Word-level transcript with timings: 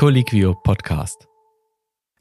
Colliquio 0.00 0.54
Podcast. 0.54 1.28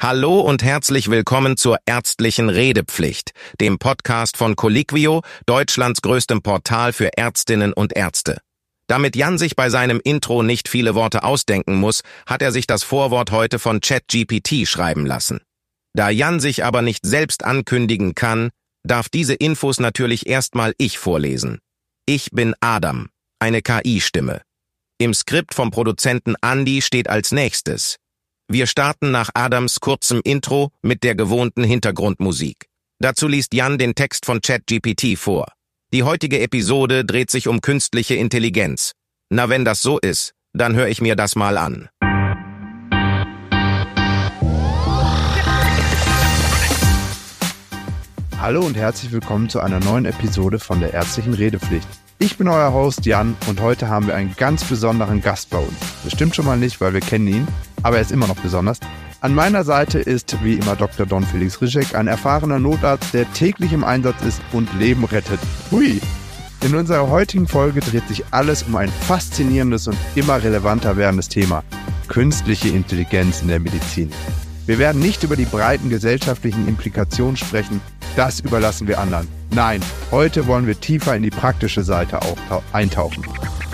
Hallo 0.01 0.41
und 0.41 0.63
herzlich 0.63 1.09
willkommen 1.09 1.55
zur 1.55 1.77
ärztlichen 1.85 2.49
Redepflicht, 2.49 3.31
dem 3.61 3.79
Podcast 3.79 4.35
von 4.35 4.57
Colliquio, 4.57 5.21
Deutschlands 5.45 6.01
größtem 6.01 6.41
Portal 6.41 6.91
für 6.91 7.17
Ärztinnen 7.17 7.71
und 7.71 7.95
Ärzte. 7.95 8.41
Damit 8.87 9.15
Jan 9.15 9.37
sich 9.37 9.55
bei 9.55 9.69
seinem 9.69 10.01
Intro 10.03 10.43
nicht 10.43 10.67
viele 10.67 10.93
Worte 10.93 11.23
ausdenken 11.23 11.75
muss, 11.75 12.01
hat 12.25 12.41
er 12.41 12.51
sich 12.51 12.67
das 12.67 12.83
Vorwort 12.83 13.31
heute 13.31 13.59
von 13.59 13.79
ChatGPT 13.79 14.67
schreiben 14.67 15.05
lassen. 15.05 15.39
Da 15.93 16.09
Jan 16.09 16.41
sich 16.41 16.65
aber 16.65 16.81
nicht 16.81 17.05
selbst 17.05 17.45
ankündigen 17.45 18.13
kann, 18.13 18.49
darf 18.83 19.07
diese 19.07 19.35
Infos 19.35 19.79
natürlich 19.79 20.27
erstmal 20.27 20.73
ich 20.77 20.97
vorlesen. 20.97 21.59
Ich 22.05 22.31
bin 22.31 22.55
Adam, 22.59 23.07
eine 23.39 23.61
KI-Stimme. 23.61 24.41
Im 25.01 25.13
Skript 25.13 25.53
vom 25.53 25.71
Produzenten 25.71 26.35
Andy 26.41 26.81
steht 26.81 27.09
als 27.09 27.31
nächstes. 27.31 27.95
Wir 28.49 28.67
starten 28.67 29.11
nach 29.11 29.29
Adams 29.33 29.79
kurzem 29.79 30.19
Intro 30.25 30.71
mit 30.81 31.05
der 31.05 31.15
gewohnten 31.15 31.63
Hintergrundmusik. 31.63 32.65
Dazu 32.99 33.29
liest 33.29 33.53
Jan 33.53 33.77
den 33.77 33.95
Text 33.95 34.25
von 34.25 34.41
ChatGPT 34.41 35.17
vor. 35.17 35.53
Die 35.93 36.03
heutige 36.03 36.41
Episode 36.41 37.05
dreht 37.05 37.31
sich 37.31 37.47
um 37.47 37.61
künstliche 37.61 38.15
Intelligenz. 38.15 38.91
Na, 39.29 39.47
wenn 39.47 39.63
das 39.63 39.81
so 39.81 39.99
ist, 39.99 40.33
dann 40.51 40.75
höre 40.75 40.89
ich 40.89 40.99
mir 40.99 41.15
das 41.15 41.37
mal 41.37 41.57
an. 41.57 41.87
Hallo 48.37 48.65
und 48.65 48.75
herzlich 48.75 49.13
willkommen 49.13 49.47
zu 49.47 49.61
einer 49.61 49.79
neuen 49.79 50.03
Episode 50.03 50.59
von 50.59 50.81
der 50.81 50.93
ärztlichen 50.93 51.35
Redepflicht. 51.35 51.87
Ich 52.21 52.35
bin 52.35 52.49
euer 52.49 52.73
Host 52.73 53.05
Jan 53.05 53.37
und 53.47 53.61
heute 53.61 53.87
haben 53.87 54.07
wir 54.07 54.13
einen 54.13 54.35
ganz 54.35 54.65
besonderen 54.65 55.21
Gast 55.21 55.49
bei 55.51 55.57
uns. 55.57 55.73
Das 56.03 56.11
stimmt 56.11 56.35
schon 56.35 56.43
mal 56.43 56.57
nicht, 56.57 56.81
weil 56.81 56.93
wir 56.93 56.99
kennen 56.99 57.29
ihn, 57.29 57.47
aber 57.81 57.95
er 57.95 58.01
ist 58.01 58.11
immer 58.11 58.27
noch 58.27 58.35
besonders. 58.35 58.81
An 59.21 59.33
meiner 59.33 59.63
Seite 59.63 59.99
ist 59.99 60.35
wie 60.43 60.55
immer 60.55 60.75
Dr. 60.75 61.05
Don 61.05 61.23
Felix 61.23 61.61
Rischek, 61.61 61.95
ein 61.95 62.07
erfahrener 62.07 62.59
Notarzt, 62.59 63.13
der 63.13 63.31
täglich 63.31 63.71
im 63.71 63.85
Einsatz 63.85 64.21
ist 64.23 64.41
und 64.51 64.67
Leben 64.77 65.05
rettet. 65.05 65.39
Hui! 65.71 66.01
In 66.61 66.75
unserer 66.75 67.09
heutigen 67.09 67.47
Folge 67.47 67.79
dreht 67.79 68.09
sich 68.09 68.25
alles 68.31 68.63
um 68.63 68.75
ein 68.75 68.89
faszinierendes 68.89 69.87
und 69.87 69.97
immer 70.15 70.43
relevanter 70.43 70.97
werdendes 70.97 71.29
Thema. 71.29 71.63
Künstliche 72.09 72.67
Intelligenz 72.67 73.41
in 73.41 73.47
der 73.47 73.61
Medizin. 73.61 74.11
Wir 74.69 74.77
werden 74.77 75.01
nicht 75.01 75.23
über 75.23 75.35
die 75.35 75.45
breiten 75.45 75.89
gesellschaftlichen 75.89 76.67
Implikationen 76.67 77.35
sprechen, 77.35 77.81
das 78.15 78.39
überlassen 78.39 78.87
wir 78.87 78.99
anderen. 78.99 79.27
Nein, 79.49 79.81
heute 80.11 80.45
wollen 80.45 80.67
wir 80.67 80.79
tiefer 80.79 81.15
in 81.15 81.23
die 81.23 81.31
praktische 81.31 81.81
Seite 81.81 82.19
eintauchen. 82.71 83.23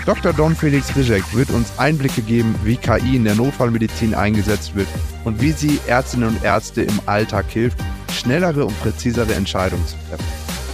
Dr. 0.06 0.32
Don 0.32 0.56
Felix 0.56 0.96
Rizek 0.96 1.22
wird 1.36 1.50
uns 1.50 1.70
Einblicke 1.76 2.22
geben, 2.22 2.54
wie 2.64 2.76
KI 2.76 3.16
in 3.16 3.24
der 3.24 3.34
Notfallmedizin 3.34 4.14
eingesetzt 4.14 4.74
wird 4.74 4.88
und 5.24 5.42
wie 5.42 5.52
sie 5.52 5.80
Ärztinnen 5.86 6.30
und 6.30 6.42
Ärzte 6.42 6.80
im 6.80 6.98
Alltag 7.04 7.44
hilft, 7.50 7.76
schnellere 8.10 8.64
und 8.64 8.80
präzisere 8.80 9.34
Entscheidungen 9.34 9.86
zu 9.86 9.96
treffen. 10.08 10.24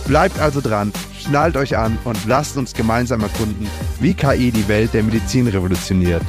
Bleibt 0.07 0.39
also 0.39 0.61
dran, 0.61 0.93
schnallt 1.19 1.57
euch 1.57 1.77
an 1.77 1.99
und 2.05 2.27
lasst 2.27 2.57
uns 2.57 2.75
gemeinsam 2.75 3.23
erkunden, 3.23 3.67
wie 3.99 4.15
KI 4.15 4.53
die 4.53 4.69
Welt 4.69 4.95
der 4.95 5.03
Medizin 5.03 5.49
revolutioniert. 5.49 6.23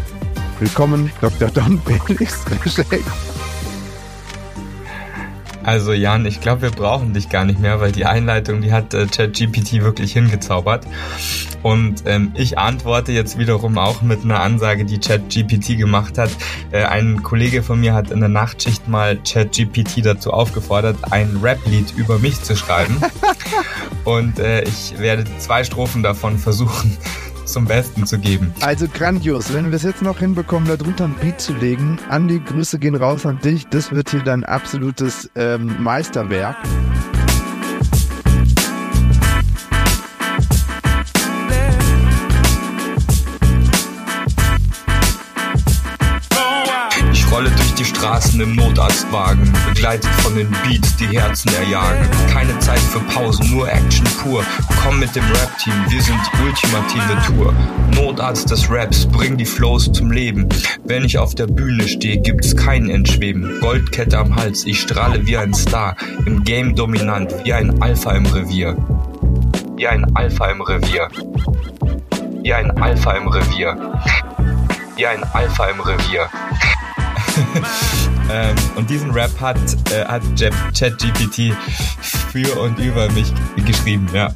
Willkommen, 0.59 1.11
Dr. 1.21 1.51
Don 1.51 1.79
Felix 2.07 2.43
Rizek. 2.65 3.03
Also 5.63 5.93
Jan, 5.93 6.25
ich 6.25 6.41
glaube, 6.41 6.63
wir 6.63 6.71
brauchen 6.71 7.13
dich 7.13 7.29
gar 7.29 7.45
nicht 7.45 7.59
mehr, 7.59 7.79
weil 7.79 7.91
die 7.91 8.05
Einleitung, 8.05 8.61
die 8.61 8.71
hat 8.71 8.93
äh, 8.93 9.07
ChatGPT 9.07 9.81
wirklich 9.81 10.13
hingezaubert. 10.13 10.85
Und 11.61 12.03
ähm, 12.05 12.33
ich 12.35 12.57
antworte 12.57 13.13
jetzt 13.13 13.37
wiederum 13.37 13.77
auch 13.77 14.01
mit 14.01 14.23
einer 14.23 14.41
Ansage, 14.41 14.83
die 14.83 14.99
ChatGPT 14.99 15.77
gemacht 15.77 16.17
hat. 16.17 16.31
Äh, 16.71 16.83
ein 16.83 17.23
Kollege 17.23 17.63
von 17.63 17.79
mir 17.79 17.93
hat 17.93 18.11
in 18.11 18.19
der 18.19 18.29
Nachtschicht 18.29 18.87
mal 18.89 19.17
ChatGPT 19.17 20.05
dazu 20.05 20.31
aufgefordert, 20.31 20.97
ein 21.11 21.39
Rap-Lied 21.41 21.93
über 21.95 22.19
mich 22.19 22.41
zu 22.41 22.55
schreiben. 22.57 22.97
Und 24.03 24.39
äh, 24.39 24.63
ich 24.63 24.99
werde 24.99 25.23
zwei 25.37 25.63
Strophen 25.63 26.03
davon 26.03 26.37
versuchen 26.37 26.97
zum 27.45 27.65
Besten 27.65 28.05
zu 28.05 28.19
geben. 28.19 28.53
Also 28.61 28.87
grandios. 28.87 29.53
Wenn 29.53 29.65
wir 29.67 29.75
es 29.75 29.83
jetzt 29.83 30.01
noch 30.01 30.19
hinbekommen, 30.19 30.67
da 30.67 30.77
drunter 30.77 31.05
ein 31.05 31.15
Beat 31.15 31.39
zu 31.39 31.53
legen, 31.53 31.99
Andi, 32.09 32.39
Grüße 32.39 32.79
gehen 32.79 32.95
raus 32.95 33.25
an 33.25 33.39
dich. 33.39 33.67
Das 33.67 33.91
wird 33.91 34.09
hier 34.09 34.23
dein 34.23 34.43
absolutes 34.43 35.29
ähm, 35.35 35.75
Meisterwerk. 35.81 36.57
Die 47.83 47.89
Straßen 47.89 48.39
im 48.39 48.55
Notarztwagen, 48.55 49.51
begleitet 49.67 50.09
von 50.21 50.35
den 50.35 50.49
Beats, 50.63 50.95
die 50.95 51.07
Herzen 51.07 51.53
erjagen. 51.53 52.07
Keine 52.31 52.57
Zeit 52.59 52.79
für 52.79 53.01
Pausen, 53.01 53.51
nur 53.51 53.69
Action 53.69 54.05
pur. 54.21 54.43
Komm 54.81 54.99
mit 54.99 55.13
dem 55.15 55.23
Rap-Team, 55.25 55.73
wir 55.89 56.01
sind 56.01 56.17
die 56.17 56.43
ultimative 56.43 57.17
Tour. 57.27 57.53
Notarzt 57.95 58.49
des 58.49 58.69
Raps, 58.69 59.05
bring 59.05 59.35
die 59.35 59.45
Flows 59.45 59.91
zum 59.91 60.11
Leben. 60.11 60.47
Wenn 60.85 61.03
ich 61.03 61.17
auf 61.17 61.35
der 61.35 61.47
Bühne 61.47 61.85
stehe, 61.87 62.21
gibt's 62.21 62.55
kein 62.55 62.89
Entschweben. 62.89 63.59
Goldkette 63.59 64.17
am 64.17 64.33
Hals, 64.33 64.65
ich 64.65 64.79
strahle 64.79 65.25
wie 65.25 65.35
ein 65.35 65.53
Star. 65.53 65.97
Im 66.25 66.43
Game 66.45 66.75
dominant, 66.75 67.33
wie 67.43 67.51
ein 67.51 67.81
Alpha 67.81 68.11
im 68.11 68.25
Revier. 68.27 68.77
Wie 69.75 69.87
ein 69.87 70.05
Alpha 70.15 70.45
im 70.51 70.61
Revier. 70.61 71.09
Wie 72.43 72.53
ein 72.53 72.71
Alpha 72.81 73.11
im 73.11 73.27
Revier. 73.27 73.75
Wie 74.95 75.05
ein 75.05 75.23
Alpha 75.33 75.65
im 75.65 75.81
Revier. 75.81 76.29
Ähm, 78.31 78.55
und 78.75 78.89
diesen 78.89 79.11
Rap 79.11 79.31
hat, 79.39 79.57
äh, 79.91 80.05
hat 80.05 80.21
ChatGPT 80.77 81.53
für 82.01 82.59
und 82.59 82.79
über 82.79 83.11
mich 83.11 83.31
geschrieben, 83.65 84.07
ja. 84.13 84.31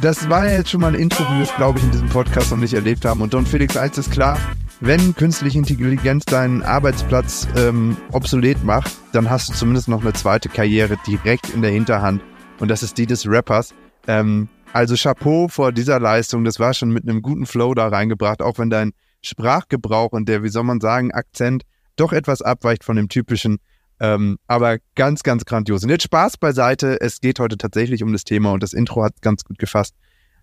Das 0.00 0.28
war 0.28 0.46
ja 0.46 0.58
jetzt 0.58 0.70
schon 0.70 0.80
mal 0.80 0.88
ein 0.88 1.00
Intro, 1.00 1.24
wie 1.24 1.38
wir 1.38 1.44
es, 1.44 1.54
glaube 1.56 1.78
ich, 1.78 1.84
in 1.84 1.90
diesem 1.90 2.08
Podcast 2.08 2.50
noch 2.50 2.58
nicht 2.58 2.74
erlebt 2.74 3.04
haben. 3.04 3.22
Und 3.22 3.32
Don 3.32 3.46
Felix, 3.46 3.76
eins 3.76 3.96
ist 3.96 4.10
klar, 4.10 4.38
wenn 4.80 5.14
künstliche 5.14 5.58
Intelligenz 5.58 6.26
deinen 6.26 6.62
Arbeitsplatz 6.62 7.48
ähm, 7.56 7.96
obsolet 8.12 8.62
macht, 8.64 8.92
dann 9.12 9.30
hast 9.30 9.48
du 9.48 9.54
zumindest 9.54 9.88
noch 9.88 10.02
eine 10.02 10.12
zweite 10.12 10.48
Karriere 10.48 10.98
direkt 11.06 11.48
in 11.50 11.62
der 11.62 11.70
Hinterhand. 11.70 12.20
Und 12.60 12.68
das 12.68 12.82
ist 12.82 12.98
die 12.98 13.06
des 13.06 13.26
Rappers. 13.26 13.74
Ähm, 14.06 14.48
also 14.74 14.94
Chapeau 14.96 15.48
vor 15.48 15.72
dieser 15.72 16.00
Leistung. 16.00 16.44
Das 16.44 16.58
war 16.58 16.74
schon 16.74 16.90
mit 16.90 17.08
einem 17.08 17.22
guten 17.22 17.46
Flow 17.46 17.74
da 17.74 17.88
reingebracht, 17.88 18.42
auch 18.42 18.58
wenn 18.58 18.70
dein 18.70 18.92
Sprachgebrauch 19.26 20.12
und 20.12 20.28
der, 20.28 20.42
wie 20.42 20.48
soll 20.48 20.64
man 20.64 20.80
sagen, 20.80 21.12
Akzent 21.12 21.62
doch 21.96 22.12
etwas 22.12 22.42
abweicht 22.42 22.84
von 22.84 22.96
dem 22.96 23.08
typischen. 23.08 23.58
Ähm, 24.00 24.38
aber 24.46 24.78
ganz, 24.96 25.22
ganz 25.22 25.44
grandios. 25.44 25.84
Und 25.84 25.90
jetzt 25.90 26.04
Spaß 26.04 26.36
beiseite. 26.38 27.00
Es 27.00 27.20
geht 27.20 27.38
heute 27.38 27.56
tatsächlich 27.56 28.02
um 28.02 28.12
das 28.12 28.24
Thema 28.24 28.52
und 28.52 28.62
das 28.62 28.72
Intro 28.72 29.04
hat 29.04 29.22
ganz 29.22 29.44
gut 29.44 29.58
gefasst. 29.58 29.94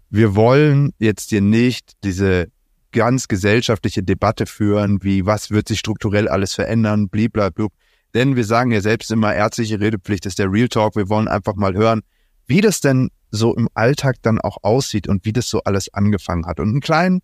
Wir 0.09 0.35
wollen 0.35 0.93
jetzt 0.99 1.29
hier 1.29 1.41
nicht 1.41 1.93
diese 2.03 2.47
ganz 2.91 3.27
gesellschaftliche 3.27 4.03
Debatte 4.03 4.45
führen, 4.45 5.03
wie 5.03 5.25
was 5.25 5.51
wird 5.51 5.67
sich 5.67 5.79
strukturell 5.79 6.27
alles 6.27 6.53
verändern, 6.53 7.09
blablabla. 7.09 7.67
Denn 8.13 8.35
wir 8.35 8.43
sagen 8.43 8.71
ja 8.71 8.81
selbst 8.81 9.11
immer, 9.11 9.33
ärztliche 9.33 9.79
Redepflicht 9.79 10.25
ist 10.25 10.39
der 10.39 10.51
Real 10.51 10.67
Talk. 10.67 10.95
Wir 10.95 11.07
wollen 11.07 11.29
einfach 11.29 11.55
mal 11.55 11.73
hören, 11.73 12.01
wie 12.45 12.61
das 12.61 12.81
denn 12.81 13.09
so 13.31 13.55
im 13.55 13.69
Alltag 13.73 14.17
dann 14.21 14.39
auch 14.39 14.57
aussieht 14.61 15.07
und 15.07 15.23
wie 15.23 15.31
das 15.31 15.49
so 15.49 15.61
alles 15.63 15.93
angefangen 15.93 16.45
hat. 16.45 16.59
Und 16.59 16.69
einen 16.69 16.81
kleinen 16.81 17.21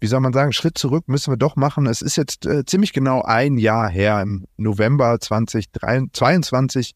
wie 0.00 0.06
soll 0.06 0.20
man 0.20 0.32
sagen, 0.32 0.52
Schritt 0.52 0.76
zurück 0.76 1.04
müssen 1.08 1.32
wir 1.32 1.36
doch 1.36 1.56
machen. 1.56 1.86
Es 1.86 2.02
ist 2.02 2.16
jetzt 2.16 2.46
äh, 2.46 2.64
ziemlich 2.64 2.92
genau 2.92 3.22
ein 3.22 3.56
Jahr 3.58 3.88
her, 3.88 4.20
im 4.20 4.46
November 4.56 5.18
2022 5.18 6.94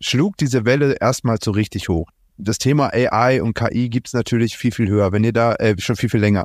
schlug 0.00 0.36
diese 0.36 0.64
Welle 0.64 0.96
erstmal 1.00 1.38
so 1.42 1.50
richtig 1.50 1.88
hoch. 1.88 2.10
Das 2.36 2.58
Thema 2.58 2.92
AI 2.92 3.40
und 3.42 3.54
KI 3.54 3.88
gibt's 3.88 4.12
natürlich 4.12 4.58
viel, 4.58 4.72
viel 4.72 4.88
höher, 4.88 5.12
wenn 5.12 5.24
ihr 5.24 5.32
da, 5.32 5.54
äh, 5.54 5.74
schon 5.78 5.96
viel, 5.96 6.10
viel 6.10 6.20
länger. 6.20 6.44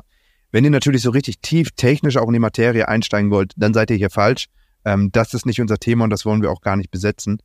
Wenn 0.50 0.64
ihr 0.64 0.70
natürlich 0.70 1.02
so 1.02 1.10
richtig 1.10 1.40
tief 1.40 1.70
technisch 1.76 2.16
auch 2.16 2.26
in 2.26 2.32
die 2.32 2.38
Materie 2.38 2.88
einsteigen 2.88 3.30
wollt, 3.30 3.52
dann 3.56 3.74
seid 3.74 3.90
ihr 3.90 3.96
hier 3.96 4.10
falsch. 4.10 4.46
Ähm, 4.84 5.10
das 5.12 5.34
ist 5.34 5.44
nicht 5.44 5.60
unser 5.60 5.78
Thema 5.78 6.04
und 6.04 6.10
das 6.10 6.24
wollen 6.24 6.42
wir 6.42 6.50
auch 6.50 6.62
gar 6.62 6.76
nicht 6.76 6.90
besetzen. 6.90 7.38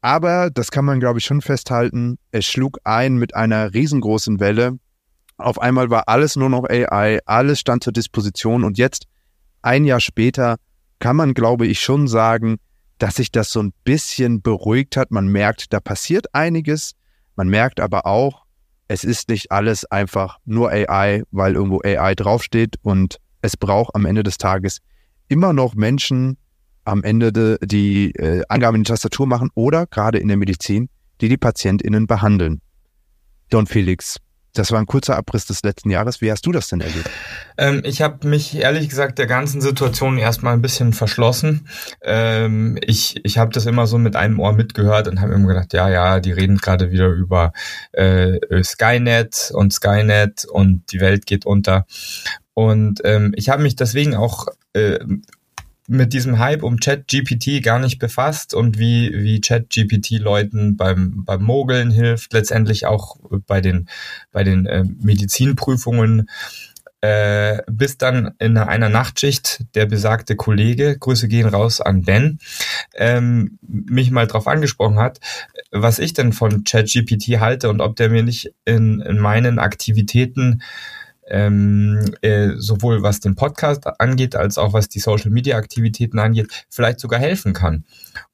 Aber 0.00 0.50
das 0.50 0.70
kann 0.70 0.84
man, 0.84 1.00
glaube 1.00 1.18
ich, 1.18 1.24
schon 1.24 1.40
festhalten. 1.40 2.18
Es 2.30 2.44
schlug 2.46 2.78
ein 2.84 3.16
mit 3.16 3.34
einer 3.34 3.72
riesengroßen 3.72 4.40
Welle, 4.40 4.78
auf 5.38 5.60
einmal 5.60 5.90
war 5.90 6.08
alles 6.08 6.36
nur 6.36 6.48
noch 6.48 6.64
AI, 6.64 7.20
alles 7.26 7.60
stand 7.60 7.84
zur 7.84 7.92
Disposition 7.92 8.64
und 8.64 8.78
jetzt, 8.78 9.06
ein 9.62 9.84
Jahr 9.84 10.00
später, 10.00 10.56
kann 10.98 11.16
man, 11.16 11.34
glaube 11.34 11.66
ich, 11.66 11.80
schon 11.80 12.08
sagen, 12.08 12.56
dass 12.98 13.16
sich 13.16 13.30
das 13.30 13.50
so 13.50 13.62
ein 13.62 13.72
bisschen 13.84 14.40
beruhigt 14.40 14.96
hat. 14.96 15.10
Man 15.10 15.28
merkt, 15.28 15.72
da 15.72 15.80
passiert 15.80 16.34
einiges. 16.34 16.92
Man 17.34 17.48
merkt 17.48 17.80
aber 17.80 18.06
auch, 18.06 18.44
es 18.88 19.04
ist 19.04 19.28
nicht 19.28 19.50
alles 19.52 19.84
einfach 19.84 20.38
nur 20.44 20.70
AI, 20.70 21.24
weil 21.30 21.54
irgendwo 21.54 21.80
AI 21.84 22.14
draufsteht 22.14 22.76
und 22.82 23.18
es 23.42 23.56
braucht 23.56 23.94
am 23.94 24.06
Ende 24.06 24.22
des 24.22 24.38
Tages 24.38 24.78
immer 25.28 25.52
noch 25.52 25.74
Menschen 25.74 26.38
am 26.84 27.02
Ende 27.02 27.32
de, 27.32 27.58
die 27.62 28.12
äh, 28.14 28.42
Angaben 28.48 28.76
in 28.76 28.84
die 28.84 28.88
Tastatur 28.88 29.26
machen 29.26 29.50
oder 29.54 29.86
gerade 29.86 30.18
in 30.18 30.28
der 30.28 30.36
Medizin, 30.36 30.88
die 31.20 31.28
die 31.28 31.36
PatientInnen 31.36 32.06
behandeln. 32.06 32.60
Don 33.50 33.66
Felix, 33.66 34.18
Das 34.58 34.72
war 34.72 34.78
ein 34.78 34.86
kurzer 34.86 35.16
Abriss 35.16 35.46
des 35.46 35.62
letzten 35.62 35.90
Jahres. 35.90 36.20
Wie 36.20 36.30
hast 36.30 36.44
du 36.46 36.52
das 36.52 36.68
denn 36.68 36.80
erlebt? 36.80 37.10
Ähm, 37.58 37.82
ich 37.84 38.02
habe 38.02 38.26
mich 38.26 38.56
ehrlich 38.56 38.88
gesagt 38.88 39.18
der 39.18 39.26
ganzen 39.26 39.60
Situation 39.60 40.18
erstmal 40.18 40.54
ein 40.54 40.62
bisschen 40.62 40.92
verschlossen. 40.92 41.68
Ähm, 42.02 42.78
ich 42.82 43.20
ich 43.24 43.38
habe 43.38 43.52
das 43.52 43.66
immer 43.66 43.86
so 43.86 43.98
mit 43.98 44.16
einem 44.16 44.40
Ohr 44.40 44.52
mitgehört 44.52 45.08
und 45.08 45.20
habe 45.20 45.34
immer 45.34 45.48
gedacht, 45.48 45.72
ja, 45.72 45.88
ja, 45.88 46.20
die 46.20 46.32
reden 46.32 46.58
gerade 46.58 46.90
wieder 46.90 47.08
über 47.08 47.52
äh, 47.92 48.38
Skynet 48.62 49.50
und 49.52 49.72
Skynet 49.72 50.46
und 50.46 50.90
die 50.92 51.00
Welt 51.00 51.26
geht 51.26 51.46
unter. 51.46 51.86
Und 52.54 53.02
ähm, 53.04 53.34
ich 53.36 53.50
habe 53.50 53.62
mich 53.62 53.76
deswegen 53.76 54.14
auch 54.14 54.46
äh, 54.72 54.98
mit 55.88 56.12
diesem 56.12 56.38
Hype 56.38 56.62
um 56.62 56.78
ChatGPT 56.78 57.62
gar 57.62 57.78
nicht 57.78 57.98
befasst 57.98 58.54
und 58.54 58.78
wie, 58.78 59.12
wie 59.14 59.40
ChatGPT 59.40 60.18
Leuten 60.18 60.76
beim, 60.76 61.24
beim 61.24 61.42
Mogeln 61.42 61.90
hilft, 61.90 62.32
letztendlich 62.32 62.86
auch 62.86 63.16
bei 63.46 63.60
den, 63.60 63.88
bei 64.32 64.44
den 64.44 64.66
äh, 64.66 64.84
Medizinprüfungen. 64.84 66.28
Äh, 67.02 67.62
bis 67.70 67.98
dann 67.98 68.34
in 68.38 68.56
einer 68.56 68.88
Nachtschicht 68.88 69.64
der 69.74 69.84
besagte 69.84 70.34
Kollege, 70.34 70.98
Grüße 70.98 71.28
gehen 71.28 71.46
raus 71.46 71.82
an 71.82 72.02
Ben, 72.02 72.38
ähm, 72.94 73.58
mich 73.60 74.10
mal 74.10 74.26
drauf 74.26 74.48
angesprochen 74.48 74.98
hat, 74.98 75.20
was 75.70 75.98
ich 75.98 76.14
denn 76.14 76.32
von 76.32 76.64
ChatGPT 76.64 77.38
halte 77.38 77.68
und 77.68 77.82
ob 77.82 77.96
der 77.96 78.08
mir 78.08 78.22
nicht 78.22 78.50
in, 78.64 79.00
in 79.00 79.18
meinen 79.18 79.58
Aktivitäten 79.58 80.62
ähm, 81.28 82.14
äh, 82.22 82.50
sowohl 82.56 83.02
was 83.02 83.20
den 83.20 83.34
Podcast 83.34 83.86
angeht, 84.00 84.36
als 84.36 84.58
auch 84.58 84.72
was 84.72 84.88
die 84.88 85.00
Social 85.00 85.30
Media 85.30 85.56
Aktivitäten 85.56 86.18
angeht, 86.18 86.66
vielleicht 86.68 87.00
sogar 87.00 87.20
helfen 87.20 87.52
kann. 87.52 87.84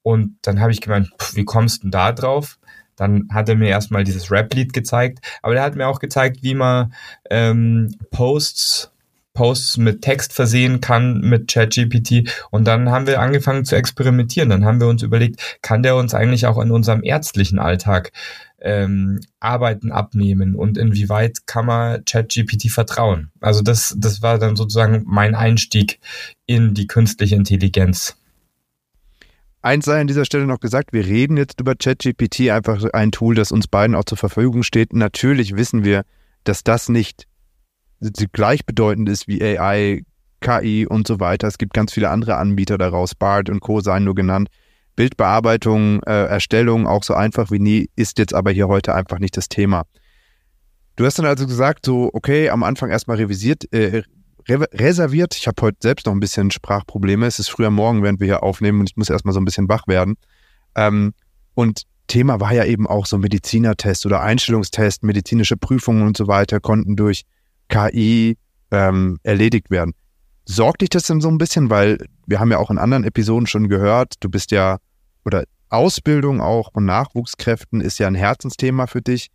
Und 0.01 0.37
dann 0.43 0.59
habe 0.59 0.71
ich 0.71 0.81
gemeint, 0.81 1.09
pff, 1.19 1.35
wie 1.35 1.45
kommst 1.45 1.83
du 1.83 1.89
da 1.89 2.11
drauf? 2.11 2.59
Dann 2.95 3.27
hat 3.31 3.49
er 3.49 3.55
mir 3.55 3.69
erstmal 3.69 4.03
dieses 4.03 4.29
Rap-Lied 4.29 4.71
gezeigt, 4.71 5.25
aber 5.41 5.55
er 5.55 5.63
hat 5.63 5.75
mir 5.75 5.87
auch 5.87 5.99
gezeigt, 5.99 6.43
wie 6.43 6.53
man 6.53 6.93
ähm, 7.29 7.95
Posts 8.11 8.92
Posts 9.33 9.77
mit 9.77 10.01
Text 10.01 10.33
versehen 10.33 10.79
kann 10.79 11.21
mit 11.21 11.51
ChatGPT 11.51 12.29
und 12.51 12.65
dann 12.65 12.89
haben 12.89 13.07
wir 13.07 13.19
angefangen 13.19 13.65
zu 13.65 13.75
experimentieren. 13.75 14.49
Dann 14.49 14.65
haben 14.65 14.79
wir 14.79 14.87
uns 14.87 15.03
überlegt, 15.03 15.59
kann 15.61 15.83
der 15.83 15.95
uns 15.95 16.13
eigentlich 16.13 16.45
auch 16.45 16.61
in 16.61 16.71
unserem 16.71 17.03
ärztlichen 17.03 17.59
Alltag 17.59 18.11
ähm, 18.61 19.19
Arbeiten 19.39 19.91
abnehmen 19.91 20.55
und 20.55 20.77
inwieweit 20.77 21.45
kann 21.45 21.65
man 21.65 22.05
ChatGPT 22.05 22.71
vertrauen? 22.71 23.31
Also 23.41 23.61
das, 23.61 23.95
das 23.97 24.21
war 24.21 24.39
dann 24.39 24.55
sozusagen 24.55 25.03
mein 25.05 25.35
Einstieg 25.35 25.99
in 26.45 26.73
die 26.73 26.87
künstliche 26.87 27.35
Intelligenz. 27.35 28.15
Eins 29.61 29.85
sei 29.85 30.01
an 30.01 30.07
dieser 30.07 30.25
Stelle 30.25 30.45
noch 30.45 30.59
gesagt, 30.59 30.91
wir 30.91 31.05
reden 31.05 31.37
jetzt 31.37 31.61
über 31.61 31.75
ChatGPT, 31.75 32.49
einfach 32.49 32.83
ein 32.91 33.11
Tool, 33.11 33.33
das 33.33 33.51
uns 33.51 33.67
beiden 33.67 33.95
auch 33.95 34.03
zur 34.03 34.17
Verfügung 34.17 34.63
steht. 34.63 34.91
Natürlich 34.91 35.55
wissen 35.55 35.85
wir, 35.85 36.03
dass 36.43 36.65
das 36.65 36.89
nicht 36.89 37.27
gleichbedeutend 38.31 39.09
ist 39.09 39.27
wie 39.27 39.41
AI, 39.41 40.03
KI 40.41 40.85
und 40.85 41.07
so 41.07 41.19
weiter. 41.19 41.47
Es 41.47 41.57
gibt 41.57 41.73
ganz 41.73 41.93
viele 41.93 42.09
andere 42.09 42.35
Anbieter 42.35 42.77
daraus, 42.77 43.15
BART 43.15 43.49
und 43.49 43.61
Co. 43.61 43.79
seien 43.79 44.03
nur 44.03 44.15
genannt. 44.15 44.49
Bildbearbeitung, 44.95 46.03
äh, 46.03 46.25
Erstellung, 46.25 46.85
auch 46.85 47.03
so 47.03 47.15
einfach 47.15 47.49
wie 47.49 47.59
nie, 47.59 47.89
ist 47.95 48.19
jetzt 48.19 48.33
aber 48.33 48.51
hier 48.51 48.67
heute 48.67 48.93
einfach 48.93 49.19
nicht 49.19 49.35
das 49.37 49.49
Thema. 49.49 49.83
Du 50.95 51.05
hast 51.05 51.17
dann 51.17 51.25
also 51.25 51.47
gesagt, 51.47 51.85
so, 51.85 52.11
okay, 52.13 52.49
am 52.49 52.61
Anfang 52.61 52.91
erstmal 52.91 53.17
revisiert, 53.17 53.71
äh, 53.73 54.03
re 54.47 54.67
reserviert. 54.73 55.35
Ich 55.35 55.47
habe 55.47 55.59
heute 55.61 55.77
selbst 55.81 56.05
noch 56.05 56.13
ein 56.13 56.19
bisschen 56.19 56.51
Sprachprobleme. 56.51 57.25
Es 57.25 57.39
ist 57.39 57.49
früher 57.49 57.71
Morgen, 57.71 58.03
während 58.03 58.19
wir 58.19 58.27
hier 58.27 58.43
aufnehmen 58.43 58.81
und 58.81 58.89
ich 58.91 58.97
muss 58.97 59.09
erstmal 59.09 59.33
so 59.33 59.39
ein 59.39 59.45
bisschen 59.45 59.69
wach 59.69 59.87
werden. 59.87 60.15
Ähm, 60.75 61.13
und 61.55 61.83
Thema 62.07 62.39
war 62.39 62.53
ja 62.53 62.65
eben 62.65 62.85
auch 62.85 63.07
so 63.07 63.17
Medizinertest 63.17 64.05
oder 64.05 64.21
Einstellungstest, 64.21 65.03
medizinische 65.03 65.57
Prüfungen 65.57 66.05
und 66.05 66.17
so 66.17 66.27
weiter 66.27 66.59
konnten 66.59 66.95
durch 66.95 67.23
KI 67.73 68.37
ähm, 68.71 69.19
erledigt 69.23 69.71
werden. 69.71 69.93
Sorgt 70.45 70.81
dich 70.81 70.89
das 70.89 71.03
denn 71.03 71.21
so 71.21 71.29
ein 71.29 71.37
bisschen, 71.37 71.69
weil 71.69 71.97
wir 72.27 72.39
haben 72.39 72.51
ja 72.51 72.57
auch 72.57 72.69
in 72.69 72.77
anderen 72.77 73.03
Episoden 73.03 73.47
schon 73.47 73.69
gehört, 73.69 74.15
du 74.19 74.29
bist 74.29 74.51
ja, 74.51 74.77
oder 75.25 75.45
Ausbildung 75.69 76.39
auch 76.41 76.71
von 76.73 76.85
Nachwuchskräften 76.85 77.81
ist 77.81 77.97
ja 77.97 78.07
ein 78.07 78.15
Herzensthema 78.15 78.85
für 78.85 79.01
dich. 79.01 79.29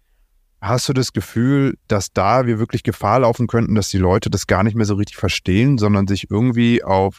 Hast 0.61 0.88
du 0.88 0.93
das 0.93 1.12
Gefühl, 1.12 1.76
dass 1.88 2.12
da 2.12 2.46
wir 2.46 2.58
wirklich 2.58 2.82
Gefahr 2.82 3.20
laufen 3.20 3.46
könnten, 3.46 3.75
dass 3.75 3.88
die 3.88 3.99
Leute 3.99 4.31
das 4.31 4.46
gar 4.46 4.62
nicht 4.62 4.76
mehr 4.76 4.87
so 4.87 4.94
richtig 4.94 5.17
verstehen, 5.17 5.79
sondern 5.79 6.06
sich 6.06 6.31
irgendwie 6.31 6.85
auf 6.85 7.19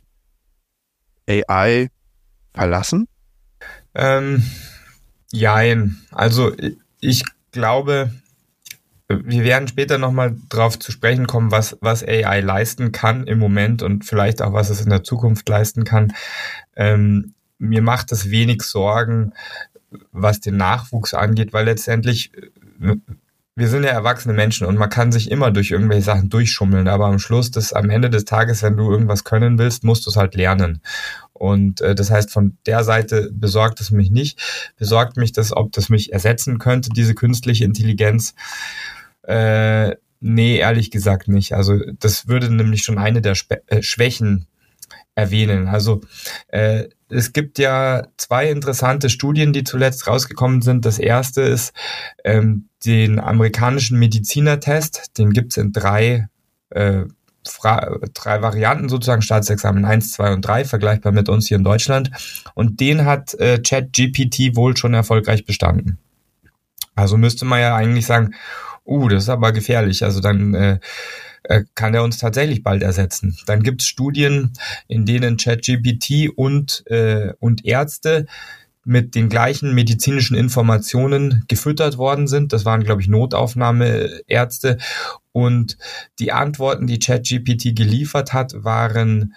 AI 1.27 1.89
verlassen? 2.53 3.07
Ähm, 3.93 4.43
jein. 5.31 5.99
Also 6.11 6.53
ich 6.99 7.23
glaube, 7.51 8.11
wir 9.09 9.43
werden 9.43 9.67
später 9.67 9.97
nochmal 9.97 10.35
drauf 10.49 10.77
zu 10.77 10.91
sprechen 10.91 11.25
kommen, 11.25 11.51
was, 11.51 11.77
was 11.81 12.03
AI 12.07 12.41
leisten 12.41 12.91
kann 12.91 13.25
im 13.25 13.39
Moment 13.39 13.81
und 13.81 14.05
vielleicht 14.05 14.41
auch, 14.41 14.53
was 14.53 14.69
es 14.69 14.81
in 14.81 14.89
der 14.89 15.03
Zukunft 15.03 15.49
leisten 15.49 15.83
kann. 15.83 16.13
Ähm, 16.75 17.33
mir 17.57 17.81
macht 17.81 18.11
es 18.11 18.29
wenig 18.29 18.61
Sorgen, 18.61 19.33
was 20.11 20.39
den 20.39 20.57
Nachwuchs 20.57 21.15
angeht, 21.15 21.53
weil 21.53 21.65
letztendlich 21.65 22.31
äh, 22.79 22.95
wir 23.59 23.67
sind 23.67 23.83
ja 23.83 23.89
erwachsene 23.89 24.33
Menschen 24.33 24.65
und 24.65 24.77
man 24.77 24.89
kann 24.89 25.11
sich 25.11 25.29
immer 25.29 25.51
durch 25.51 25.71
irgendwelche 25.71 26.03
Sachen 26.03 26.29
durchschummeln, 26.29 26.87
aber 26.87 27.07
am 27.07 27.19
Schluss, 27.19 27.51
des, 27.51 27.73
am 27.73 27.89
Ende 27.89 28.09
des 28.09 28.23
Tages, 28.23 28.63
wenn 28.63 28.77
du 28.77 28.89
irgendwas 28.89 29.25
können 29.25 29.59
willst, 29.59 29.83
musst 29.83 30.05
du 30.05 30.11
es 30.11 30.15
halt 30.15 30.33
lernen. 30.33 30.81
Und 31.33 31.81
äh, 31.81 31.93
das 31.93 32.09
heißt, 32.09 32.31
von 32.31 32.57
der 32.65 32.85
Seite 32.85 33.29
besorgt 33.33 33.81
es 33.81 33.91
mich 33.91 34.11
nicht. 34.11 34.39
Besorgt 34.77 35.17
mich 35.17 35.33
das, 35.33 35.51
ob 35.51 35.73
das 35.73 35.89
mich 35.89 36.13
ersetzen 36.13 36.57
könnte, 36.57 36.89
diese 36.89 37.15
künstliche 37.15 37.65
Intelligenz. 37.65 38.33
Äh, 39.29 39.95
nee, 40.21 40.57
ehrlich 40.57 40.89
gesagt 40.89 41.27
nicht. 41.27 41.53
Also 41.53 41.79
das 41.99 42.27
würde 42.27 42.49
nämlich 42.49 42.81
schon 42.81 42.97
eine 42.97 43.21
der 43.21 43.35
Spe 43.35 43.61
äh, 43.67 43.83
Schwächen 43.83 44.47
erwähnen. 45.13 45.67
Also 45.67 46.01
äh, 46.47 46.85
es 47.09 47.31
gibt 47.31 47.59
ja 47.59 48.07
zwei 48.17 48.49
interessante 48.49 49.09
Studien, 49.11 49.53
die 49.53 49.63
zuletzt 49.63 50.07
rausgekommen 50.07 50.63
sind. 50.63 50.83
Das 50.83 50.97
erste 50.97 51.41
ist 51.41 51.73
ähm, 52.23 52.69
den 52.85 53.19
amerikanischen 53.19 53.99
Medizinertest. 53.99 55.17
Den 55.19 55.31
gibt's 55.31 55.57
in 55.57 55.73
drei, 55.73 56.27
äh, 56.71 57.03
drei 57.43 58.41
Varianten 58.41 58.89
sozusagen, 58.89 59.21
Staatsexamen 59.21 59.85
1, 59.85 60.13
2 60.13 60.33
und 60.33 60.41
3, 60.41 60.65
vergleichbar 60.65 61.11
mit 61.11 61.29
uns 61.29 61.47
hier 61.47 61.57
in 61.57 61.63
Deutschland. 61.63 62.09
Und 62.55 62.79
den 62.79 63.05
hat 63.05 63.35
äh, 63.35 63.59
ChatGPT 63.59 64.55
wohl 64.55 64.75
schon 64.75 64.95
erfolgreich 64.95 65.45
bestanden. 65.45 65.99
Also 66.95 67.15
müsste 67.15 67.45
man 67.45 67.61
ja 67.61 67.75
eigentlich 67.75 68.05
sagen, 68.05 68.33
uh, 68.89 69.07
das 69.07 69.23
ist 69.23 69.29
aber 69.29 69.51
gefährlich. 69.51 70.03
Also 70.03 70.19
dann 70.19 70.53
äh, 70.53 70.79
äh, 71.43 71.63
kann 71.75 71.93
er 71.93 72.03
uns 72.03 72.17
tatsächlich 72.17 72.63
bald 72.63 72.83
ersetzen. 72.83 73.37
Dann 73.45 73.63
gibt 73.63 73.81
es 73.81 73.87
Studien, 73.87 74.53
in 74.87 75.05
denen 75.05 75.37
ChatGPT 75.37 76.29
und, 76.35 76.83
äh, 76.87 77.33
und 77.39 77.65
Ärzte 77.65 78.25
mit 78.83 79.13
den 79.15 79.29
gleichen 79.29 79.73
medizinischen 79.73 80.35
Informationen 80.35 81.43
gefüttert 81.47 81.97
worden 81.97 82.27
sind. 82.27 82.53
Das 82.53 82.65
waren, 82.65 82.83
glaube 82.83 83.01
ich, 83.01 83.07
Notaufnahmeärzte. 83.07 84.77
Und 85.31 85.77
die 86.17 86.31
Antworten, 86.31 86.87
die 86.87 86.99
ChatGPT 86.99 87.75
geliefert 87.75 88.33
hat, 88.33 88.53
waren 88.63 89.33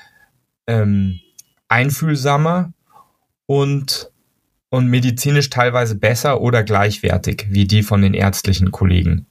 ähm, 0.67 1.21
einfühlsamer 1.69 2.73
und 3.47 4.11
und 4.71 4.87
medizinisch 4.89 5.51
teilweise 5.51 5.97
besser 5.97 6.41
oder 6.41 6.63
gleichwertig 6.63 7.49
wie 7.51 7.67
die 7.67 7.83
von 7.83 8.01
den 8.01 8.15
ärztlichen 8.15 8.71
Kollegen. 8.71 9.27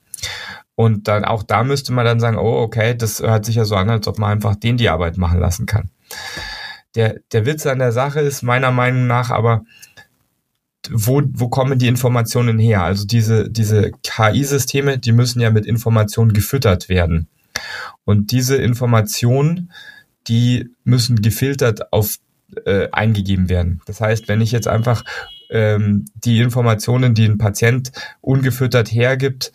Und 0.76 1.08
dann 1.08 1.26
auch 1.26 1.44
da 1.44 1.64
müsste 1.64 1.94
man 1.94 2.06
dann 2.06 2.20
sagen, 2.20 2.38
oh, 2.38 2.62
okay, 2.62 2.96
das 2.96 3.22
hört 3.22 3.46
sich 3.46 3.56
ja 3.56 3.66
so 3.66 3.76
an, 3.76 3.90
als 3.90 4.08
ob 4.08 4.18
man 4.18 4.32
einfach 4.32 4.56
den 4.56 4.78
die 4.78 4.90
Arbeit 4.90 5.18
machen 5.18 5.40
lassen 5.40 5.66
kann. 5.66 5.90
Der, 6.96 7.20
der 7.32 7.46
Witz 7.46 7.66
an 7.66 7.80
der 7.80 7.92
Sache 7.92 8.20
ist 8.20 8.42
meiner 8.42 8.72
Meinung 8.72 9.08
nach 9.08 9.30
aber, 9.30 9.64
wo, 10.90 11.22
wo 11.26 11.48
kommen 11.50 11.78
die 11.78 11.88
Informationen 11.88 12.58
her? 12.58 12.84
Also 12.84 13.06
diese, 13.06 13.50
diese 13.50 13.92
KI-Systeme, 14.04 14.98
die 14.98 15.12
müssen 15.12 15.40
ja 15.40 15.52
mit 15.52 15.66
Informationen 15.66 16.34
gefüttert 16.34 16.90
werden. 16.90 17.28
Und 18.04 18.32
diese 18.32 18.56
Informationen, 18.56 19.72
die 20.28 20.70
müssen 20.84 21.22
gefiltert 21.22 21.94
auf 21.94 22.18
äh, 22.66 22.90
eingegeben 22.92 23.50
werden. 23.50 23.82
Das 23.86 24.02
heißt, 24.02 24.28
wenn 24.28 24.42
ich 24.42 24.52
jetzt 24.52 24.68
einfach 24.68 25.04
ähm, 25.52 26.06
die 26.16 26.40
Informationen, 26.40 27.14
die 27.14 27.26
ein 27.26 27.38
Patient 27.38 27.92
ungefüttert 28.22 28.92
hergibt, 28.92 29.52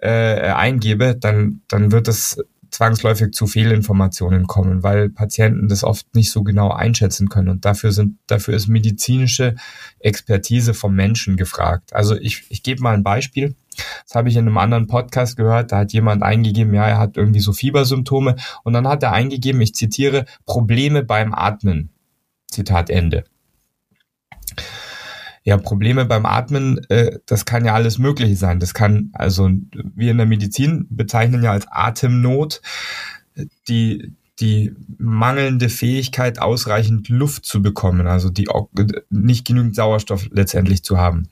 äh, 0.00 0.50
eingebe, 0.50 1.16
dann, 1.16 1.62
dann 1.68 1.90
wird 1.90 2.06
es 2.06 2.38
zwangsläufig 2.70 3.32
zu 3.32 3.46
Fehlinformationen 3.46 4.46
kommen, 4.46 4.82
weil 4.82 5.08
Patienten 5.08 5.68
das 5.68 5.84
oft 5.84 6.14
nicht 6.14 6.30
so 6.30 6.42
genau 6.42 6.70
einschätzen 6.70 7.28
können. 7.28 7.48
Und 7.48 7.64
dafür 7.64 7.92
sind, 7.92 8.18
dafür 8.26 8.54
ist 8.54 8.68
medizinische 8.68 9.56
Expertise 9.98 10.74
vom 10.74 10.94
Menschen 10.94 11.36
gefragt. 11.36 11.94
Also 11.94 12.16
ich, 12.16 12.44
ich 12.50 12.62
gebe 12.62 12.82
mal 12.82 12.94
ein 12.94 13.02
Beispiel. 13.02 13.56
Das 14.04 14.14
habe 14.14 14.28
ich 14.28 14.36
in 14.36 14.46
einem 14.46 14.58
anderen 14.58 14.86
Podcast 14.86 15.36
gehört. 15.36 15.72
Da 15.72 15.78
hat 15.78 15.92
jemand 15.92 16.22
eingegeben, 16.22 16.74
ja, 16.74 16.86
er 16.86 16.98
hat 16.98 17.16
irgendwie 17.16 17.40
so 17.40 17.52
Fiebersymptome. 17.52 18.36
Und 18.64 18.72
dann 18.72 18.86
hat 18.86 19.02
er 19.02 19.12
eingegeben, 19.12 19.60
ich 19.60 19.74
zitiere, 19.74 20.26
Probleme 20.46 21.02
beim 21.02 21.32
Atmen. 21.32 21.90
Zitat 22.50 22.90
Ende. 22.90 23.24
Ja, 25.48 25.56
Probleme 25.56 26.04
beim 26.04 26.26
Atmen, 26.26 26.78
äh, 26.90 27.20
das 27.24 27.46
kann 27.46 27.64
ja 27.64 27.72
alles 27.72 27.96
Mögliche 27.96 28.36
sein. 28.36 28.60
Das 28.60 28.74
kann, 28.74 29.08
also 29.14 29.48
wir 29.72 30.10
in 30.10 30.18
der 30.18 30.26
Medizin 30.26 30.86
bezeichnen 30.90 31.42
ja 31.42 31.52
als 31.52 31.66
Atemnot 31.70 32.60
die, 33.66 34.12
die 34.40 34.74
mangelnde 34.98 35.70
Fähigkeit, 35.70 36.38
ausreichend 36.38 37.08
Luft 37.08 37.46
zu 37.46 37.62
bekommen, 37.62 38.06
also 38.06 38.28
die 38.28 38.46
nicht 39.08 39.46
genügend 39.46 39.74
Sauerstoff 39.74 40.28
letztendlich 40.32 40.84
zu 40.84 40.98
haben. 40.98 41.30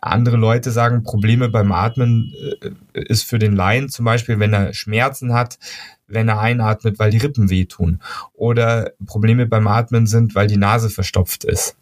Andere 0.00 0.38
Leute 0.38 0.70
sagen, 0.70 1.02
Probleme 1.02 1.50
beim 1.50 1.70
Atmen 1.70 2.32
äh, 2.62 2.70
ist 2.94 3.24
für 3.24 3.38
den 3.38 3.52
Laien 3.54 3.90
zum 3.90 4.06
Beispiel, 4.06 4.38
wenn 4.38 4.54
er 4.54 4.72
Schmerzen 4.72 5.34
hat, 5.34 5.58
wenn 6.06 6.28
er 6.28 6.40
einatmet, 6.40 6.98
weil 6.98 7.10
die 7.10 7.18
Rippen 7.18 7.50
wehtun. 7.50 8.00
Oder 8.32 8.92
Probleme 9.04 9.44
beim 9.44 9.66
Atmen 9.66 10.06
sind, 10.06 10.34
weil 10.34 10.46
die 10.46 10.56
Nase 10.56 10.88
verstopft 10.88 11.44
ist. 11.44 11.76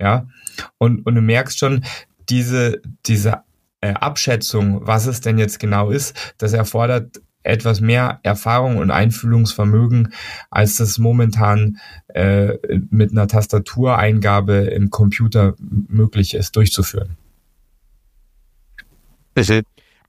Ja. 0.00 0.26
Und, 0.78 1.04
und 1.06 1.14
du 1.14 1.20
merkst 1.20 1.58
schon, 1.58 1.84
diese, 2.28 2.82
diese 3.06 3.42
äh, 3.80 3.94
Abschätzung, 3.94 4.86
was 4.86 5.06
es 5.06 5.20
denn 5.20 5.38
jetzt 5.38 5.58
genau 5.58 5.90
ist, 5.90 6.34
das 6.38 6.52
erfordert 6.52 7.20
etwas 7.42 7.80
mehr 7.80 8.20
Erfahrung 8.22 8.76
und 8.76 8.90
Einfühlungsvermögen, 8.90 10.12
als 10.50 10.76
das 10.76 10.98
momentan 10.98 11.78
äh, 12.08 12.54
mit 12.90 13.12
einer 13.12 13.28
Tastatureingabe 13.28 14.56
im 14.56 14.90
Computer 14.90 15.54
möglich 15.58 16.34
ist, 16.34 16.56
durchzuführen. 16.56 17.16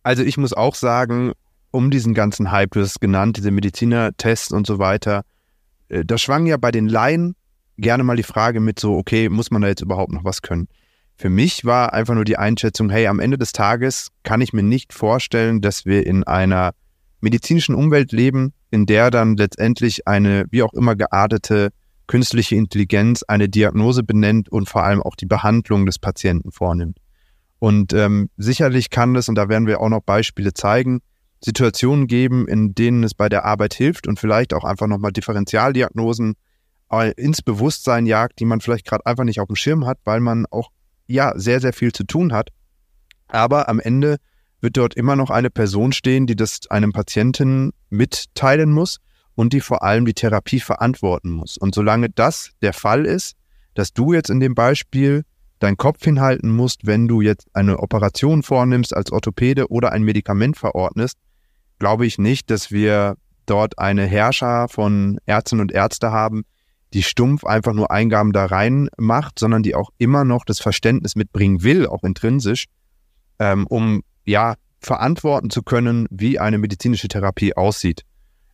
Also 0.03 0.23
ich 0.23 0.37
muss 0.37 0.53
auch 0.53 0.75
sagen, 0.75 1.33
um 1.71 1.91
diesen 1.91 2.13
ganzen 2.13 2.51
Hype, 2.51 2.71
du 2.71 2.81
hast 2.81 2.89
es 2.89 2.99
genannt, 2.99 3.37
diese 3.37 3.51
Medizinertests 3.51 4.51
und 4.51 4.65
so 4.65 4.79
weiter, 4.79 5.23
äh, 5.87 6.03
da 6.03 6.17
schwang 6.17 6.47
ja 6.47 6.57
bei 6.57 6.71
den 6.71 6.89
Laien 6.89 7.35
gerne 7.79 8.03
mal 8.03 8.15
die 8.15 8.23
Frage 8.23 8.59
mit 8.59 8.79
so, 8.79 8.97
okay, 8.97 9.29
muss 9.29 9.51
man 9.51 9.61
da 9.61 9.67
jetzt 9.67 9.81
überhaupt 9.81 10.11
noch 10.11 10.23
was 10.23 10.41
können? 10.41 10.67
Für 11.15 11.29
mich 11.29 11.65
war 11.65 11.93
einfach 11.93 12.15
nur 12.15 12.25
die 12.25 12.37
Einschätzung, 12.37 12.89
hey, 12.89 13.07
am 13.07 13.19
Ende 13.19 13.37
des 13.37 13.51
Tages 13.51 14.09
kann 14.23 14.41
ich 14.41 14.53
mir 14.53 14.63
nicht 14.63 14.93
vorstellen, 14.93 15.61
dass 15.61 15.85
wir 15.85 16.07
in 16.07 16.23
einer 16.23 16.71
medizinischen 17.19 17.75
Umwelt 17.75 18.11
leben, 18.11 18.53
in 18.71 18.85
der 18.85 19.11
dann 19.11 19.35
letztendlich 19.35 20.07
eine 20.07 20.45
wie 20.51 20.63
auch 20.63 20.73
immer 20.73 20.95
geartete 20.95 21.69
künstliche 22.07 22.55
Intelligenz 22.55 23.23
eine 23.23 23.49
Diagnose 23.49 24.03
benennt 24.03 24.49
und 24.49 24.67
vor 24.67 24.83
allem 24.83 25.03
auch 25.03 25.15
die 25.15 25.27
Behandlung 25.27 25.85
des 25.85 25.99
Patienten 25.99 26.51
vornimmt. 26.51 26.97
Und 27.59 27.93
ähm, 27.93 28.29
sicherlich 28.37 28.89
kann 28.89 29.15
es, 29.15 29.29
und 29.29 29.35
da 29.35 29.49
werden 29.49 29.67
wir 29.67 29.81
auch 29.81 29.89
noch 29.89 30.01
Beispiele 30.01 30.53
zeigen, 30.53 31.01
Situationen 31.43 32.07
geben, 32.07 32.47
in 32.47 32.73
denen 32.73 33.03
es 33.03 33.13
bei 33.13 33.29
der 33.29 33.45
Arbeit 33.45 33.73
hilft 33.73 34.07
und 34.07 34.19
vielleicht 34.19 34.53
auch 34.53 34.63
einfach 34.63 34.87
nochmal 34.87 35.11
Differentialdiagnosen 35.11 36.35
ins 37.17 37.41
Bewusstsein 37.41 38.05
jagt, 38.05 38.39
die 38.39 38.45
man 38.45 38.61
vielleicht 38.61 38.85
gerade 38.85 39.05
einfach 39.05 39.23
nicht 39.23 39.39
auf 39.39 39.47
dem 39.47 39.55
Schirm 39.55 39.85
hat, 39.85 39.99
weil 40.05 40.19
man 40.19 40.45
auch 40.49 40.69
ja 41.07 41.33
sehr, 41.35 41.59
sehr 41.59 41.73
viel 41.73 41.91
zu 41.91 42.03
tun 42.03 42.33
hat. 42.33 42.49
Aber 43.27 43.69
am 43.69 43.79
Ende 43.79 44.17
wird 44.61 44.77
dort 44.77 44.95
immer 44.95 45.15
noch 45.15 45.29
eine 45.29 45.49
Person 45.49 45.91
stehen, 45.91 46.27
die 46.27 46.35
das 46.35 46.61
einem 46.69 46.91
Patienten 46.91 47.71
mitteilen 47.89 48.71
muss 48.71 48.97
und 49.35 49.53
die 49.53 49.61
vor 49.61 49.83
allem 49.83 50.05
die 50.05 50.13
Therapie 50.13 50.59
verantworten 50.59 51.31
muss. 51.31 51.57
Und 51.57 51.73
solange 51.73 52.09
das 52.09 52.51
der 52.61 52.73
Fall 52.73 53.05
ist, 53.05 53.35
dass 53.73 53.93
du 53.93 54.13
jetzt 54.13 54.29
in 54.29 54.39
dem 54.39 54.55
Beispiel 54.55 55.23
deinen 55.59 55.77
Kopf 55.77 56.03
hinhalten 56.03 56.51
musst, 56.51 56.85
wenn 56.85 57.07
du 57.07 57.21
jetzt 57.21 57.47
eine 57.53 57.79
Operation 57.79 58.43
vornimmst 58.43 58.95
als 58.95 59.11
Orthopäde 59.11 59.69
oder 59.69 59.91
ein 59.91 60.03
Medikament 60.03 60.57
verordnest, 60.57 61.17
glaube 61.77 62.05
ich 62.05 62.17
nicht, 62.17 62.49
dass 62.49 62.71
wir 62.71 63.15
dort 63.45 63.79
eine 63.79 64.05
Herrscher 64.05 64.67
von 64.67 65.19
Ärztinnen 65.25 65.61
und 65.61 65.71
Ärzte 65.71 66.11
haben, 66.11 66.43
die 66.93 67.03
stumpf 67.03 67.43
einfach 67.43 67.73
nur 67.73 67.91
Eingaben 67.91 68.33
da 68.33 68.45
rein 68.45 68.89
macht, 68.97 69.39
sondern 69.39 69.63
die 69.63 69.75
auch 69.75 69.91
immer 69.97 70.25
noch 70.25 70.43
das 70.45 70.59
Verständnis 70.59 71.15
mitbringen 71.15 71.61
will, 71.63 71.85
auch 71.87 72.03
intrinsisch, 72.03 72.65
ähm, 73.37 73.67
um 73.67 74.01
ja, 74.25 74.55
verantworten 74.79 75.49
zu 75.49 75.61
können, 75.61 76.07
wie 76.09 76.39
eine 76.39 76.57
medizinische 76.57 77.07
Therapie 77.07 77.55
aussieht. 77.55 78.05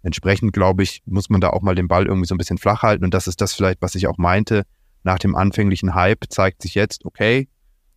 Entsprechend, 0.02 0.54
glaube 0.54 0.84
ich, 0.84 1.02
muss 1.06 1.30
man 1.30 1.42
da 1.42 1.50
auch 1.50 1.62
mal 1.62 1.76
den 1.76 1.88
Ball 1.88 2.06
irgendwie 2.06 2.28
so 2.28 2.36
ein 2.36 2.38
bisschen 2.38 2.58
flach 2.58 2.84
halten. 2.84 3.06
Und 3.06 3.14
das 3.14 3.28
ist 3.28 3.42
das 3.42 3.54
vielleicht, 3.54 3.82
was 3.82 3.96
ich 3.96 4.08
auch 4.08 4.18
meinte. 4.18 4.64
Nach 5.04 5.18
dem 5.18 5.36
anfänglichen 5.36 5.96
Hype 5.96 6.26
zeigt 6.30 6.62
sich 6.62 6.76
jetzt, 6.76 7.06
okay, 7.06 7.48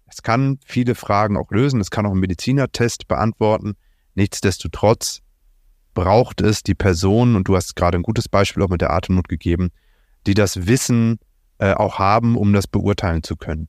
es 0.07 0.23
kann 0.23 0.59
viele 0.65 0.95
Fragen 0.95 1.37
auch 1.37 1.51
lösen. 1.51 1.81
Es 1.81 1.91
kann 1.91 2.07
auch 2.07 2.13
einen 2.13 2.21
Medizinertest 2.21 3.09
beantworten. 3.09 3.75
Nichtsdestotrotz 4.15 5.21
braucht 5.95 6.41
es 6.41 6.63
die 6.63 6.75
Person, 6.75 7.37
und 7.37 7.49
du 7.49 7.57
hast 7.57 7.77
gerade 7.77 7.99
ein 7.99 8.03
gutes 8.03 8.29
Beispiel 8.29 8.63
auch 8.63 8.69
mit 8.69 8.81
der 8.81 8.91
Atemnot 8.91 9.29
gegeben, 9.29 9.71
die 10.29 10.35
das 10.35 10.69
Wissen 10.69 11.19
äh, 11.59 11.73
auch 11.73 11.99
haben, 11.99 12.37
um 12.37 12.53
das 12.53 12.69
beurteilen 12.69 13.23
zu 13.25 13.37
können. 13.37 13.69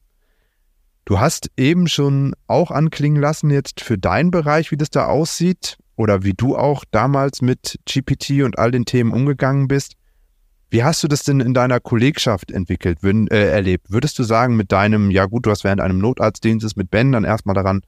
Du 1.06 1.20
hast 1.20 1.50
eben 1.58 1.88
schon 1.88 2.36
auch 2.46 2.70
anklingen 2.70 3.20
lassen 3.20 3.50
jetzt 3.50 3.82
für 3.82 3.98
deinen 3.98 4.30
Bereich, 4.30 4.70
wie 4.70 4.78
das 4.78 4.92
da 4.92 5.08
aussieht 5.08 5.78
oder 5.96 6.24
wie 6.24 6.34
du 6.34 6.56
auch 6.56 6.84
damals 6.92 7.42
mit 7.42 7.80
GPT 7.86 8.44
und 8.44 8.60
all 8.60 8.70
den 8.70 8.86
Themen 8.86 9.12
umgegangen 9.12 9.68
bist. 9.68 9.94
Wie 10.70 10.84
hast 10.84 11.02
du 11.02 11.08
das 11.08 11.24
denn 11.24 11.40
in 11.40 11.56
deiner 11.56 11.80
Kollegschaft 11.80 12.52
entwickelt, 12.52 13.00
äh, 13.04 13.50
erlebt? 13.50 13.90
Würdest 13.90 14.20
du 14.20 14.24
sagen, 14.24 14.56
mit 14.56 14.72
deinem, 14.72 15.10
ja 15.10 15.26
gut, 15.26 15.48
du 15.48 15.50
hast 15.50 15.64
während 15.64 15.82
einem 15.82 15.98
Notarztdienstes 15.98 16.76
mit 16.76 16.92
Ben 16.92 17.12
dann 17.12 17.24
erstmal 17.24 17.56
daran 17.56 17.82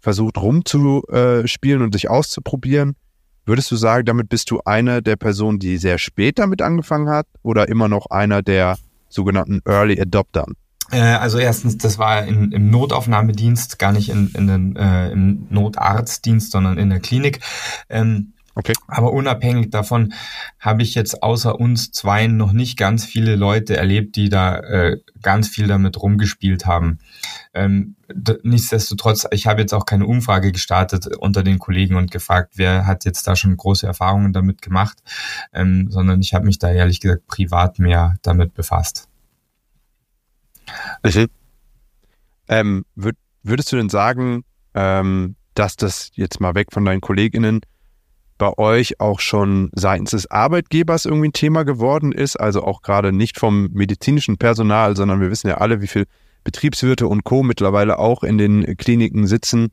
versucht 0.00 0.38
rumzuspielen 0.38 1.82
und 1.82 1.94
dich 1.94 2.08
auszuprobieren. 2.08 2.96
Würdest 3.44 3.70
du 3.70 3.76
sagen, 3.76 4.04
damit 4.04 4.28
bist 4.28 4.50
du 4.50 4.60
einer 4.64 5.02
der 5.02 5.16
Personen, 5.16 5.58
die 5.58 5.76
sehr 5.76 5.98
spät 5.98 6.38
damit 6.38 6.62
angefangen 6.62 7.08
hat 7.08 7.26
oder 7.42 7.68
immer 7.68 7.88
noch 7.88 8.06
einer 8.06 8.42
der 8.42 8.76
sogenannten 9.08 9.60
Early 9.64 10.00
Adopter? 10.00 10.46
Äh, 10.92 11.00
also 11.00 11.38
erstens, 11.38 11.76
das 11.78 11.98
war 11.98 12.24
in, 12.24 12.52
im 12.52 12.70
Notaufnahmedienst, 12.70 13.78
gar 13.78 13.92
nicht 13.92 14.10
in, 14.10 14.30
in 14.34 14.46
den, 14.46 14.76
äh, 14.76 15.10
im 15.10 15.46
Notarztdienst, 15.50 16.52
sondern 16.52 16.78
in 16.78 16.90
der 16.90 17.00
Klinik. 17.00 17.40
Ähm, 17.88 18.34
Okay. 18.54 18.74
Aber 18.86 19.12
unabhängig 19.12 19.70
davon 19.70 20.12
habe 20.60 20.82
ich 20.82 20.94
jetzt 20.94 21.22
außer 21.22 21.58
uns 21.58 21.90
zwei 21.90 22.26
noch 22.26 22.52
nicht 22.52 22.76
ganz 22.76 23.04
viele 23.04 23.34
Leute 23.34 23.76
erlebt, 23.76 24.16
die 24.16 24.28
da 24.28 24.58
äh, 24.58 25.00
ganz 25.22 25.48
viel 25.48 25.66
damit 25.66 26.00
rumgespielt 26.00 26.66
haben. 26.66 26.98
Ähm, 27.54 27.96
nichtsdestotrotz, 28.42 29.26
ich 29.30 29.46
habe 29.46 29.62
jetzt 29.62 29.72
auch 29.72 29.86
keine 29.86 30.06
Umfrage 30.06 30.52
gestartet 30.52 31.06
unter 31.16 31.42
den 31.42 31.58
Kollegen 31.58 31.96
und 31.96 32.10
gefragt, 32.10 32.54
wer 32.56 32.86
hat 32.86 33.06
jetzt 33.06 33.26
da 33.26 33.36
schon 33.36 33.56
große 33.56 33.86
Erfahrungen 33.86 34.34
damit 34.34 34.60
gemacht, 34.60 34.98
ähm, 35.54 35.90
sondern 35.90 36.20
ich 36.20 36.34
habe 36.34 36.44
mich 36.44 36.58
da 36.58 36.70
ehrlich 36.70 37.00
gesagt 37.00 37.26
privat 37.26 37.78
mehr 37.78 38.16
damit 38.20 38.52
befasst. 38.52 39.08
Mhm. 41.02 41.28
Ähm, 42.48 42.84
würd, 42.94 43.16
würdest 43.42 43.72
du 43.72 43.76
denn 43.76 43.88
sagen, 43.88 44.44
ähm, 44.74 45.36
dass 45.54 45.76
das 45.76 46.10
jetzt 46.14 46.40
mal 46.40 46.54
weg 46.54 46.68
von 46.70 46.84
deinen 46.84 47.00
KollegInnen 47.00 47.60
bei 48.42 48.58
euch 48.58 48.98
auch 48.98 49.20
schon 49.20 49.70
seitens 49.72 50.10
des 50.10 50.28
Arbeitgebers 50.28 51.04
irgendwie 51.04 51.28
ein 51.28 51.32
Thema 51.32 51.62
geworden 51.62 52.10
ist? 52.10 52.34
Also 52.34 52.64
auch 52.64 52.82
gerade 52.82 53.12
nicht 53.12 53.38
vom 53.38 53.68
medizinischen 53.72 54.36
Personal, 54.36 54.96
sondern 54.96 55.20
wir 55.20 55.30
wissen 55.30 55.46
ja 55.46 55.58
alle, 55.58 55.80
wie 55.80 55.86
viel 55.86 56.06
Betriebswirte 56.42 57.06
und 57.06 57.22
Co. 57.22 57.44
mittlerweile 57.44 58.00
auch 58.00 58.24
in 58.24 58.38
den 58.38 58.76
Kliniken 58.76 59.28
sitzen. 59.28 59.68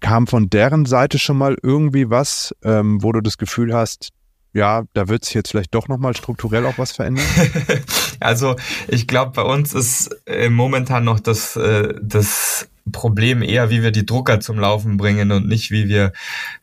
Kam 0.00 0.26
von 0.26 0.48
deren 0.48 0.86
Seite 0.86 1.18
schon 1.18 1.36
mal 1.36 1.58
irgendwie 1.62 2.08
was, 2.08 2.54
ähm, 2.62 3.02
wo 3.02 3.12
du 3.12 3.20
das 3.20 3.36
Gefühl 3.36 3.74
hast, 3.74 4.08
ja, 4.52 4.84
da 4.94 5.08
wird 5.08 5.24
sich 5.24 5.34
jetzt 5.34 5.50
vielleicht 5.50 5.74
doch 5.74 5.88
nochmal 5.88 6.16
strukturell 6.16 6.66
auch 6.66 6.78
was 6.78 6.92
verändern? 6.92 7.26
also 8.20 8.56
ich 8.88 9.06
glaube, 9.06 9.32
bei 9.32 9.42
uns 9.42 9.74
ist 9.74 10.10
äh, 10.26 10.48
momentan 10.48 11.04
noch 11.04 11.20
das, 11.20 11.56
äh, 11.56 11.94
das 12.02 12.68
Problem 12.90 13.42
eher, 13.42 13.70
wie 13.70 13.82
wir 13.82 13.90
die 13.90 14.06
Drucker 14.06 14.40
zum 14.40 14.58
Laufen 14.58 14.96
bringen 14.96 15.30
und 15.32 15.46
nicht, 15.46 15.70
wie 15.70 15.88
wir 15.88 16.12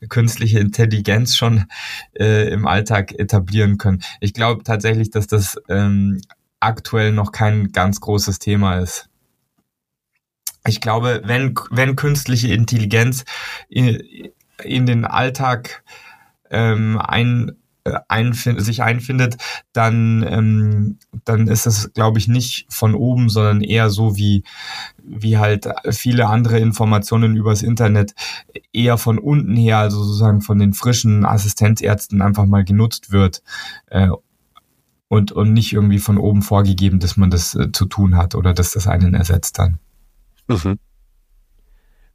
künstliche 0.09 0.59
Intelligenz 0.59 1.35
schon 1.35 1.65
äh, 2.17 2.49
im 2.49 2.67
Alltag 2.67 3.13
etablieren 3.17 3.77
können. 3.77 4.01
Ich 4.19 4.33
glaube 4.33 4.63
tatsächlich, 4.63 5.11
dass 5.11 5.27
das 5.27 5.57
ähm, 5.69 6.21
aktuell 6.59 7.11
noch 7.11 7.31
kein 7.31 7.71
ganz 7.71 7.99
großes 7.99 8.39
Thema 8.39 8.79
ist. 8.79 9.09
Ich 10.67 10.81
glaube, 10.81 11.21
wenn, 11.25 11.53
wenn 11.69 11.95
künstliche 11.95 12.51
Intelligenz 12.53 13.23
in, 13.69 14.31
in 14.63 14.87
den 14.87 15.05
Alltag 15.05 15.83
ähm, 16.49 16.99
ein 16.99 17.55
einfind, 18.07 18.61
sich 18.61 18.81
einfindet, 18.81 19.37
dann, 19.73 20.25
ähm, 20.27 20.97
dann 21.23 21.47
ist 21.47 21.65
das, 21.65 21.93
glaube 21.93 22.17
ich, 22.17 22.27
nicht 22.27 22.65
von 22.69 22.95
oben, 22.95 23.29
sondern 23.29 23.61
eher 23.61 23.89
so 23.89 24.17
wie, 24.17 24.43
wie 25.03 25.37
halt 25.37 25.67
viele 25.91 26.27
andere 26.27 26.59
Informationen 26.59 27.35
übers 27.35 27.61
Internet 27.61 28.13
eher 28.73 28.97
von 28.97 29.19
unten 29.19 29.55
her, 29.55 29.77
also 29.77 30.03
sozusagen 30.03 30.41
von 30.41 30.59
den 30.59 30.73
frischen 30.73 31.25
Assistenzärzten 31.25 32.21
einfach 32.21 32.45
mal 32.45 32.63
genutzt 32.63 33.11
wird. 33.11 33.43
Äh, 33.87 34.09
und, 35.07 35.31
und 35.31 35.53
nicht 35.53 35.71
irgendwie 35.71 35.99
von 35.99 36.17
oben 36.17 36.41
vorgegeben, 36.41 36.99
dass 36.99 37.15
man 37.15 37.29
das 37.29 37.53
äh, 37.53 37.71
zu 37.71 37.85
tun 37.85 38.17
hat 38.17 38.33
oder 38.33 38.53
dass 38.53 38.71
das 38.71 38.87
einen 38.87 39.13
ersetzt 39.13 39.59
dann. 39.59 39.77
Mhm. 40.47 40.79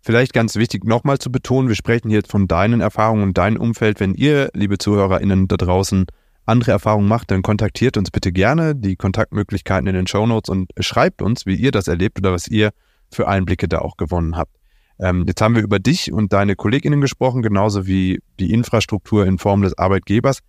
Vielleicht 0.02 0.32
ganz 0.32 0.56
wichtig 0.56 0.84
nochmal 0.84 1.18
zu 1.18 1.30
betonen, 1.30 1.68
wir 1.68 1.74
sprechen 1.74 2.08
hier 2.08 2.22
von 2.26 2.48
deinen 2.48 2.80
Erfahrungen 2.80 3.22
und 3.22 3.38
deinem 3.38 3.60
Umfeld. 3.60 4.00
Wenn 4.00 4.14
ihr, 4.14 4.50
liebe 4.54 4.78
ZuhörerInnen 4.78 5.46
da 5.46 5.56
draußen, 5.56 6.06
andere 6.46 6.72
Erfahrungen 6.72 7.06
macht, 7.06 7.30
dann 7.30 7.42
kontaktiert 7.42 7.96
uns 7.96 8.10
bitte 8.10 8.32
gerne. 8.32 8.74
Die 8.74 8.96
Kontaktmöglichkeiten 8.96 9.86
in 9.86 9.94
den 9.94 10.06
Show 10.06 10.26
Notes 10.26 10.48
und 10.48 10.70
schreibt 10.80 11.20
uns, 11.20 11.44
wie 11.46 11.54
ihr 11.54 11.70
das 11.70 11.86
erlebt 11.86 12.18
oder 12.18 12.32
was 12.32 12.48
ihr 12.48 12.70
für 13.12 13.28
Einblicke 13.28 13.68
da 13.68 13.80
auch 13.80 13.96
gewonnen 13.96 14.36
habt. 14.36 14.56
Ähm, 14.98 15.24
jetzt 15.26 15.40
haben 15.40 15.54
wir 15.54 15.62
über 15.62 15.78
dich 15.78 16.12
und 16.12 16.32
deine 16.32 16.56
KollegInnen 16.56 17.00
gesprochen, 17.00 17.42
genauso 17.42 17.86
wie 17.86 18.20
die 18.38 18.52
Infrastruktur 18.52 19.26
in 19.26 19.38
Form 19.38 19.62
des 19.62 19.76
Arbeitgebers. 19.78 20.40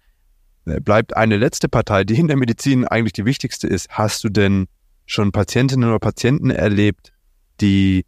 Äh, 0.66 0.80
bleibt 0.80 1.16
eine 1.16 1.38
letzte 1.38 1.70
Partei, 1.70 2.04
die 2.04 2.20
in 2.20 2.28
der 2.28 2.38
Medizin 2.38 2.86
eigentlich 2.86 3.14
die 3.14 3.26
wichtigste 3.26 3.68
ist. 3.68 3.90
Hast 3.90 4.24
du 4.24 4.30
denn 4.30 4.68
schon 5.06 5.32
Patientinnen 5.32 5.90
oder 5.90 6.00
Patienten 6.00 6.50
erlebt, 6.50 7.14
die 7.62 8.06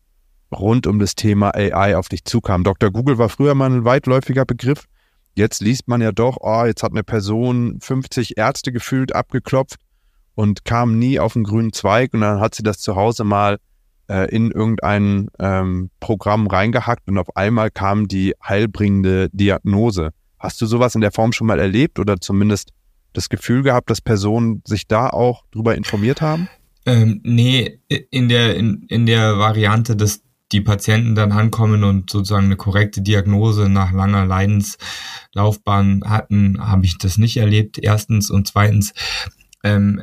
rund 0.54 0.88
um 0.88 1.00
das 1.00 1.16
Thema 1.16 1.54
AI 1.56 1.98
auf 1.98 2.10
dich 2.10 2.24
zukamen? 2.26 2.64
Dr. 2.64 2.92
Google 2.92 3.18
war 3.18 3.30
früher 3.30 3.56
mal 3.56 3.72
ein 3.72 3.86
weitläufiger 3.86 4.46
Begriff. 4.46 4.86
Jetzt 5.36 5.62
liest 5.62 5.88
man 5.88 6.02
ja 6.02 6.12
doch, 6.12 6.38
oh, 6.42 6.66
jetzt 6.66 6.84
hat 6.84 6.92
eine 6.92 7.04
Person 7.04 7.80
50 7.82 8.38
Ärzte 8.38 8.72
gefühlt 8.72 9.16
abgeklopft 9.16 9.80
und 10.36 10.66
kam 10.66 11.00
nie 11.00 11.20
auf 11.20 11.34
den 11.34 11.44
grünen 11.44 11.74
Zweig 11.74 12.14
und 12.14 12.22
dann 12.22 12.40
hat 12.40 12.56
sie 12.56 12.64
das 12.64 12.78
zu 12.80 12.96
Hause 12.96 13.24
mal 13.24 13.58
äh, 14.08 14.30
in 14.34 14.52
irgendein 14.52 15.30
ähm, 15.40 15.90
Programm 16.00 16.48
reingehackt 16.48 17.08
und 17.08 17.18
auf 17.18 17.36
einmal 17.36 17.72
kam 17.72 18.08
die 18.08 18.36
heilbringende 18.44 19.30
Diagnose. 19.32 20.12
Hast 20.40 20.62
du 20.62 20.66
sowas 20.66 20.94
in 20.96 21.02
der 21.02 21.12
Form 21.12 21.32
schon 21.32 21.48
mal 21.48 21.60
erlebt 21.60 22.00
oder 22.00 22.20
zumindest 22.20 22.72
das 23.14 23.30
Gefühl 23.30 23.64
gehabt, 23.64 23.90
dass 23.90 24.02
Personen 24.02 24.62
sich 24.66 24.88
da 24.88 25.10
auch 25.10 25.46
drüber 25.52 25.76
informiert 25.76 26.22
haben? 26.22 26.50
Ähm, 26.86 27.22
nee, 27.24 27.80
in 27.88 28.28
der, 28.28 28.56
in, 28.56 28.84
in 28.90 29.06
der 29.06 29.38
Variante, 29.38 29.96
dass 29.96 30.22
die 30.54 30.62
Patienten 30.62 31.16
dann 31.16 31.32
ankommen 31.32 31.84
und 31.84 32.10
sozusagen 32.10 32.46
eine 32.46 32.56
korrekte 32.56 33.02
Diagnose 33.02 33.70
nach 33.70 33.92
langer 33.92 34.26
Leidenslaufbahn 34.26 36.04
hatten, 36.06 36.58
habe 36.60 36.86
ich 36.86 36.98
das 36.98 37.18
nicht 37.18 37.38
erlebt, 37.38 37.80
erstens. 37.80 38.30
Und 38.30 38.48
zweitens, 38.48 38.94
ähm, 39.64 40.02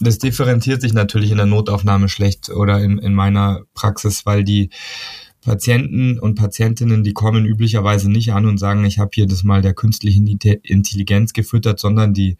das 0.00 0.18
differenziert 0.18 0.82
sich 0.82 0.92
natürlich 0.92 1.30
in 1.30 1.36
der 1.36 1.46
Notaufnahme 1.46 2.08
schlecht 2.08 2.50
oder 2.50 2.80
in, 2.82 2.98
in 2.98 3.14
meiner 3.14 3.62
Praxis, 3.74 4.26
weil 4.26 4.42
die 4.42 4.70
Patienten 5.46 6.18
und 6.18 6.34
Patientinnen, 6.34 7.04
die 7.04 7.12
kommen 7.12 7.46
üblicherweise 7.46 8.10
nicht 8.10 8.32
an 8.32 8.46
und 8.46 8.58
sagen, 8.58 8.84
ich 8.84 8.98
habe 8.98 9.10
hier 9.14 9.28
das 9.28 9.44
mal 9.44 9.62
der 9.62 9.74
künstlichen 9.74 10.26
Intelligenz 10.26 11.32
gefüttert, 11.32 11.78
sondern 11.78 12.12
die, 12.12 12.36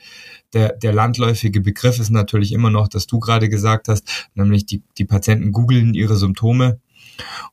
der, 0.53 0.73
der 0.73 0.93
landläufige 0.93 1.61
Begriff 1.61 2.01
ist 2.01 2.11
natürlich 2.11 2.51
immer 2.51 2.71
noch, 2.71 2.89
dass 2.89 3.07
du 3.07 3.21
gerade 3.21 3.49
gesagt 3.49 3.87
hast, 3.87 4.29
nämlich 4.35 4.67
die, 4.67 4.83
die 4.99 5.05
Patienten 5.05 5.53
googeln 5.53 5.95
ihre 5.95 6.17
Symptome 6.17 6.81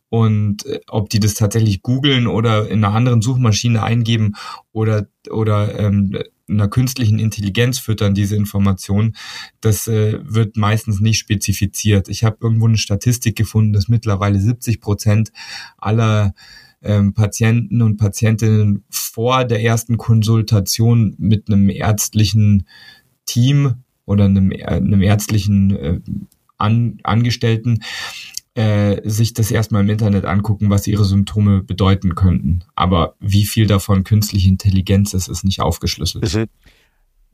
und 0.10 0.66
äh, 0.66 0.80
ob 0.88 1.10
die 1.10 1.20
das 1.20 1.34
tatsächlich 1.34 1.82
googeln 1.82 2.28
oder 2.28 2.70
in 2.70 2.84
einer 2.84 2.96
anderen 2.96 3.22
Suchmaschine 3.22 3.84
eingeben 3.84 4.34
oder, 4.72 5.08
oder 5.30 5.80
ähm, 5.80 6.18
einer 6.50 6.68
künstlichen 6.68 7.20
Intelligenz 7.20 7.80
füttern, 7.80 8.14
diese 8.14 8.36
Information, 8.36 9.16
das 9.62 9.88
äh, 9.88 10.20
wird 10.24 10.58
meistens 10.58 11.00
nicht 11.00 11.20
spezifiziert. 11.20 12.10
Ich 12.10 12.24
habe 12.24 12.38
irgendwo 12.42 12.68
eine 12.68 12.78
Statistik 12.78 13.36
gefunden, 13.36 13.74
dass 13.74 13.88
mittlerweile 13.88 14.40
70 14.40 14.82
Prozent 14.82 15.32
aller 15.78 16.34
ähm, 16.82 17.14
Patienten 17.14 17.82
und 17.82 17.98
Patientinnen 17.98 18.84
vor 18.90 19.46
der 19.46 19.64
ersten 19.64 19.98
Konsultation 19.98 21.16
mit 21.18 21.48
einem 21.48 21.70
ärztlichen 21.70 22.68
Team 23.26 23.76
oder 24.06 24.26
einem, 24.26 24.52
äh, 24.52 24.66
einem 24.66 25.02
ärztlichen 25.02 25.76
äh, 25.76 26.00
An 26.58 27.00
Angestellten 27.04 27.80
äh, 28.56 29.02
sich 29.08 29.34
das 29.34 29.50
erstmal 29.50 29.82
im 29.82 29.90
Internet 29.90 30.26
angucken, 30.26 30.70
was 30.70 30.86
ihre 30.88 31.06
Symptome 31.06 31.64
bedeuten 31.64 32.16
könnten. 32.16 32.64
Aber 32.76 33.16
wie 33.20 33.46
viel 33.46 33.66
davon 33.66 34.04
künstliche 34.04 34.48
Intelligenz 34.48 35.14
ist, 35.14 35.28
ist 35.28 35.44
nicht 35.44 35.60
aufgeschlüsselt. 35.62 36.24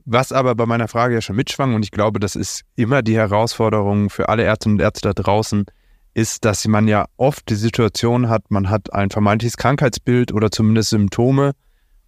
Was 0.06 0.32
aber 0.32 0.54
bei 0.54 0.64
meiner 0.64 0.88
Frage 0.88 1.14
ja 1.14 1.20
schon 1.20 1.36
mitschwang, 1.36 1.74
und 1.74 1.84
ich 1.84 1.90
glaube, 1.90 2.20
das 2.20 2.36
ist 2.36 2.62
immer 2.74 3.02
die 3.02 3.16
Herausforderung 3.16 4.08
für 4.08 4.28
alle 4.28 4.44
Ärzte 4.44 4.70
und 4.70 4.80
Ärzte 4.80 5.12
da 5.12 5.22
draußen, 5.22 5.66
ist, 6.14 6.44
dass 6.44 6.66
man 6.66 6.88
ja 6.88 7.06
oft 7.16 7.48
die 7.50 7.54
Situation 7.54 8.28
hat, 8.28 8.50
man 8.50 8.70
hat 8.70 8.92
ein 8.92 9.10
vermeintliches 9.10 9.56
Krankheitsbild 9.56 10.32
oder 10.32 10.50
zumindest 10.50 10.90
Symptome 10.90 11.52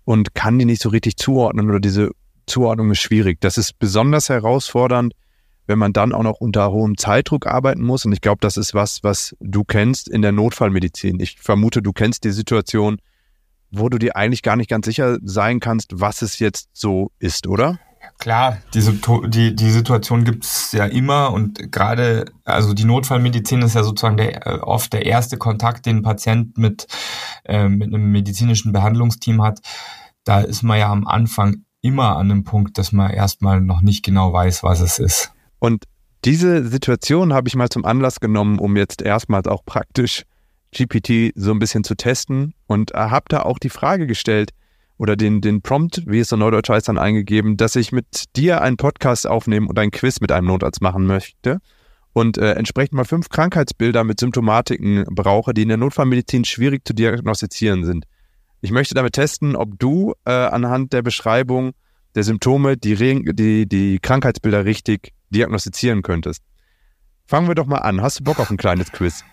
und 0.05 0.35
kann 0.35 0.59
die 0.59 0.65
nicht 0.65 0.83
so 0.83 0.89
richtig 0.89 1.17
zuordnen 1.17 1.69
oder 1.69 1.81
diese 1.81 2.11
Zuordnung 2.47 2.91
ist 2.91 3.01
schwierig. 3.01 3.41
Das 3.41 3.59
ist 3.59 3.79
besonders 3.79 4.29
herausfordernd, 4.29 5.13
wenn 5.67 5.79
man 5.79 5.93
dann 5.93 6.13
auch 6.13 6.23
noch 6.23 6.41
unter 6.41 6.71
hohem 6.73 6.97
Zeitdruck 6.97 7.47
arbeiten 7.47 7.83
muss. 7.83 8.05
Und 8.05 8.13
ich 8.13 8.21
glaube, 8.21 8.39
das 8.41 8.57
ist 8.57 8.75
was, 8.75 9.03
was 9.03 9.37
du 9.41 9.65
kennst 9.65 10.09
in 10.09 10.23
der 10.23 10.33
Notfallmedizin. 10.33 11.21
Ich 11.21 11.39
vermute, 11.41 11.83
du 11.83 11.93
kennst 11.93 12.25
die 12.25 12.33
Situation, 12.33 12.99
wo 13.71 13.89
du 13.89 13.99
dir 13.99 14.17
eigentlich 14.17 14.43
gar 14.43 14.57
nicht 14.57 14.69
ganz 14.69 14.87
sicher 14.87 15.19
sein 15.23 15.61
kannst, 15.61 16.01
was 16.01 16.23
es 16.23 16.39
jetzt 16.39 16.69
so 16.73 17.11
ist, 17.19 17.47
oder? 17.47 17.79
Klar, 18.19 18.59
die, 18.75 18.81
die, 19.29 19.57
die 19.57 19.71
Situation 19.71 20.25
gibt's 20.25 20.73
ja 20.73 20.85
immer 20.87 21.33
und 21.33 21.73
gerade, 21.73 22.27
also 22.45 22.75
die 22.75 22.85
Notfallmedizin 22.85 23.63
ist 23.63 23.75
ja 23.75 23.83
sozusagen 23.83 24.17
der, 24.17 24.47
äh, 24.47 24.59
oft 24.59 24.93
der 24.93 25.07
erste 25.07 25.39
Kontakt, 25.39 25.87
den 25.87 25.99
ein 25.99 26.03
Patient 26.03 26.59
mit, 26.59 26.87
äh, 27.45 27.69
mit 27.69 27.89
einem 27.89 28.13
medizinischen 28.13 28.73
Behandlungsteam 28.73 29.43
hat. 29.43 29.61
Da 30.25 30.41
ist 30.41 30.63
man 30.63 30.79
ja 30.79 30.91
am 30.91 31.07
Anfang 31.07 31.65
immer 31.81 32.17
an 32.17 32.31
einem 32.31 32.45
Punkt, 32.45 32.79
dass 32.79 32.93
man 32.93 33.11
erstmal 33.11 33.61
noch 33.61 33.83
nicht 33.83 34.05
genau 34.05 34.33
weiß, 34.33 34.63
was 34.63 34.81
es 34.81 34.99
ist. 34.99 35.33
Und 35.63 35.85
diese 36.25 36.67
Situation 36.67 37.33
habe 37.33 37.47
ich 37.47 37.55
mal 37.55 37.69
zum 37.69 37.85
Anlass 37.85 38.19
genommen, 38.19 38.59
um 38.59 38.77
jetzt 38.77 39.01
erstmals 39.01 39.47
auch 39.47 39.65
praktisch 39.65 40.25
GPT 40.77 41.33
so 41.37 41.53
ein 41.53 41.61
bisschen 41.61 41.85
zu 41.85 41.95
testen 41.95 42.55
und 42.67 42.95
habe 42.95 43.27
da 43.29 43.43
auch 43.43 43.61
die 43.61 43.69
Frage 43.69 44.09
gestellt 44.09 44.51
oder 44.99 45.15
den, 45.15 45.41
den 45.41 45.63
Prompt, 45.63 46.03
wie 46.05 46.19
es 46.19 46.31
so 46.31 46.37
neudeutsch 46.37 46.69
heißt, 46.69 46.89
dann 46.89 46.99
eingegeben, 46.99 47.57
dass 47.57 47.77
ich 47.77 47.93
mit 47.93 48.25
dir 48.35 48.61
einen 48.61 48.77
Podcast 48.77 49.25
aufnehmen 49.25 49.69
und 49.69 49.79
ein 49.79 49.93
Quiz 49.93 50.21
mit 50.21 50.33
einem 50.33 50.49
Notarzt 50.49 50.83
machen 50.83 51.07
möchte 51.07 51.59
und 52.13 52.39
äh, 52.39 52.55
entsprechend 52.55 52.95
mal 52.95 53.05
fünf 53.05 53.29
Krankheitsbilder 53.29 54.03
mit 54.03 54.19
Symptomatiken 54.19 55.05
brauche, 55.13 55.55
die 55.55 55.63
in 55.63 55.69
der 55.69 55.77
Notfallmedizin 55.77 56.45
schwierig 56.45 56.85
zu 56.85 56.93
diagnostizieren 56.93 57.85
sind. 57.85 58.07
Ich 58.63 58.73
möchte 58.73 58.97
damit 58.97 59.13
testen, 59.13 59.55
ob 59.55 59.79
du 59.79 60.15
äh, 60.25 60.33
anhand 60.33 60.93
der 60.93 61.03
Beschreibung 61.03 61.71
der 62.17 62.25
Symptome 62.25 62.77
die, 62.77 62.97
die, 62.97 63.69
die 63.69 64.01
Krankheitsbilder 64.01 64.65
richtig 64.65 65.13
diagnostizieren 65.33 66.03
könntest. 66.03 66.43
Fangen 67.27 67.49
wir 67.49 67.55
doch 67.55 67.67
mal 67.67 67.79
an. 67.79 68.01
Hast 68.03 68.21
du 68.21 68.25
Bock 68.25 68.39
auf 68.41 68.51
ein 68.51 68.57
kleines 68.57 68.93
Quiz? 68.93 69.25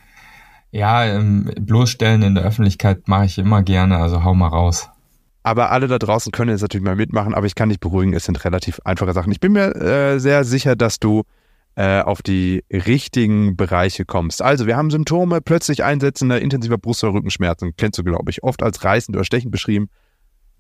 Ja, 0.72 1.06
ähm, 1.06 1.52
bloßstellen 1.60 2.22
in 2.22 2.36
der 2.36 2.44
Öffentlichkeit 2.44 3.08
mache 3.08 3.26
ich 3.26 3.38
immer 3.38 3.64
gerne, 3.64 3.98
also 3.98 4.24
hau 4.24 4.36
mal 4.36 4.48
raus. 4.48 4.90
Aber 5.42 5.72
alle 5.72 5.88
da 5.88 5.98
draußen 5.98 6.32
können 6.32 6.52
jetzt 6.52 6.62
natürlich 6.62 6.86
mal 6.86 6.96
mitmachen, 6.96 7.34
aber 7.34 7.48
ich 7.48 7.56
kann 7.56 7.70
dich 7.70 7.80
beruhigen, 7.80 8.14
es 8.14 8.26
sind 8.26 8.44
relativ 8.46 8.80
einfache 8.84 9.14
Sachen. 9.14 9.32
Ich 9.32 9.40
bin 9.40 9.54
mir 9.54 9.76
äh, 9.76 10.20
sehr 10.20 10.44
sicher, 10.44 10.76
dass 10.76 11.00
du 11.00 11.24
äh, 11.76 12.02
auf 12.02 12.22
die 12.22 12.64
richtigen 12.72 13.56
Bereiche 13.56 14.06
kommst. 14.06 14.42
Also, 14.42 14.68
wir 14.68 14.76
haben 14.76 14.92
Symptome, 14.92 15.42
plötzlich 15.42 15.84
einsetzende 15.84 16.38
intensiver 16.38 16.78
Brust- 16.78 17.04
oder 17.04 17.14
Rückenschmerzen, 17.14 17.74
kennst 17.78 17.98
du, 17.98 18.04
glaube 18.04 18.30
ich, 18.30 18.44
oft 18.44 18.62
als 18.62 18.84
reißend 18.84 19.16
oder 19.16 19.24
stechend 19.24 19.52
beschrieben. 19.52 19.90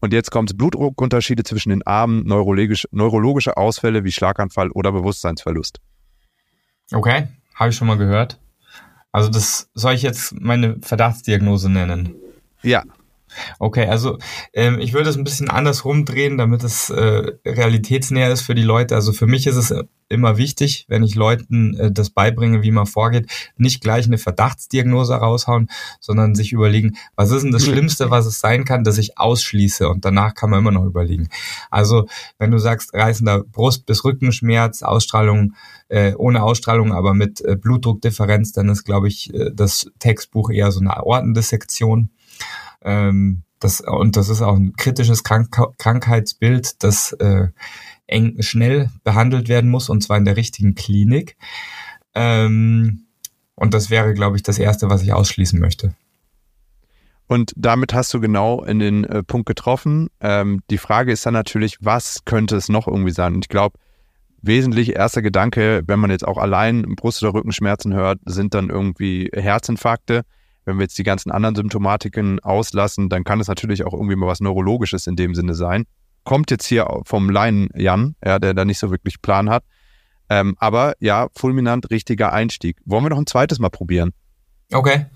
Und 0.02 0.14
jetzt 0.14 0.32
kommt 0.32 0.58
Blutdruckunterschiede 0.58 1.44
zwischen 1.44 1.70
den 1.70 1.86
Armen, 1.86 2.26
neurologisch, 2.26 2.88
neurologische 2.92 3.58
Ausfälle 3.58 4.04
wie 4.04 4.12
Schlaganfall 4.12 4.72
oder 4.72 4.92
Bewusstseinsverlust. 4.92 5.80
Okay, 6.92 7.28
habe 7.56 7.70
ich 7.70 7.76
schon 7.76 7.88
mal 7.88 7.98
gehört. 7.98 8.40
Also 9.12 9.30
das 9.30 9.70
soll 9.74 9.94
ich 9.94 10.02
jetzt 10.02 10.40
meine 10.40 10.78
Verdachtsdiagnose 10.82 11.70
nennen? 11.70 12.16
Ja. 12.62 12.84
Okay, 13.60 13.86
also 13.88 14.18
ähm, 14.54 14.80
ich 14.80 14.94
würde 14.94 15.10
es 15.10 15.18
ein 15.18 15.24
bisschen 15.24 15.50
anders 15.50 15.86
rumdrehen, 15.86 16.38
damit 16.38 16.64
es 16.64 16.90
äh, 16.90 17.32
realitätsnäher 17.46 18.32
ist 18.32 18.42
für 18.42 18.56
die 18.56 18.64
Leute. 18.64 18.96
Also 18.96 19.14
für 19.14 19.28
mich 19.28 19.48
ist 19.48 19.56
es 19.56 19.74
immer 20.10 20.38
wichtig, 20.38 20.86
wenn 20.90 21.04
ich 21.04 21.16
Leuten 21.16 21.76
äh, 21.78 21.92
das 21.92 22.10
beibringe, 22.10 22.64
wie 22.64 22.72
man 22.72 22.88
vorgeht, 22.88 23.30
nicht 23.58 23.82
gleich 23.82 24.06
eine 24.06 24.18
Verdachtsdiagnose 24.18 25.16
raushauen, 25.16 25.70
sondern 26.00 26.36
sich 26.36 26.52
überlegen, 26.52 26.98
was 27.16 27.32
ist 27.32 27.44
denn 27.44 27.52
das 27.52 27.64
Schlimmste, 27.64 28.10
was 28.10 28.26
es 28.26 28.40
sein 28.40 28.66
kann, 28.66 28.84
dass 28.84 28.98
ich 28.98 29.18
ausschließe 29.18 29.88
und 29.88 30.06
danach 30.06 30.34
kann 30.34 30.50
man 30.50 30.60
immer 30.60 30.72
noch 30.72 30.86
überlegen. 30.86 31.30
Also 31.70 32.08
wenn 32.40 32.52
du 32.52 32.58
sagst, 32.58 32.94
reißender 32.94 33.44
Brust- 33.44 33.86
bis 33.86 34.04
Rückenschmerz, 34.04 34.82
Ausstrahlung 34.82 35.54
äh, 35.90 36.14
ohne 36.16 36.44
Ausstrahlung, 36.44 36.94
aber 36.94 37.14
mit 37.14 37.42
äh, 37.42 37.56
Blutdruckdifferenz, 37.56 38.52
dann 38.52 38.70
ist, 38.70 38.84
glaube 38.84 39.08
ich, 39.08 39.34
äh, 39.34 39.52
das 39.54 39.90
Textbuch 40.00 40.52
eher 40.52 40.72
so 40.72 40.80
eine 40.80 40.96
Aortendissektion. 40.98 42.10
Ähm, 42.82 43.44
das, 43.60 43.82
und 43.82 44.16
das 44.16 44.30
ist 44.30 44.42
auch 44.42 44.56
ein 44.56 44.74
kritisches 44.74 45.24
Krank 45.24 45.50
Krankheitsbild, 45.78 46.82
das 46.84 47.14
äh, 47.14 47.48
eng 48.08 48.42
schnell 48.42 48.90
behandelt 49.04 49.50
werden 49.50 49.70
muss, 49.70 49.90
und 49.90 50.02
zwar 50.02 50.18
in 50.18 50.26
der 50.26 50.38
richtigen 50.38 50.76
Klinik. 50.76 51.38
Ähm, 52.16 53.06
und 53.56 53.74
das 53.74 53.90
wäre, 53.90 54.14
glaube 54.14 54.38
ich, 54.38 54.44
das 54.44 54.58
Erste, 54.58 54.90
was 54.90 55.04
ich 55.04 55.14
ausschließen 55.14 55.60
möchte. 55.60 55.94
Und 57.28 57.54
damit 57.56 57.94
hast 57.94 58.14
du 58.14 58.20
genau 58.20 58.64
in 58.64 58.80
den 58.80 59.04
äh, 59.04 59.22
Punkt 59.22 59.46
getroffen. 59.46 60.10
Ähm, 60.20 60.62
die 60.72 60.80
Frage 60.80 61.12
ist 61.12 61.26
dann 61.26 61.36
natürlich, 61.36 61.78
was 61.80 62.26
könnte 62.26 62.56
es 62.56 62.70
noch 62.70 62.88
irgendwie 62.88 63.12
sein? 63.12 63.36
Und 63.36 63.46
ich 63.46 63.50
glaube, 63.50 63.78
wesentlich 64.42 64.96
erster 64.96 65.22
Gedanke, 65.22 65.84
wenn 65.86 66.00
man 66.00 66.10
jetzt 66.10 66.28
auch 66.28 66.38
allein 66.38 66.96
Brust- 66.96 67.22
oder 67.22 67.36
Rückenschmerzen 67.36 67.94
hört, 67.94 68.20
sind 68.26 68.56
dann 68.56 68.70
irgendwie 68.70 69.30
Herzinfarkte. 69.32 70.24
Wenn 70.66 70.78
wir 70.78 70.84
jetzt 70.84 70.98
die 70.98 71.04
ganzen 71.04 71.32
anderen 71.32 71.56
Symptomatiken 71.56 72.40
auslassen, 72.40 73.10
dann 73.10 73.24
kann 73.24 73.40
es 73.40 73.48
natürlich 73.48 73.86
auch 73.86 73.94
irgendwie 73.94 74.16
mal 74.16 74.28
was 74.28 74.40
Neurologisches 74.40 75.08
in 75.08 75.16
dem 75.16 75.34
Sinne 75.36 75.54
sein. 75.54 75.86
kommt 76.24 76.52
jetzt 76.52 76.68
hier 76.68 76.88
vom 77.06 77.30
Laien 77.30 77.70
Jan, 77.76 78.16
ja, 78.24 78.40
der 78.40 78.54
da 78.54 78.66
nicht 78.66 78.80
so 78.80 78.92
wirklich 78.92 79.22
Plan 79.22 79.50
hat. 79.50 79.64
Ähm, 80.30 80.56
aber 80.60 80.94
ja, 81.00 81.28
fulminant 81.36 81.90
richtiger 81.90 82.32
Einstieg. 82.32 82.78
Wollen 82.86 83.04
wir 83.04 83.10
noch 83.10 83.18
ein 83.18 83.26
zweites 83.26 83.58
Mal 83.60 83.70
probieren? 83.70 84.12
Okay. 84.72 85.08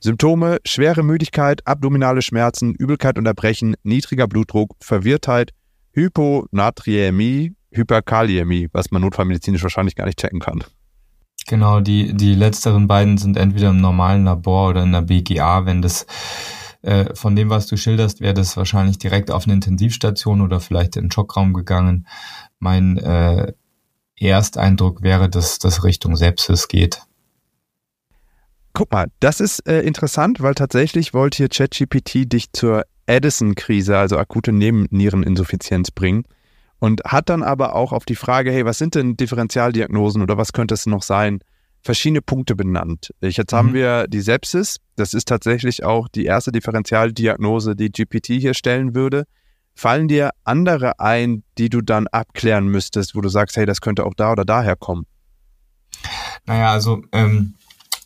Symptome, 0.00 0.58
schwere 0.64 1.02
Müdigkeit, 1.02 1.66
abdominale 1.66 2.22
Schmerzen, 2.22 2.74
Übelkeit 2.74 3.18
und 3.18 3.26
Erbrechen, 3.26 3.74
niedriger 3.82 4.28
Blutdruck, 4.28 4.76
Verwirrtheit, 4.80 5.50
Hyponatriämie, 5.92 7.54
Hyperkaliämie, 7.72 8.68
was 8.72 8.90
man 8.90 9.02
notfallmedizinisch 9.02 9.62
wahrscheinlich 9.62 9.96
gar 9.96 10.06
nicht 10.06 10.18
checken 10.18 10.40
kann. 10.40 10.64
Genau, 11.48 11.80
die, 11.80 12.12
die 12.12 12.34
letzteren 12.34 12.86
beiden 12.86 13.16
sind 13.16 13.38
entweder 13.38 13.70
im 13.70 13.80
normalen 13.80 14.26
Labor 14.26 14.68
oder 14.68 14.82
in 14.82 14.92
der 14.92 15.00
BGA. 15.00 15.64
Wenn 15.64 15.80
das 15.80 16.06
äh, 16.82 17.14
von 17.14 17.34
dem, 17.34 17.48
was 17.48 17.66
du 17.66 17.78
schilderst, 17.78 18.20
wäre 18.20 18.34
das 18.34 18.58
wahrscheinlich 18.58 18.98
direkt 18.98 19.30
auf 19.30 19.44
eine 19.44 19.54
Intensivstation 19.54 20.42
oder 20.42 20.60
vielleicht 20.60 20.96
in 20.96 21.04
den 21.04 21.10
Schockraum 21.10 21.54
gegangen. 21.54 22.06
Mein 22.58 22.98
äh, 22.98 23.54
Ersteindruck 24.20 25.00
wäre, 25.00 25.30
dass 25.30 25.58
das 25.58 25.84
Richtung 25.84 26.16
Sepsis 26.16 26.68
geht. 26.68 27.00
Guck 28.74 28.92
mal, 28.92 29.06
das 29.18 29.40
ist 29.40 29.66
äh, 29.66 29.80
interessant, 29.80 30.42
weil 30.42 30.54
tatsächlich 30.54 31.14
wollte 31.14 31.38
hier 31.38 31.48
ChatGPT 31.48 32.30
dich 32.30 32.52
zur 32.52 32.84
Addison-Krise, 33.06 33.96
also 33.96 34.18
akute 34.18 34.52
Nebenniereninsuffizienz 34.52 35.92
bringen 35.92 36.24
und 36.80 37.02
hat 37.04 37.28
dann 37.28 37.42
aber 37.42 37.74
auch 37.74 37.92
auf 37.92 38.04
die 38.04 38.16
Frage, 38.16 38.50
hey, 38.50 38.64
was 38.64 38.78
sind 38.78 38.94
denn 38.94 39.16
Differentialdiagnosen 39.16 40.22
oder 40.22 40.36
was 40.36 40.52
könnte 40.52 40.74
es 40.74 40.86
noch 40.86 41.02
sein, 41.02 41.40
verschiedene 41.82 42.22
Punkte 42.22 42.54
benannt. 42.54 43.14
Jetzt 43.20 43.52
mhm. 43.52 43.56
haben 43.56 43.74
wir 43.74 44.06
die 44.08 44.20
Sepsis, 44.20 44.78
das 44.96 45.14
ist 45.14 45.28
tatsächlich 45.28 45.84
auch 45.84 46.08
die 46.08 46.24
erste 46.24 46.52
Differentialdiagnose, 46.52 47.76
die 47.76 47.90
GPT 47.90 48.26
hier 48.26 48.54
stellen 48.54 48.94
würde. 48.94 49.24
Fallen 49.74 50.08
dir 50.08 50.30
andere 50.44 50.98
ein, 50.98 51.44
die 51.56 51.68
du 51.68 51.80
dann 51.80 52.08
abklären 52.08 52.66
müsstest, 52.66 53.14
wo 53.14 53.20
du 53.20 53.28
sagst, 53.28 53.56
hey, 53.56 53.64
das 53.64 53.80
könnte 53.80 54.04
auch 54.04 54.14
da 54.14 54.32
oder 54.32 54.44
daher 54.44 54.74
kommen? 54.74 55.06
Naja, 56.46 56.72
also 56.72 57.02
ähm, 57.12 57.54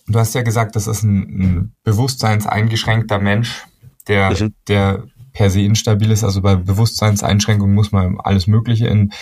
du 0.06 0.18
hast 0.18 0.34
ja 0.34 0.42
gesagt, 0.42 0.76
das 0.76 0.86
ist 0.86 1.02
ein, 1.02 1.22
ein 1.22 1.72
bewusstseinseingeschränkter 1.82 3.18
Mensch, 3.18 3.64
der, 4.06 4.30
mhm. 4.30 4.54
der 4.68 5.04
per 5.32 5.50
se 5.50 5.62
instabil 5.62 6.10
ist. 6.10 6.24
Also 6.24 6.42
bei 6.42 6.56
Bewusstseinseinschränkungen 6.56 7.74
muss 7.74 7.92
man 7.92 8.18
alles 8.20 8.46
Mögliche 8.46 8.86
in 8.86 9.12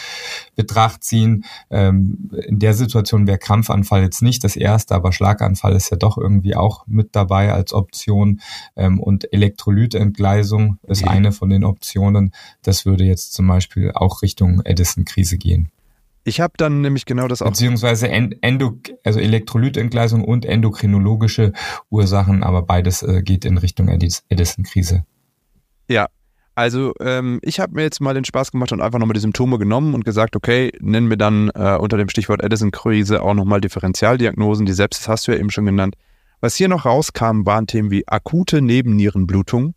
Betracht 0.57 1.05
ziehen. 1.05 1.45
Ähm, 1.71 2.31
in 2.47 2.59
der 2.59 2.75
Situation 2.75 3.27
wäre 3.27 3.39
Krampfanfall 3.39 4.03
jetzt 4.03 4.23
nicht 4.23 4.45
das 4.45 4.57
erste, 4.57 4.95
aber 4.95 5.13
Schlaganfall 5.13 5.75
ist 5.75 5.91
ja 5.91 5.97
doch 5.97 6.19
irgendwie 6.19 6.57
auch 6.57 6.87
mit 6.87 7.11
dabei 7.13 7.53
als 7.53 7.73
Option. 7.73 8.41
Ähm, 8.77 9.01
und 9.01 9.33
Elektrolytentgleisung 9.33 10.79
ist 10.87 11.03
okay. 11.03 11.11
eine 11.11 11.33
von 11.33 11.51
den 11.51 11.65
Optionen. 11.65 12.33
Das 12.63 12.87
würde 12.87 13.05
jetzt 13.05 13.33
zum 13.33 13.47
Beispiel 13.47 13.93
auch 13.95 14.23
Richtung 14.23 14.63
Edison-Krise 14.65 15.39
gehen. 15.39 15.71
Ich 16.25 16.41
habe 16.41 16.53
dann 16.57 16.83
nämlich 16.83 17.07
genau 17.07 17.29
das 17.29 17.41
auch. 17.41 17.49
Beziehungsweise 17.49 18.09
Endo, 18.09 18.79
also 19.05 19.19
Elektrolytentgleisung 19.19 20.23
und 20.23 20.45
endokrinologische 20.45 21.53
Ursachen, 21.89 22.43
aber 22.43 22.63
beides 22.63 23.03
äh, 23.03 23.23
geht 23.23 23.45
in 23.45 23.57
Richtung 23.57 23.89
Edison-Krise. 23.89 25.05
Ja, 25.91 26.07
also 26.55 26.95
ähm, 27.01 27.41
ich 27.43 27.59
habe 27.59 27.75
mir 27.75 27.83
jetzt 27.83 28.01
mal 28.01 28.15
den 28.15 28.25
Spaß 28.25 28.53
gemacht 28.53 28.71
und 28.71 28.81
einfach 28.81 29.01
nochmal 29.01 29.15
die 29.15 29.21
Symptome 29.21 29.59
genommen 29.59 29.93
und 29.93 30.05
gesagt, 30.05 30.37
okay, 30.37 30.71
nennen 30.79 31.11
wir 31.11 31.17
dann 31.17 31.51
äh, 31.53 31.77
unter 31.81 31.97
dem 31.97 32.09
Stichwort 32.09 32.45
Edison-Krise 32.45 33.21
auch 33.23 33.35
nochmal 33.35 33.61
Differentialdiagnosen. 33.61 34.67
Die 34.67 34.73
Sepsis 34.73 35.09
hast 35.09 35.27
du 35.27 35.33
ja 35.33 35.39
eben 35.39 35.51
schon 35.51 35.67
genannt. 35.67 35.97
Was 36.41 36.55
hier 36.55 36.69
noch 36.69 36.85
rauskam, 36.85 37.45
waren 37.45 37.67
Themen 37.67 37.91
wie 37.91 38.07
akute 38.07 38.63
Nebennierenblutung, 38.63 39.75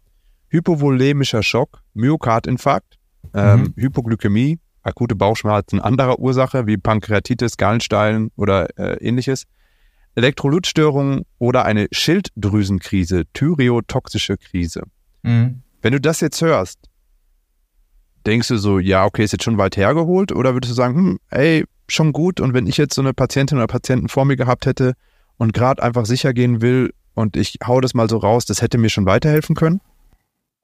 hypovolemischer 0.50 1.42
Schock, 1.42 1.82
Myokardinfarkt, 1.96 3.00
ähm, 3.34 3.62
mhm. 3.62 3.74
Hypoglykämie, 3.76 4.60
akute 4.84 5.16
Bauchschmerzen 5.16 5.80
anderer 5.80 6.20
Ursache 6.20 6.68
wie 6.68 6.78
Pankreatitis, 6.78 7.58
Gallenstein 7.58 8.30
oder 8.36 8.68
äh, 8.78 9.04
ähnliches, 9.04 9.46
Elektrolytstörungen 10.14 11.24
oder 11.40 11.66
eine 11.66 11.88
Schilddrüsenkrise, 11.92 13.24
thyreotoxische 13.34 14.38
Krise. 14.38 14.84
Mhm. 15.24 15.63
Wenn 15.84 15.92
du 15.92 16.00
das 16.02 16.22
jetzt 16.22 16.42
hörst, 16.42 16.80
denkst 18.26 18.48
du 18.48 18.58
so, 18.58 18.80
ja, 18.80 19.06
okay, 19.06 19.24
ist 19.26 19.34
jetzt 19.34 19.44
schon 19.44 19.58
weit 19.58 19.76
hergeholt? 19.76 20.32
Oder 20.32 20.54
würdest 20.54 20.72
du 20.72 20.76
sagen, 20.76 20.96
hm, 20.96 21.20
ey, 21.30 21.66
schon 21.90 22.14
gut 22.14 22.40
und 22.40 22.54
wenn 22.54 22.68
ich 22.68 22.78
jetzt 22.78 22.96
so 22.96 23.02
eine 23.02 23.14
Patientin 23.14 23.58
oder 23.58 23.68
Patienten 23.68 24.08
vor 24.08 24.24
mir 24.24 24.38
gehabt 24.38 24.66
hätte 24.66 24.94
und 25.38 25.54
gerade 25.54 25.84
einfach 25.84 26.06
sicher 26.06 26.34
gehen 26.34 26.62
will 26.62 26.94
und 27.16 27.36
ich 27.36 27.58
hau 27.68 27.82
das 27.82 27.94
mal 27.94 28.10
so 28.10 28.18
raus, 28.18 28.46
das 28.46 28.62
hätte 28.62 28.78
mir 28.78 28.90
schon 28.90 29.06
weiterhelfen 29.06 29.56
können? 29.56 29.82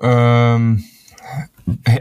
Ähm, 0.02 0.86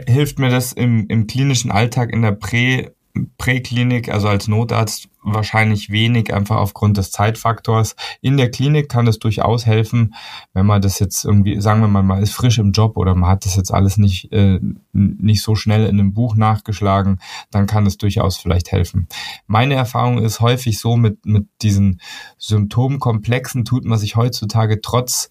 hilft 0.07 0.39
mir 0.39 0.49
das 0.49 0.71
im, 0.71 1.07
im 1.07 1.27
klinischen 1.27 1.71
Alltag 1.71 2.13
in 2.13 2.21
der 2.21 2.31
Prä- 2.31 2.91
Präklinik, 3.37 4.09
also 4.09 4.27
als 4.27 4.47
Notarzt 4.47 5.09
wahrscheinlich 5.21 5.89
wenig, 5.89 6.33
einfach 6.33 6.57
aufgrund 6.57 6.97
des 6.97 7.11
Zeitfaktors. 7.11 7.95
In 8.21 8.37
der 8.37 8.51
Klinik 8.51 8.89
kann 8.89 9.07
es 9.07 9.19
durchaus 9.19 9.65
helfen, 9.65 10.15
wenn 10.53 10.65
man 10.65 10.81
das 10.81 10.99
jetzt 10.99 11.25
irgendwie, 11.25 11.59
sagen 11.59 11.81
wir 11.81 11.87
mal, 11.87 12.03
man 12.03 12.21
ist 12.21 12.33
frisch 12.33 12.57
im 12.57 12.71
Job 12.71 12.97
oder 12.97 13.15
man 13.15 13.29
hat 13.29 13.45
das 13.45 13.55
jetzt 13.55 13.73
alles 13.73 13.97
nicht, 13.97 14.31
äh, 14.31 14.59
nicht 14.93 15.41
so 15.41 15.55
schnell 15.55 15.85
in 15.85 15.99
einem 15.99 16.13
Buch 16.13 16.35
nachgeschlagen, 16.35 17.19
dann 17.51 17.67
kann 17.67 17.85
es 17.85 17.97
durchaus 17.97 18.37
vielleicht 18.37 18.71
helfen. 18.71 19.07
Meine 19.47 19.75
Erfahrung 19.75 20.19
ist 20.23 20.39
häufig 20.39 20.79
so, 20.79 20.95
mit, 20.95 21.25
mit 21.25 21.47
diesen 21.61 21.99
Symptomkomplexen 22.37 23.65
tut 23.65 23.85
man 23.85 23.99
sich 23.99 24.15
heutzutage 24.15 24.81
trotz 24.81 25.29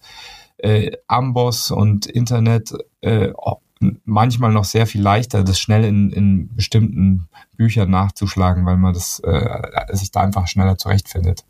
äh, 0.57 0.91
Amboss 1.07 1.71
und 1.71 2.05
Internet 2.05 2.73
äh, 3.01 3.31
manchmal 3.79 4.51
noch 4.51 4.65
sehr 4.65 4.87
viel 4.87 5.01
leichter, 5.01 5.43
das 5.43 5.59
schnell 5.59 5.85
in, 5.85 6.11
in 6.11 6.53
bestimmten 6.55 7.29
Büchern 7.55 7.89
nachzuschlagen, 7.89 8.65
weil 8.65 8.77
man 8.77 8.93
das 8.93 9.21
äh, 9.21 9.95
sich 9.95 10.11
da 10.11 10.21
einfach 10.21 10.47
schneller 10.47 10.77
zurechtfindet. 10.77 11.45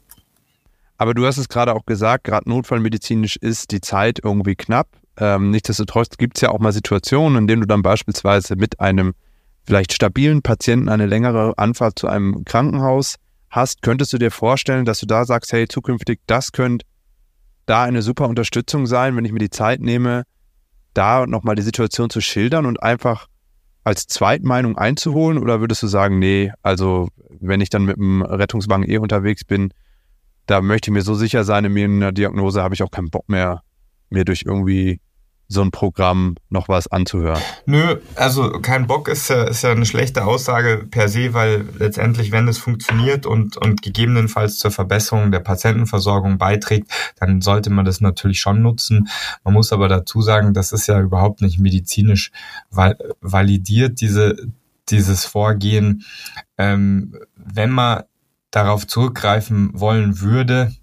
Aber 0.97 1.13
du 1.13 1.25
hast 1.25 1.37
es 1.37 1.49
gerade 1.49 1.73
auch 1.73 1.85
gesagt, 1.85 2.25
gerade 2.25 2.49
notfallmedizinisch 2.49 3.37
ist 3.37 3.71
die 3.71 3.81
Zeit 3.81 4.19
irgendwie 4.23 4.55
knapp. 4.55 4.87
Ähm, 5.17 5.49
nichtsdestotrotz 5.49 6.17
gibt 6.17 6.37
es 6.37 6.41
ja 6.41 6.49
auch 6.49 6.59
mal 6.59 6.73
Situationen, 6.73 7.37
in 7.39 7.47
denen 7.47 7.61
du 7.61 7.67
dann 7.67 7.81
beispielsweise 7.81 8.55
mit 8.55 8.79
einem 8.79 9.13
vielleicht 9.63 9.93
stabilen 9.93 10.41
Patienten 10.41 10.89
eine 10.89 11.05
längere 11.05 11.57
Anfahrt 11.57 11.97
zu 11.97 12.07
einem 12.07 12.43
Krankenhaus 12.43 13.15
hast. 13.49 13.81
Könntest 13.81 14.13
du 14.13 14.17
dir 14.17 14.31
vorstellen, 14.31 14.85
dass 14.85 14.99
du 14.99 15.05
da 15.05 15.25
sagst, 15.25 15.53
hey, 15.53 15.67
zukünftig, 15.67 16.19
das 16.27 16.51
könnte 16.51 16.85
da 17.65 17.83
eine 17.83 18.01
super 18.01 18.27
Unterstützung 18.27 18.85
sein, 18.85 19.15
wenn 19.15 19.25
ich 19.25 19.31
mir 19.31 19.39
die 19.39 19.49
Zeit 19.49 19.79
nehme, 19.79 20.23
da 20.93 21.25
nochmal 21.25 21.55
die 21.55 21.61
Situation 21.61 22.09
zu 22.09 22.21
schildern 22.21 22.65
und 22.65 22.81
einfach 22.81 23.27
als 23.83 24.07
Zweitmeinung 24.07 24.77
einzuholen? 24.77 25.37
Oder 25.37 25.61
würdest 25.61 25.83
du 25.83 25.87
sagen, 25.87 26.19
nee, 26.19 26.51
also 26.61 27.09
wenn 27.39 27.61
ich 27.61 27.69
dann 27.69 27.85
mit 27.85 27.97
dem 27.97 28.21
Rettungswagen 28.21 28.89
eh 28.89 28.97
unterwegs 28.97 29.43
bin, 29.43 29.73
da 30.45 30.61
möchte 30.61 30.89
ich 30.89 30.93
mir 30.93 31.01
so 31.01 31.13
sicher 31.13 31.43
sein 31.43 31.65
in 31.65 31.73
mir 31.73 31.85
in 31.85 31.99
der 31.99 32.11
Diagnose, 32.11 32.63
habe 32.63 32.73
ich 32.73 32.83
auch 32.83 32.91
keinen 32.91 33.09
Bock 33.09 33.29
mehr, 33.29 33.61
mir 34.09 34.25
durch 34.25 34.43
irgendwie 34.45 34.99
so 35.51 35.63
ein 35.63 35.71
Programm 35.71 36.35
noch 36.49 36.69
was 36.69 36.87
anzuhören? 36.87 37.41
Nö, 37.65 37.97
also 38.15 38.51
kein 38.61 38.85
Bock 38.85 39.07
ist 39.07 39.29
ja, 39.29 39.45
ist 39.45 39.63
ja 39.63 39.71
eine 39.71 39.87
schlechte 39.87 40.23
Aussage 40.25 40.85
per 40.89 41.09
se, 41.09 41.33
weil 41.33 41.65
letztendlich, 41.79 42.31
wenn 42.31 42.47
es 42.47 42.59
funktioniert 42.59 43.25
und, 43.25 43.57
und 43.57 43.81
gegebenenfalls 43.81 44.59
zur 44.59 44.69
Verbesserung 44.69 45.31
der 45.31 45.39
Patientenversorgung 45.39 46.37
beiträgt, 46.37 46.91
dann 47.19 47.41
sollte 47.41 47.71
man 47.71 47.83
das 47.83 47.99
natürlich 47.99 48.39
schon 48.39 48.61
nutzen. 48.61 49.09
Man 49.43 49.55
muss 49.55 49.73
aber 49.73 49.87
dazu 49.87 50.21
sagen, 50.21 50.53
das 50.53 50.71
ist 50.71 50.85
ja 50.85 51.01
überhaupt 51.01 51.41
nicht 51.41 51.57
medizinisch 51.57 52.31
validiert, 52.69 54.01
diese, 54.01 54.35
dieses 54.89 55.25
Vorgehen. 55.25 56.05
Ähm, 56.59 57.15
wenn 57.35 57.71
man 57.71 58.03
darauf 58.51 58.87
zurückgreifen 58.87 59.71
wollen 59.73 60.21
würde, 60.21 60.73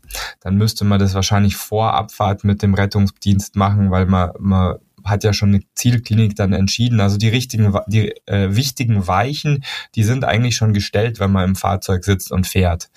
dann 0.40 0.56
müsste 0.56 0.84
man 0.84 0.98
das 0.98 1.14
wahrscheinlich 1.14 1.56
vor 1.56 1.94
Abfahrt 1.94 2.44
mit 2.44 2.62
dem 2.62 2.74
Rettungsdienst 2.74 3.56
machen, 3.56 3.90
weil 3.90 4.06
man, 4.06 4.30
man 4.38 4.76
hat 5.04 5.24
ja 5.24 5.32
schon 5.32 5.50
eine 5.50 5.62
Zielklinik 5.74 6.36
dann 6.36 6.52
entschieden. 6.52 7.00
Also 7.00 7.16
die 7.16 7.28
richtigen, 7.28 7.76
die 7.86 8.12
äh, 8.26 8.54
wichtigen 8.54 9.06
Weichen, 9.06 9.64
die 9.94 10.04
sind 10.04 10.24
eigentlich 10.24 10.56
schon 10.56 10.72
gestellt, 10.72 11.20
wenn 11.20 11.32
man 11.32 11.50
im 11.50 11.56
Fahrzeug 11.56 12.04
sitzt 12.04 12.32
und 12.32 12.46
fährt. 12.46 12.90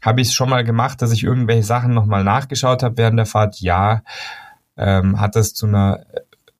Habe 0.00 0.20
ich 0.20 0.28
es 0.28 0.34
schon 0.34 0.50
mal 0.50 0.64
gemacht, 0.64 1.00
dass 1.02 1.12
ich 1.12 1.22
irgendwelche 1.22 1.62
Sachen 1.62 1.94
nochmal 1.94 2.24
nachgeschaut 2.24 2.82
habe 2.82 2.96
während 2.96 3.18
der 3.18 3.26
Fahrt? 3.26 3.60
Ja. 3.60 4.02
Ähm, 4.76 5.20
hat 5.20 5.36
das 5.36 5.54
zu 5.54 5.66
einer 5.66 6.04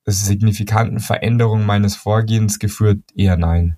signifikanten 0.05 1.01
Veränderung 1.01 1.65
meines 1.67 1.97
Vorgehens 1.97 2.59
geführt? 2.59 3.01
Eher 3.17 3.37
nein. 3.37 3.77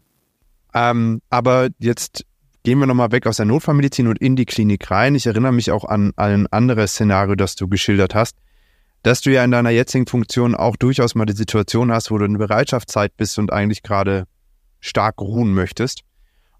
Ähm, 0.75 1.21
aber 1.31 1.69
jetzt 1.79 2.27
Gehen 2.65 2.79
wir 2.79 2.87
nochmal 2.87 3.13
weg 3.13 3.27
aus 3.27 3.37
der 3.37 3.45
Notfallmedizin 3.45 4.09
und 4.09 4.19
in 4.19 4.37
die 4.37 4.47
Klinik 4.47 4.91
rein. 4.91 5.15
Ich 5.15 5.27
erinnere 5.27 5.53
mich 5.53 5.71
auch 5.71 5.85
an 5.85 6.13
ein 6.17 6.47
anderes 6.47 6.93
Szenario, 6.93 7.35
das 7.35 7.57
du 7.57 7.69
geschildert 7.69 8.15
hast, 8.15 8.39
dass 9.03 9.21
du 9.21 9.31
ja 9.31 9.45
in 9.45 9.51
deiner 9.51 9.69
jetzigen 9.69 10.07
Funktion 10.07 10.55
auch 10.55 10.77
durchaus 10.77 11.15
mal 11.15 11.27
die 11.27 11.35
Situation 11.35 11.93
hast, 11.93 12.11
wo 12.11 12.17
du 12.17 12.25
in 12.25 12.39
Bereitschaftszeit 12.39 13.19
bist 13.19 13.39
und 13.39 13.53
eigentlich 13.53 13.83
gerade 13.83 14.25
stark 14.81 15.21
ruhen 15.21 15.53
möchtest. 15.53 16.05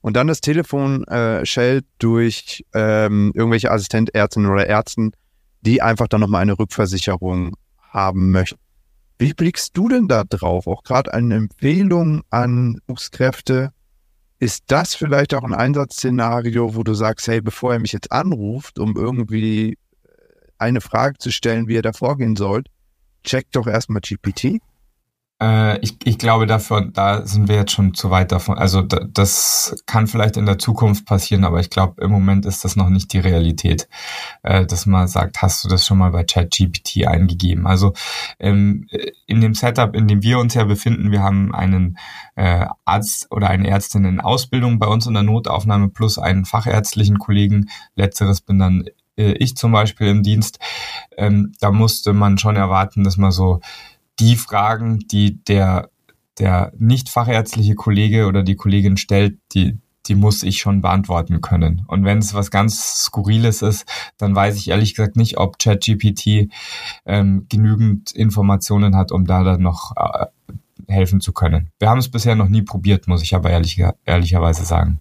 Und 0.03 0.15
dann 0.15 0.27
das 0.27 0.43
Telefon 0.43 1.05
äh, 1.05 1.47
schellt 1.47 1.87
durch 1.99 2.67
ähm, 2.75 3.33
irgendwelche 3.35 3.71
Assistentärztinnen 3.71 4.51
oder 4.51 4.67
Ärzten, 4.67 5.13
die 5.63 5.81
einfach 5.81 6.09
dann 6.09 6.21
nochmal 6.21 6.43
eine 6.43 6.59
Rückversicherung 6.59 7.57
haben 7.81 8.31
möchten. 8.31 8.61
Wie 9.19 9.33
blickst 9.33 9.75
du 9.75 9.89
denn 9.89 10.07
da 10.07 10.25
drauf? 10.25 10.67
Auch 10.67 10.83
gerade 10.83 11.15
eine 11.15 11.37
Empfehlung 11.37 12.25
an 12.29 12.79
Berufskräfte. 12.87 13.71
Ist 14.39 14.65
das 14.67 14.95
vielleicht 14.95 15.33
auch 15.35 15.45
ein 15.45 15.55
Einsatzszenario, 15.55 16.75
wo 16.75 16.83
du 16.83 16.95
sagst, 16.95 17.29
hey, 17.29 17.41
bevor 17.41 17.73
er 17.75 17.79
mich 17.79 17.93
jetzt 17.93 18.13
anruft, 18.13 18.79
um 18.79 18.97
irgendwie 18.97 19.79
eine 20.59 20.81
Frage 20.81 21.19
zu 21.19 21.31
stellen, 21.31 21.69
wie 21.69 21.77
er 21.77 21.83
da 21.83 21.93
vorgehen 21.93 22.37
soll, 22.37 22.65
check 23.23 23.51
doch 23.53 23.67
erstmal 23.67 24.01
GPT? 24.01 24.61
Äh, 25.45 25.79
ich, 25.81 25.97
ich 26.05 26.19
glaube, 26.19 26.47
dafür, 26.47 26.89
da 26.93 27.27
sind 27.27 27.49
wir 27.49 27.57
jetzt 27.57 27.73
schon 27.73 27.93
zu 27.93 28.11
weit 28.11 28.33
davon. 28.33 28.57
Also 28.57 28.81
da, 28.81 29.01
das 29.07 29.77
kann 29.87 30.07
vielleicht 30.07 30.37
in 30.37 30.47
der 30.47 30.59
Zukunft 30.59 31.05
passieren, 31.05 31.45
aber 31.45 31.61
ich 31.61 31.69
glaube, 31.69 32.03
im 32.03 32.11
Moment 32.11 32.47
ist 32.47 32.65
das 32.65 32.77
noch 32.77 32.89
nicht 32.89 33.13
die 33.13 33.19
Realität, 33.19 33.89
äh, 34.43 34.65
dass 34.65 34.87
man 34.87 35.07
sagt, 35.07 35.43
hast 35.43 35.63
du 35.65 35.69
das 35.69 35.85
schon 35.85 35.99
mal 35.99 36.13
bei 36.13 36.25
ChatGPT 36.25 37.07
eingegeben? 37.07 37.67
Also 37.67 37.93
ähm, 38.39 38.87
in 39.27 39.41
dem 39.43 39.55
Setup, 39.55 39.95
in 39.95 40.09
dem 40.09 40.23
wir 40.23 40.39
uns 40.39 40.55
ja 40.55 40.65
befinden, 40.65 41.11
wir 41.11 41.23
haben 41.23 41.55
einen 41.55 41.99
äh, 42.37 42.67
Arzt 42.87 43.31
oder 43.31 43.51
eine 43.51 43.69
Ärztin 43.69 44.05
in 44.07 44.21
Ausbildung 44.21 44.79
bei 44.79 44.87
uns 44.87 45.07
in 45.07 45.15
der 45.15 45.23
Notaufnahme 45.25 45.89
plus 45.91 46.19
einen 46.19 46.47
fachärztlichen 46.47 47.19
Kollegen. 47.19 47.69
Letzteres 47.97 48.41
bin 48.41 48.59
dann 48.59 48.85
äh, 49.17 49.33
ich 49.33 49.57
zum 49.57 49.73
Beispiel 49.73 50.09
im 50.09 50.23
Dienst. 50.23 50.59
Ähm, 51.17 51.53
da 51.61 51.71
musste 51.71 52.13
man 52.13 52.39
schon 52.39 52.57
erwarten, 52.57 53.05
dass 53.05 53.17
man 53.17 53.31
so 53.31 53.61
die 54.19 54.37
Fragen, 54.37 55.01
die 55.11 55.43
der, 55.45 55.91
der 56.39 56.73
nicht 56.77 57.09
fachärztliche 57.09 57.75
Kollege 57.75 58.27
oder 58.27 58.43
die 58.43 58.57
Kollegin 58.57 58.97
stellt, 58.97 59.39
die, 59.53 59.79
die 60.07 60.15
muss 60.15 60.43
ich 60.43 60.59
schon 60.59 60.81
beantworten 60.81 61.41
können. 61.41 61.83
Und 61.87 62.05
wenn 62.05 62.19
es 62.19 62.35
was 62.35 62.51
ganz 62.51 63.05
Skurriles 63.05 63.63
ist, 63.63 63.87
dann 64.19 64.35
weiß 64.35 64.57
ich 64.57 64.69
ehrlich 64.69 64.95
gesagt 64.95 65.17
nicht, 65.17 65.39
ob 65.39 65.59
ChatGPT 65.59 66.51
ähm, 67.07 67.47
genügend 67.49 68.13
Informationen 68.13 68.97
hat, 68.97 69.13
um 69.13 69.27
da 69.27 69.43
dann 69.43 69.63
noch 69.63 69.93
äh, 69.97 70.27
helfen 70.89 71.21
zu 71.21 71.33
können. 71.33 71.71
Wir 71.79 71.89
haben 71.89 71.99
es 71.99 72.11
bisher 72.11 72.35
noch 72.35 72.49
nie 72.49 72.63
probiert, 72.63 73.09
muss 73.09 73.23
ich 73.23 73.35
aber 73.35 73.51
ehrlich, 73.51 73.83
ehrlicherweise 74.05 74.65
sagen. 74.65 75.01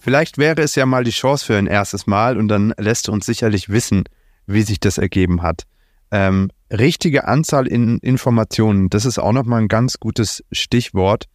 Vielleicht 0.00 0.38
wäre 0.38 0.62
es 0.62 0.74
ja 0.76 0.86
mal 0.86 1.04
die 1.04 1.10
Chance 1.10 1.44
für 1.44 1.56
ein 1.56 1.66
erstes 1.66 2.06
Mal 2.06 2.38
und 2.38 2.48
dann 2.48 2.72
lässt 2.78 3.08
du 3.08 3.12
uns 3.12 3.26
sicherlich 3.26 3.68
wissen, 3.68 4.04
wie 4.46 4.62
sich 4.62 4.78
das 4.80 4.96
ergeben 4.96 5.42
hat. 5.42 5.64
Ähm, 6.10 6.50
richtige 6.70 7.26
Anzahl 7.26 7.66
in 7.66 7.98
Informationen, 7.98 8.90
das 8.90 9.04
ist 9.04 9.18
auch 9.18 9.32
nochmal 9.32 9.62
ein 9.62 9.68
ganz 9.68 9.98
gutes 9.98 10.44
Stichwort, 10.52 11.26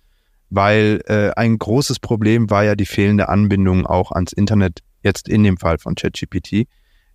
weil 0.50 1.02
äh, 1.08 1.32
ein 1.36 1.58
großes 1.58 2.00
Problem 2.00 2.50
war 2.50 2.64
ja 2.64 2.76
die 2.76 2.86
fehlende 2.86 3.30
Anbindung 3.30 3.86
auch 3.86 4.12
ans 4.12 4.34
Internet, 4.34 4.80
jetzt 5.02 5.28
in 5.28 5.44
dem 5.44 5.58
Fall 5.58 5.80
von 5.80 5.96
ChatGPT. 5.96 6.68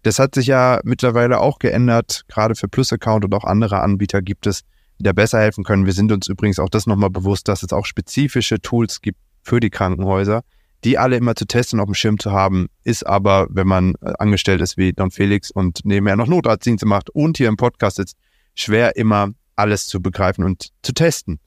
Das 0.03 0.19
hat 0.19 0.35
sich 0.35 0.47
ja 0.47 0.81
mittlerweile 0.85 1.41
auch 1.41 1.59
geändert, 1.59 2.25
gerade 2.29 2.55
für 2.55 2.69
Plus-Account 2.69 3.25
und 3.25 3.35
auch 3.35 3.45
andere 3.45 3.81
Anbieter 3.81 4.23
gibt 4.23 4.47
es, 4.47 4.63
die 4.99 5.05
da 5.05 5.13
besser 5.13 5.39
helfen 5.41 5.65
können. 5.65 5.87
Wir 5.87 5.93
sind 5.93 6.11
uns 6.11 6.29
übrigens 6.29 6.59
auch 6.59 6.69
das 6.69 6.87
nochmal 6.87 7.11
bewusst, 7.11 7.49
dass 7.49 7.63
es 7.63 7.73
auch 7.73 7.87
spezifische 7.87 8.61
Tools 8.61 9.01
gibt 9.01 9.19
für 9.43 9.61
die 9.61 9.71
Krankenhäuser, 9.71 10.43
die 10.85 10.99
alle 10.99 11.17
immer 11.17 11.35
zu 11.35 11.47
testen 11.47 11.81
auf 11.81 11.87
dem 11.87 11.95
Schirm 11.95 12.19
zu 12.19 12.33
haben, 12.33 12.69
ist 12.85 13.07
aber, 13.07 13.49
wenn 13.51 13.67
man 13.67 13.95
äh, 14.01 14.13
angestellt 14.19 14.61
ist 14.61 14.77
wie 14.77 14.93
Don 14.93 15.11
Felix 15.11 15.51
und 15.51 15.81
nebenher 15.85 16.17
noch 16.17 16.27
Notarztdienste 16.27 16.87
macht 16.87 17.11
und 17.11 17.37
hier 17.37 17.49
im 17.49 17.57
Podcast 17.57 17.97
sitzt, 17.97 18.17
schwer 18.55 18.97
immer 18.97 19.31
alles 19.57 19.87
zu 19.87 20.01
begreifen 20.01 20.45
und 20.45 20.71
zu 20.83 20.93
testen. 20.93 21.41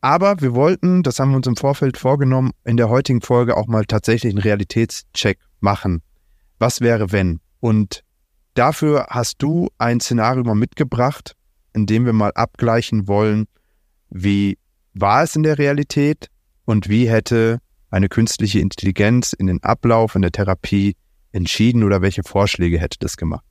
Aber 0.00 0.40
wir 0.40 0.54
wollten, 0.54 1.02
das 1.02 1.18
haben 1.18 1.30
wir 1.30 1.36
uns 1.36 1.48
im 1.48 1.56
Vorfeld 1.56 1.96
vorgenommen, 1.96 2.52
in 2.64 2.76
der 2.76 2.88
heutigen 2.88 3.20
Folge 3.20 3.56
auch 3.56 3.66
mal 3.66 3.84
tatsächlich 3.84 4.32
einen 4.32 4.42
Realitätscheck 4.42 5.38
machen. 5.58 6.02
Was 6.60 6.80
wäre 6.80 7.10
wenn? 7.10 7.40
Und 7.58 8.04
dafür 8.54 9.08
hast 9.10 9.42
du 9.42 9.68
ein 9.78 10.00
Szenario 10.00 10.44
mal 10.44 10.54
mitgebracht, 10.54 11.34
in 11.72 11.86
dem 11.86 12.04
wir 12.04 12.12
mal 12.12 12.32
abgleichen 12.34 13.08
wollen, 13.08 13.46
wie 14.10 14.58
war 14.94 15.24
es 15.24 15.34
in 15.34 15.42
der 15.42 15.58
Realität 15.58 16.28
und 16.64 16.88
wie 16.88 17.08
hätte 17.08 17.58
eine 17.90 18.08
künstliche 18.08 18.60
Intelligenz 18.60 19.32
in 19.32 19.46
den 19.46 19.62
Ablauf 19.62 20.14
in 20.14 20.22
der 20.22 20.32
Therapie 20.32 20.96
entschieden 21.32 21.84
oder 21.84 22.02
welche 22.02 22.22
Vorschläge 22.22 22.78
hätte 22.78 22.98
das 23.00 23.16
gemacht? 23.16 23.44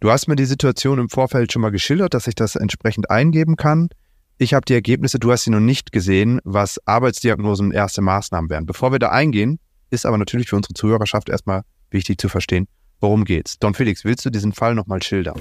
Du 0.00 0.10
hast 0.10 0.28
mir 0.28 0.36
die 0.36 0.46
Situation 0.46 0.98
im 0.98 1.10
Vorfeld 1.10 1.52
schon 1.52 1.62
mal 1.62 1.70
geschildert, 1.70 2.14
dass 2.14 2.26
ich 2.26 2.34
das 2.34 2.56
entsprechend 2.56 3.10
eingeben 3.10 3.56
kann. 3.56 3.90
Ich 4.38 4.54
habe 4.54 4.64
die 4.64 4.72
Ergebnisse, 4.72 5.18
du 5.18 5.30
hast 5.30 5.44
sie 5.44 5.50
noch 5.50 5.60
nicht 5.60 5.92
gesehen, 5.92 6.40
was 6.44 6.80
Arbeitsdiagnosen 6.86 7.66
und 7.66 7.72
erste 7.72 8.00
Maßnahmen 8.00 8.48
wären. 8.48 8.64
Bevor 8.64 8.92
wir 8.92 8.98
da 8.98 9.10
eingehen, 9.10 9.58
ist 9.90 10.06
aber 10.06 10.16
natürlich 10.16 10.48
für 10.48 10.56
unsere 10.56 10.72
Zuhörerschaft 10.72 11.28
erstmal 11.28 11.62
wichtig 11.90 12.18
zu 12.18 12.30
verstehen, 12.30 12.66
worum 13.00 13.24
geht's. 13.24 13.58
Don 13.58 13.74
Felix, 13.74 14.04
willst 14.04 14.24
du 14.24 14.30
diesen 14.30 14.52
Fall 14.52 14.74
nochmal 14.74 15.02
schildern? 15.02 15.38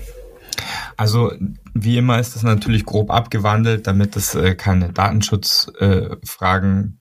Also 0.97 1.31
wie 1.73 1.97
immer 1.97 2.19
ist 2.19 2.35
das 2.35 2.43
natürlich 2.43 2.83
grob 2.83 3.11
abgewandelt, 3.11 3.87
damit 3.87 4.17
es 4.17 4.35
äh, 4.35 4.55
keine 4.55 4.91
Datenschutzfragen 4.91 6.98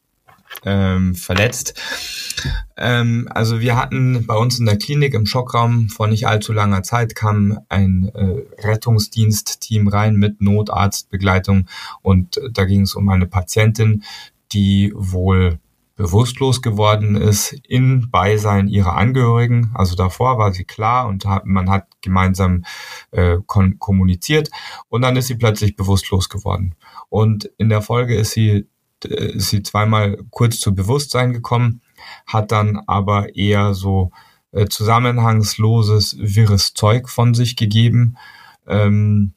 ähm, 0.64 1.14
verletzt. 1.14 1.80
Ähm, 2.76 3.28
also 3.30 3.61
wir 3.61 3.76
hatten 3.76 4.26
bei 4.26 4.37
uns 4.37 4.58
in 4.58 4.66
der 4.66 4.78
Klinik 4.78 5.14
im 5.14 5.26
Schockraum 5.26 5.88
vor 5.88 6.06
nicht 6.06 6.26
allzu 6.26 6.52
langer 6.52 6.82
Zeit 6.82 7.14
kam 7.14 7.61
ein 7.68 8.11
äh, 8.14 8.66
Rettungsdienstteam 8.66 9.88
rein 9.88 10.16
mit 10.16 10.40
Notarztbegleitung 10.40 11.66
und 12.02 12.40
da 12.52 12.64
ging 12.64 12.82
es 12.82 12.94
um 12.94 13.08
eine 13.08 13.26
Patientin, 13.26 14.04
die 14.52 14.92
wohl 14.94 15.58
bewusstlos 15.98 16.62
geworden 16.62 17.16
ist 17.16 17.52
in 17.66 18.08
Beisein 18.08 18.68
ihrer 18.68 18.94
Angehörigen. 18.96 19.72
Also 19.74 19.96
davor 19.96 20.38
war 20.38 20.54
sie 20.54 20.64
klar 20.64 21.08
und 21.08 21.26
hat, 21.26 21.44
man 21.44 21.68
hat 21.68 21.88
gemeinsam 22.00 22.64
äh, 23.11 23.38
kommuniziert 23.46 24.48
und 24.88 25.02
dann 25.02 25.16
ist 25.16 25.26
sie 25.26 25.34
plötzlich 25.34 25.74
bewusstlos 25.74 26.28
geworden. 26.28 26.76
Und 27.08 27.50
in 27.58 27.68
der 27.68 27.82
Folge 27.82 28.14
ist 28.14 28.30
sie 28.30 28.50
äh, 28.50 28.64
ist 29.04 29.50
sie 29.50 29.62
zweimal 29.62 30.18
kurz 30.30 30.61
zu 30.61 30.74
Bewusstsein 30.74 31.32
gekommen, 31.32 31.82
hat 32.26 32.52
dann 32.52 32.80
aber 32.87 33.37
eher 33.37 33.74
so 33.74 34.11
äh, 34.52 34.66
zusammenhangsloses, 34.66 36.16
wirres 36.18 36.74
Zeug 36.74 37.08
von 37.08 37.34
sich 37.34 37.56
gegeben. 37.56 38.16
Ähm, 38.66 39.34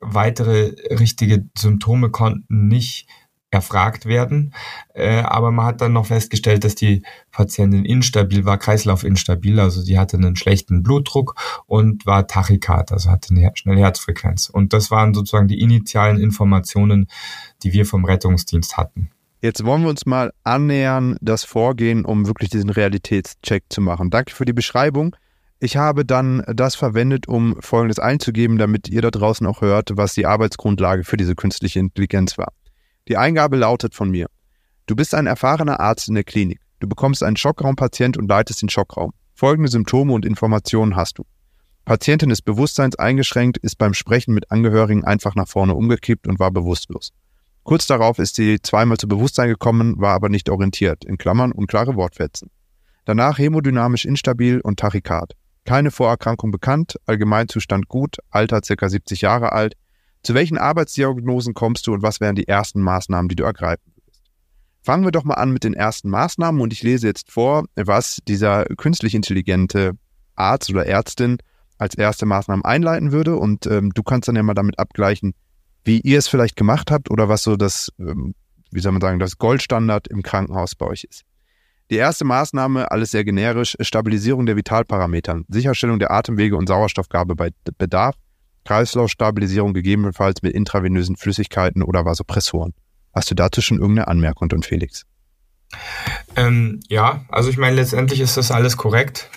weitere 0.00 0.74
richtige 0.90 1.46
Symptome 1.56 2.10
konnten 2.10 2.68
nicht 2.68 3.06
erfragt 3.50 4.06
werden. 4.06 4.54
Äh, 4.94 5.20
aber 5.22 5.50
man 5.50 5.66
hat 5.66 5.80
dann 5.80 5.92
noch 5.92 6.06
festgestellt, 6.06 6.64
dass 6.64 6.74
die 6.74 7.02
Patientin 7.32 7.84
instabil 7.84 8.44
war, 8.44 8.58
kreislaufinstabil, 8.58 9.58
also 9.58 9.80
sie 9.80 9.98
hatte 9.98 10.16
einen 10.16 10.36
schlechten 10.36 10.82
Blutdruck 10.82 11.34
und 11.66 12.06
war 12.06 12.26
Tachykard, 12.26 12.92
also 12.92 13.10
hatte 13.10 13.34
eine 13.34 13.50
schnelle 13.54 13.80
Herzfrequenz. 13.80 14.48
Und 14.48 14.72
das 14.72 14.90
waren 14.90 15.14
sozusagen 15.14 15.48
die 15.48 15.60
initialen 15.60 16.20
Informationen, 16.20 17.08
die 17.62 17.72
wir 17.72 17.86
vom 17.86 18.04
Rettungsdienst 18.04 18.76
hatten. 18.76 19.10
Jetzt 19.42 19.64
wollen 19.64 19.82
wir 19.82 19.88
uns 19.88 20.04
mal 20.04 20.32
annähern, 20.44 21.16
das 21.22 21.44
Vorgehen, 21.44 22.04
um 22.04 22.26
wirklich 22.26 22.50
diesen 22.50 22.68
Realitätscheck 22.68 23.64
zu 23.70 23.80
machen. 23.80 24.10
Danke 24.10 24.34
für 24.34 24.44
die 24.44 24.52
Beschreibung. 24.52 25.16
Ich 25.60 25.76
habe 25.76 26.04
dann 26.04 26.42
das 26.46 26.74
verwendet, 26.74 27.26
um 27.26 27.56
Folgendes 27.60 27.98
einzugeben, 27.98 28.58
damit 28.58 28.88
ihr 28.88 29.02
da 29.02 29.10
draußen 29.10 29.46
auch 29.46 29.60
hört, 29.60 29.90
was 29.94 30.14
die 30.14 30.26
Arbeitsgrundlage 30.26 31.04
für 31.04 31.16
diese 31.16 31.34
künstliche 31.34 31.80
Intelligenz 31.80 32.38
war. 32.38 32.52
Die 33.10 33.16
Eingabe 33.16 33.56
lautet 33.56 33.96
von 33.96 34.08
mir. 34.08 34.28
Du 34.86 34.94
bist 34.94 35.16
ein 35.16 35.26
erfahrener 35.26 35.80
Arzt 35.80 36.06
in 36.06 36.14
der 36.14 36.22
Klinik. 36.22 36.60
Du 36.78 36.88
bekommst 36.88 37.24
einen 37.24 37.36
Schockraumpatient 37.36 38.16
und 38.16 38.28
leitest 38.28 38.62
den 38.62 38.68
Schockraum. 38.68 39.14
Folgende 39.34 39.68
Symptome 39.68 40.12
und 40.12 40.24
Informationen 40.24 40.94
hast 40.94 41.18
du. 41.18 41.24
Patientin 41.84 42.30
ist 42.30 42.42
bewusstseinseingeschränkt, 42.42 43.58
ist 43.58 43.78
beim 43.78 43.94
Sprechen 43.94 44.32
mit 44.32 44.52
Angehörigen 44.52 45.04
einfach 45.04 45.34
nach 45.34 45.48
vorne 45.48 45.74
umgekippt 45.74 46.28
und 46.28 46.38
war 46.38 46.52
bewusstlos. 46.52 47.10
Kurz 47.64 47.88
darauf 47.88 48.20
ist 48.20 48.36
sie 48.36 48.62
zweimal 48.62 48.96
zu 48.96 49.08
Bewusstsein 49.08 49.48
gekommen, 49.48 50.00
war 50.00 50.14
aber 50.14 50.28
nicht 50.28 50.48
orientiert, 50.48 51.04
in 51.04 51.18
Klammern 51.18 51.50
unklare 51.50 51.96
Wortfetzen. 51.96 52.52
Danach 53.06 53.38
hemodynamisch 53.38 54.04
instabil 54.04 54.60
und 54.60 54.78
Tachykard. 54.78 55.32
Keine 55.64 55.90
Vorerkrankung 55.90 56.52
bekannt, 56.52 56.94
Allgemeinzustand 57.06 57.88
gut, 57.88 58.18
Alter 58.30 58.60
ca. 58.60 58.88
70 58.88 59.22
Jahre 59.22 59.50
alt, 59.50 59.74
zu 60.22 60.34
welchen 60.34 60.58
Arbeitsdiagnosen 60.58 61.54
kommst 61.54 61.86
du 61.86 61.94
und 61.94 62.02
was 62.02 62.20
wären 62.20 62.36
die 62.36 62.48
ersten 62.48 62.80
Maßnahmen, 62.82 63.28
die 63.28 63.36
du 63.36 63.44
ergreifen 63.44 63.92
würdest? 63.94 64.22
Fangen 64.82 65.04
wir 65.04 65.12
doch 65.12 65.24
mal 65.24 65.34
an 65.34 65.50
mit 65.50 65.64
den 65.64 65.74
ersten 65.74 66.10
Maßnahmen 66.10 66.60
und 66.60 66.72
ich 66.72 66.82
lese 66.82 67.06
jetzt 67.06 67.30
vor, 67.30 67.64
was 67.76 68.18
dieser 68.26 68.64
künstlich 68.76 69.14
intelligente 69.14 69.92
Arzt 70.36 70.70
oder 70.70 70.86
Ärztin 70.86 71.38
als 71.78 71.94
erste 71.94 72.26
Maßnahmen 72.26 72.64
einleiten 72.64 73.12
würde 73.12 73.36
und 73.36 73.66
ähm, 73.66 73.90
du 73.94 74.02
kannst 74.02 74.28
dann 74.28 74.36
ja 74.36 74.42
mal 74.42 74.54
damit 74.54 74.78
abgleichen, 74.78 75.34
wie 75.84 76.00
ihr 76.00 76.18
es 76.18 76.28
vielleicht 76.28 76.56
gemacht 76.56 76.90
habt 76.90 77.10
oder 77.10 77.28
was 77.28 77.42
so 77.42 77.56
das, 77.56 77.90
ähm, 77.98 78.34
wie 78.70 78.80
soll 78.80 78.92
man 78.92 79.00
sagen, 79.00 79.18
das 79.18 79.38
Goldstandard 79.38 80.08
im 80.08 80.22
Krankenhaus 80.22 80.74
bei 80.74 80.86
euch 80.86 81.04
ist. 81.04 81.22
Die 81.90 81.96
erste 81.96 82.24
Maßnahme, 82.24 82.90
alles 82.90 83.10
sehr 83.10 83.24
generisch, 83.24 83.76
Stabilisierung 83.80 84.46
der 84.46 84.56
Vitalparametern, 84.56 85.44
Sicherstellung 85.48 85.98
der 85.98 86.12
Atemwege 86.12 86.56
und 86.56 86.68
Sauerstoffgabe 86.68 87.34
bei 87.34 87.50
Bedarf, 87.78 88.14
Kreislaufstabilisierung 88.64 89.74
gegebenenfalls 89.74 90.42
mit 90.42 90.54
intravenösen 90.54 91.16
Flüssigkeiten 91.16 91.82
oder 91.82 92.04
Vasopressoren. 92.04 92.74
Hast 93.14 93.30
du 93.30 93.34
dazu 93.34 93.60
schon 93.60 93.78
irgendeine 93.78 94.08
Anmerkung, 94.08 94.48
Don 94.48 94.62
Felix? 94.62 95.04
Ähm, 96.36 96.80
ja, 96.88 97.24
also 97.28 97.50
ich 97.50 97.56
meine, 97.56 97.76
letztendlich 97.76 98.20
ist 98.20 98.36
das 98.36 98.50
alles 98.50 98.76
korrekt. 98.76 99.30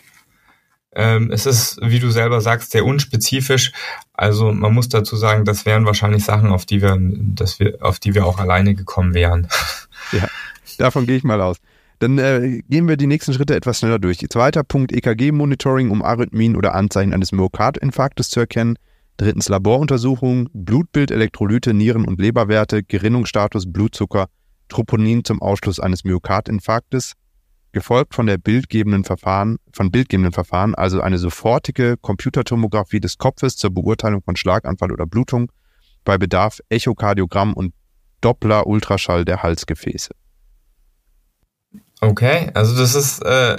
Ähm, 0.95 1.31
es 1.31 1.45
ist, 1.45 1.79
wie 1.81 1.99
du 1.99 2.11
selber 2.11 2.39
sagst, 2.41 2.71
sehr 2.71 2.85
unspezifisch. 2.85 3.71
Also 4.13 4.51
man 4.51 4.73
muss 4.73 4.89
dazu 4.89 5.15
sagen, 5.15 5.45
das 5.45 5.65
wären 5.65 5.85
wahrscheinlich 5.85 6.23
Sachen, 6.23 6.49
auf 6.49 6.65
die 6.65 6.81
wir, 6.81 6.97
dass 6.99 7.59
wir, 7.59 7.77
auf 7.81 7.99
die 7.99 8.13
wir 8.13 8.25
auch 8.25 8.37
alleine 8.37 8.75
gekommen 8.75 9.13
wären. 9.13 9.47
Ja, 10.11 10.27
davon 10.77 11.07
gehe 11.07 11.17
ich 11.17 11.23
mal 11.23 11.41
aus. 11.41 11.57
Dann 11.99 12.17
äh, 12.17 12.61
gehen 12.69 12.87
wir 12.87 12.97
die 12.97 13.07
nächsten 13.07 13.33
Schritte 13.33 13.55
etwas 13.55 13.79
schneller 13.79 13.97
durch. 13.97 14.19
Zweiter 14.29 14.63
Punkt 14.63 14.91
EKG-Monitoring, 14.91 15.89
um 15.89 16.01
Arrhythmien 16.01 16.55
oder 16.55 16.75
Anzeichen 16.75 17.13
eines 17.13 17.31
Myokardinfarktes 17.31 18.29
zu 18.29 18.41
erkennen. 18.41 18.77
Drittens 19.17 19.47
Laboruntersuchungen, 19.49 20.49
Blutbild, 20.53 21.11
Elektrolyte, 21.11 21.73
Nieren- 21.73 22.05
und 22.05 22.19
Leberwerte, 22.19 22.83
Gerinnungsstatus, 22.83 23.71
Blutzucker, 23.71 24.27
Troponin 24.69 25.23
zum 25.23 25.41
Ausschluss 25.41 25.79
eines 25.79 26.03
Myokardinfarktes 26.03 27.13
gefolgt 27.73 28.13
von 28.15 28.27
der 28.27 28.37
bildgebenden 28.37 29.03
Verfahren, 29.03 29.57
von 29.73 29.91
bildgebenden 29.91 30.31
Verfahren, 30.31 30.75
also 30.75 31.01
eine 31.01 31.17
sofortige 31.17 31.97
Computertomographie 31.97 32.99
des 32.99 33.17
Kopfes 33.17 33.57
zur 33.57 33.71
Beurteilung 33.71 34.21
von 34.23 34.35
Schlaganfall 34.35 34.91
oder 34.91 35.05
Blutung, 35.05 35.51
bei 36.05 36.17
Bedarf 36.17 36.59
Echokardiogramm 36.69 37.53
und 37.53 37.73
Doppler-Ultraschall 38.21 39.25
der 39.25 39.43
Halsgefäße. 39.43 40.11
Okay, 42.01 42.51
also 42.53 42.77
das 42.77 42.95
ist, 42.95 43.23
äh, 43.23 43.57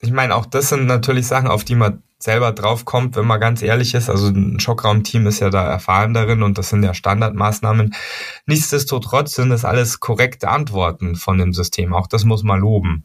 ich 0.00 0.12
meine, 0.12 0.34
auch 0.34 0.46
das 0.46 0.68
sind 0.68 0.86
natürlich 0.86 1.26
Sachen, 1.26 1.48
auf 1.48 1.64
die 1.64 1.74
man 1.74 2.02
selber 2.18 2.52
draufkommt, 2.52 3.16
wenn 3.16 3.26
man 3.26 3.40
ganz 3.40 3.62
ehrlich 3.62 3.94
ist. 3.94 4.08
Also 4.08 4.28
ein 4.28 4.58
Schockraumteam 4.58 5.26
ist 5.26 5.40
ja 5.40 5.50
da 5.50 5.66
erfahren 5.66 6.14
darin 6.14 6.42
und 6.42 6.58
das 6.58 6.70
sind 6.70 6.82
ja 6.82 6.94
Standardmaßnahmen. 6.94 7.94
Nichtsdestotrotz 8.46 9.34
sind 9.34 9.50
das 9.50 9.64
alles 9.64 10.00
korrekte 10.00 10.48
Antworten 10.48 11.16
von 11.16 11.38
dem 11.38 11.52
System. 11.52 11.92
Auch 11.92 12.06
das 12.06 12.24
muss 12.24 12.42
man 12.42 12.60
loben. 12.60 13.04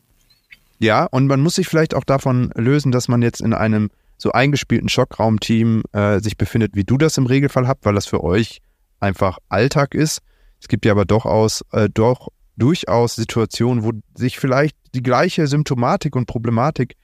Ja, 0.79 1.05
und 1.05 1.27
man 1.27 1.41
muss 1.41 1.55
sich 1.55 1.67
vielleicht 1.67 1.93
auch 1.93 2.03
davon 2.03 2.51
lösen, 2.55 2.91
dass 2.91 3.07
man 3.07 3.21
jetzt 3.21 3.41
in 3.41 3.53
einem 3.53 3.91
so 4.17 4.31
eingespielten 4.31 4.89
Schockraumteam 4.89 5.83
äh, 5.91 6.19
sich 6.19 6.37
befindet, 6.37 6.75
wie 6.75 6.83
du 6.83 6.97
das 6.97 7.17
im 7.17 7.25
Regelfall 7.25 7.67
habt, 7.67 7.85
weil 7.85 7.95
das 7.95 8.05
für 8.05 8.23
euch 8.23 8.61
einfach 8.99 9.39
Alltag 9.49 9.93
ist. 9.93 10.21
Es 10.59 10.67
gibt 10.67 10.85
ja 10.85 10.91
aber 10.91 11.05
doch 11.05 11.25
aus, 11.25 11.65
äh, 11.71 11.89
doch 11.91 12.29
durchaus 12.55 13.15
Situationen, 13.15 13.83
wo 13.83 13.91
sich 14.15 14.39
vielleicht 14.39 14.75
die 14.93 15.03
gleiche 15.03 15.47
Symptomatik 15.47 16.15
und 16.15 16.25
Problematik 16.25 16.95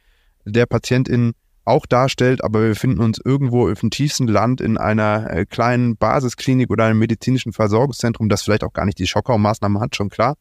der 0.46 0.66
Patientin 0.66 1.34
auch 1.66 1.86
darstellt, 1.86 2.44
aber 2.44 2.62
wir 2.62 2.70
befinden 2.70 3.02
uns 3.02 3.20
irgendwo 3.24 3.68
im 3.68 3.90
tiefsten 3.90 4.28
Land 4.28 4.62
in 4.62 4.78
einer 4.78 5.30
äh, 5.30 5.46
kleinen 5.46 5.98
Basisklinik 5.98 6.70
oder 6.70 6.86
einem 6.86 7.00
medizinischen 7.00 7.52
Versorgungszentrum, 7.52 8.30
das 8.30 8.44
vielleicht 8.44 8.64
auch 8.64 8.72
gar 8.72 8.86
nicht 8.86 9.00
die 9.00 9.08
Schockraummaßnahmen 9.08 9.82
hat, 9.82 9.96
schon 9.96 10.10
klar 10.10 10.36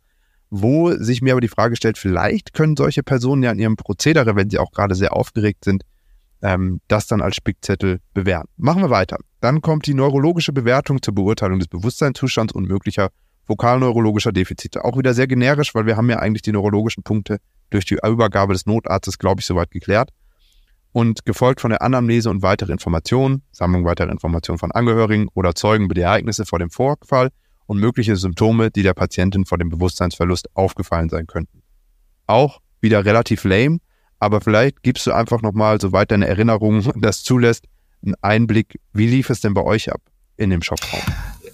wo 0.50 0.92
sich 0.92 1.22
mir 1.22 1.32
aber 1.32 1.40
die 1.40 1.48
Frage 1.48 1.76
stellt, 1.76 1.98
vielleicht 1.98 2.52
können 2.52 2.76
solche 2.76 3.02
Personen 3.02 3.42
ja 3.42 3.50
in 3.50 3.58
ihrem 3.58 3.76
Prozedere, 3.76 4.36
wenn 4.36 4.50
sie 4.50 4.58
auch 4.58 4.70
gerade 4.70 4.94
sehr 4.94 5.14
aufgeregt 5.14 5.64
sind, 5.64 5.82
ähm, 6.42 6.80
das 6.88 7.06
dann 7.06 7.20
als 7.20 7.36
Spickzettel 7.36 8.00
bewähren. 8.14 8.46
Machen 8.56 8.82
wir 8.82 8.90
weiter. 8.90 9.18
Dann 9.40 9.60
kommt 9.60 9.86
die 9.86 9.94
neurologische 9.94 10.52
Bewertung 10.52 11.02
zur 11.02 11.14
Beurteilung 11.14 11.58
des 11.58 11.68
Bewusstseinszustands 11.68 12.52
und 12.52 12.68
möglicher 12.68 13.10
vokalneurologischer 13.46 14.32
Defizite. 14.32 14.84
Auch 14.84 14.96
wieder 14.98 15.14
sehr 15.14 15.26
generisch, 15.26 15.74
weil 15.74 15.86
wir 15.86 15.96
haben 15.96 16.10
ja 16.10 16.18
eigentlich 16.18 16.42
die 16.42 16.52
neurologischen 16.52 17.02
Punkte 17.02 17.38
durch 17.70 17.84
die 17.84 17.98
Übergabe 18.02 18.52
des 18.52 18.66
Notarztes, 18.66 19.18
glaube 19.18 19.40
ich, 19.40 19.46
soweit 19.46 19.70
geklärt. 19.70 20.10
Und 20.92 21.26
gefolgt 21.26 21.60
von 21.60 21.70
der 21.70 21.82
Anamnese 21.82 22.30
und 22.30 22.40
weitere 22.40 22.72
Informationen, 22.72 23.42
Sammlung 23.52 23.84
weiterer 23.84 24.10
Informationen 24.10 24.58
von 24.58 24.72
Angehörigen 24.72 25.28
oder 25.34 25.54
Zeugen 25.54 25.84
über 25.84 25.94
die 25.94 26.00
Ereignisse 26.00 26.46
vor 26.46 26.58
dem 26.58 26.70
Vorfall 26.70 27.30
und 27.66 27.78
mögliche 27.78 28.16
Symptome, 28.16 28.70
die 28.70 28.82
der 28.82 28.94
Patientin 28.94 29.44
vor 29.44 29.58
dem 29.58 29.68
Bewusstseinsverlust 29.68 30.48
aufgefallen 30.54 31.10
sein 31.10 31.26
könnten. 31.26 31.62
Auch 32.26 32.60
wieder 32.80 33.04
relativ 33.04 33.44
lame, 33.44 33.78
aber 34.18 34.40
vielleicht 34.40 34.82
gibst 34.82 35.06
du 35.06 35.12
einfach 35.12 35.42
nochmal, 35.42 35.80
soweit 35.80 36.10
deine 36.10 36.28
Erinnerung 36.28 36.90
das 36.96 37.22
zulässt, 37.22 37.66
einen 38.02 38.14
Einblick, 38.22 38.80
wie 38.92 39.06
lief 39.06 39.28
es 39.28 39.40
denn 39.40 39.52
bei 39.52 39.62
euch 39.62 39.92
ab 39.92 40.00
in 40.36 40.50
dem 40.50 40.62
Shopraum? 40.62 41.02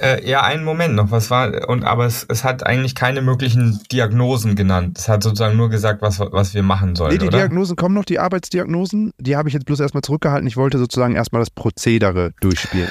Äh, 0.02 0.28
ja, 0.28 0.42
einen 0.42 0.64
Moment 0.64 0.96
noch, 0.96 1.12
was 1.12 1.30
war, 1.30 1.68
und 1.68 1.84
aber 1.84 2.06
es, 2.06 2.26
es 2.28 2.42
hat 2.42 2.66
eigentlich 2.66 2.96
keine 2.96 3.22
möglichen 3.22 3.80
Diagnosen 3.92 4.56
genannt. 4.56 4.98
Es 4.98 5.08
hat 5.08 5.22
sozusagen 5.22 5.56
nur 5.56 5.70
gesagt, 5.70 6.02
was, 6.02 6.18
was 6.18 6.54
wir 6.54 6.64
machen 6.64 6.96
sollen. 6.96 7.12
Nee, 7.12 7.18
die 7.18 7.28
oder? 7.28 7.38
Diagnosen 7.38 7.76
kommen 7.76 7.94
noch, 7.94 8.04
die 8.04 8.18
Arbeitsdiagnosen, 8.18 9.12
die 9.18 9.36
habe 9.36 9.48
ich 9.48 9.54
jetzt 9.54 9.64
bloß 9.64 9.78
erstmal 9.78 10.02
zurückgehalten. 10.02 10.48
Ich 10.48 10.56
wollte 10.56 10.78
sozusagen 10.78 11.14
erstmal 11.14 11.40
das 11.40 11.50
Prozedere 11.50 12.32
durchspielen. 12.40 12.88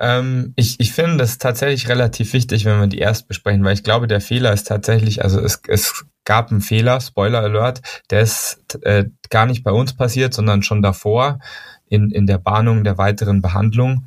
Ähm, 0.00 0.54
ich 0.56 0.80
ich 0.80 0.92
finde 0.92 1.18
das 1.18 1.36
tatsächlich 1.36 1.88
relativ 1.88 2.32
wichtig, 2.32 2.64
wenn 2.64 2.80
wir 2.80 2.86
die 2.86 2.98
erst 2.98 3.28
besprechen, 3.28 3.62
weil 3.62 3.74
ich 3.74 3.84
glaube, 3.84 4.06
der 4.06 4.22
Fehler 4.22 4.52
ist 4.52 4.66
tatsächlich, 4.66 5.22
also 5.22 5.40
es, 5.40 5.60
es 5.68 6.06
gab 6.24 6.50
einen 6.50 6.62
Fehler, 6.62 7.00
Spoiler 7.02 7.40
Alert, 7.40 7.82
der 8.10 8.22
ist 8.22 8.64
äh, 8.82 9.04
gar 9.28 9.44
nicht 9.44 9.62
bei 9.62 9.72
uns 9.72 9.92
passiert, 9.94 10.32
sondern 10.32 10.62
schon 10.62 10.80
davor 10.80 11.38
in, 11.86 12.10
in 12.10 12.26
der 12.26 12.38
Bahnung 12.38 12.82
der 12.82 12.98
weiteren 12.98 13.42
Behandlung. 13.42 14.06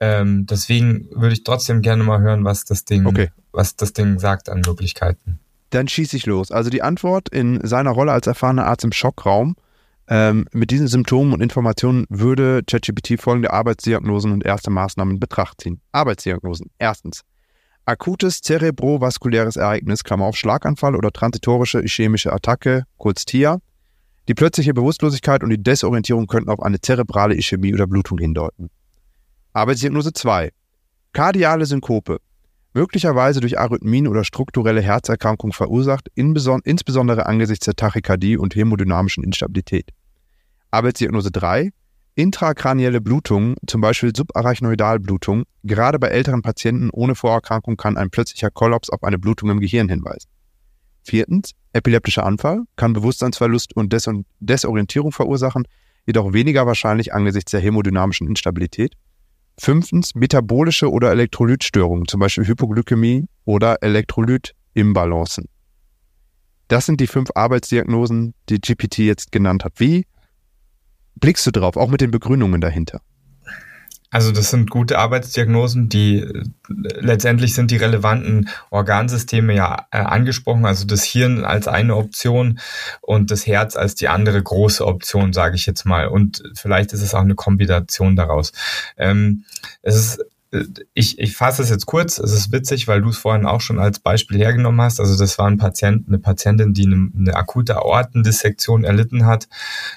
Ähm, 0.00 0.46
deswegen 0.46 1.08
würde 1.12 1.34
ich 1.34 1.44
trotzdem 1.44 1.82
gerne 1.82 2.02
mal 2.02 2.20
hören, 2.20 2.44
was 2.44 2.64
das 2.64 2.84
Ding, 2.84 3.06
okay. 3.06 3.30
was 3.52 3.76
das 3.76 3.92
Ding 3.92 4.18
sagt 4.18 4.48
an 4.48 4.62
Möglichkeiten. 4.66 5.38
Dann 5.70 5.88
schieße 5.88 6.16
ich 6.16 6.26
los. 6.26 6.50
Also 6.50 6.70
die 6.70 6.82
Antwort 6.82 7.28
in 7.28 7.66
seiner 7.66 7.90
Rolle 7.90 8.12
als 8.12 8.26
erfahrener 8.26 8.66
Arzt 8.66 8.84
im 8.84 8.92
Schockraum 8.92 9.56
ähm, 10.06 10.46
mit 10.52 10.70
diesen 10.70 10.86
Symptomen 10.86 11.32
und 11.32 11.40
Informationen 11.40 12.04
würde 12.10 12.62
ChatGPT 12.66 13.20
folgende 13.20 13.52
Arbeitsdiagnosen 13.52 14.32
und 14.32 14.44
erste 14.44 14.70
Maßnahmen 14.70 15.14
in 15.14 15.20
Betracht 15.20 15.62
ziehen. 15.62 15.80
Arbeitsdiagnosen. 15.92 16.70
Erstens. 16.78 17.22
Akutes 17.86 18.40
zerebrovaskuläres 18.40 19.56
Ereignis, 19.56 20.04
Klammer 20.04 20.26
auf 20.26 20.36
Schlaganfall 20.36 20.96
oder 20.96 21.10
transitorische 21.10 21.80
ischämische 21.80 22.32
Attacke, 22.32 22.84
kurz 22.96 23.24
TIA. 23.24 23.58
Die 24.28 24.34
plötzliche 24.34 24.72
Bewusstlosigkeit 24.72 25.42
und 25.42 25.50
die 25.50 25.62
Desorientierung 25.62 26.26
könnten 26.26 26.48
auf 26.48 26.60
eine 26.60 26.80
zerebrale 26.80 27.34
Ischämie 27.34 27.74
oder 27.74 27.86
Blutung 27.86 28.18
hindeuten. 28.18 28.70
Arbeitsdiagnose 29.56 30.12
2. 30.12 30.50
Kardiale 31.12 31.64
Synkope. 31.64 32.18
Möglicherweise 32.72 33.38
durch 33.38 33.56
Arrhythmien 33.56 34.08
oder 34.08 34.24
strukturelle 34.24 34.82
Herzerkrankung 34.82 35.52
verursacht, 35.52 36.08
insbesondere 36.16 37.26
angesichts 37.26 37.66
der 37.66 37.76
Tachykardie 37.76 38.36
und 38.36 38.56
hämodynamischen 38.56 39.22
Instabilität. 39.22 39.90
Arbeitsdiagnose 40.72 41.30
3. 41.30 41.70
Intrakranielle 42.16 43.00
Blutung, 43.00 43.54
zum 43.68 43.80
Beispiel 43.80 44.10
Subarachnoidalblutung, 44.12 45.44
gerade 45.62 46.00
bei 46.00 46.08
älteren 46.08 46.42
Patienten 46.42 46.90
ohne 46.90 47.14
Vorerkrankung 47.14 47.76
kann 47.76 47.96
ein 47.96 48.10
plötzlicher 48.10 48.50
Kollaps 48.50 48.90
auf 48.90 49.04
eine 49.04 49.20
Blutung 49.20 49.50
im 49.50 49.60
Gehirn 49.60 49.88
hinweisen. 49.88 50.28
Viertens, 51.04 51.52
epileptischer 51.72 52.26
Anfall 52.26 52.62
kann 52.74 52.92
Bewusstseinsverlust 52.92 53.76
und 53.76 53.94
Desorientierung 54.40 55.12
verursachen, 55.12 55.68
jedoch 56.06 56.32
weniger 56.32 56.66
wahrscheinlich 56.66 57.14
angesichts 57.14 57.52
der 57.52 57.60
hämodynamischen 57.60 58.26
Instabilität. 58.26 58.94
Fünftens, 59.58 60.14
metabolische 60.14 60.90
oder 60.90 61.10
Elektrolytstörungen, 61.10 62.08
zum 62.08 62.20
Beispiel 62.20 62.46
Hypoglykämie 62.46 63.26
oder 63.44 63.82
Elektrolytimbalancen. 63.82 65.48
Das 66.68 66.86
sind 66.86 67.00
die 67.00 67.06
fünf 67.06 67.30
Arbeitsdiagnosen, 67.34 68.34
die 68.48 68.60
GPT 68.60 68.98
jetzt 68.98 69.32
genannt 69.32 69.64
hat. 69.64 69.74
Wie 69.76 70.06
blickst 71.16 71.46
du 71.46 71.50
drauf, 71.50 71.76
auch 71.76 71.88
mit 71.88 72.00
den 72.00 72.10
Begründungen 72.10 72.60
dahinter? 72.60 73.00
Also 74.14 74.30
das 74.30 74.50
sind 74.50 74.70
gute 74.70 75.00
Arbeitsdiagnosen, 75.00 75.88
die 75.88 76.20
äh, 76.20 76.44
letztendlich 76.68 77.52
sind 77.52 77.72
die 77.72 77.78
relevanten 77.78 78.48
Organsysteme 78.70 79.52
ja 79.56 79.86
äh, 79.90 79.98
angesprochen, 79.98 80.66
also 80.66 80.86
das 80.86 81.02
Hirn 81.02 81.44
als 81.44 81.66
eine 81.66 81.96
Option 81.96 82.60
und 83.00 83.32
das 83.32 83.44
Herz 83.44 83.74
als 83.74 83.96
die 83.96 84.06
andere 84.06 84.40
große 84.40 84.86
Option, 84.86 85.32
sage 85.32 85.56
ich 85.56 85.66
jetzt 85.66 85.84
mal. 85.84 86.06
Und 86.06 86.44
vielleicht 86.54 86.92
ist 86.92 87.02
es 87.02 87.12
auch 87.12 87.22
eine 87.22 87.34
Kombination 87.34 88.14
daraus. 88.14 88.52
Ähm, 88.96 89.46
es 89.82 89.96
ist 89.96 90.20
äh, 90.52 90.62
ich, 90.94 91.18
ich 91.18 91.36
fasse 91.36 91.62
es 91.62 91.70
jetzt 91.70 91.86
kurz. 91.86 92.18
Es 92.18 92.30
ist 92.30 92.52
witzig, 92.52 92.86
weil 92.86 93.02
du 93.02 93.08
es 93.08 93.18
vorhin 93.18 93.46
auch 93.46 93.60
schon 93.60 93.80
als 93.80 93.98
Beispiel 93.98 94.38
hergenommen 94.38 94.80
hast. 94.80 95.00
Also 95.00 95.18
das 95.18 95.38
war 95.38 95.48
ein 95.48 95.58
Patient, 95.58 96.06
eine 96.06 96.20
Patientin, 96.20 96.72
die 96.72 96.86
eine, 96.86 97.08
eine 97.18 97.34
akute 97.34 97.78
Aortendissektion 97.78 98.84
erlitten 98.84 99.26
hat, 99.26 99.48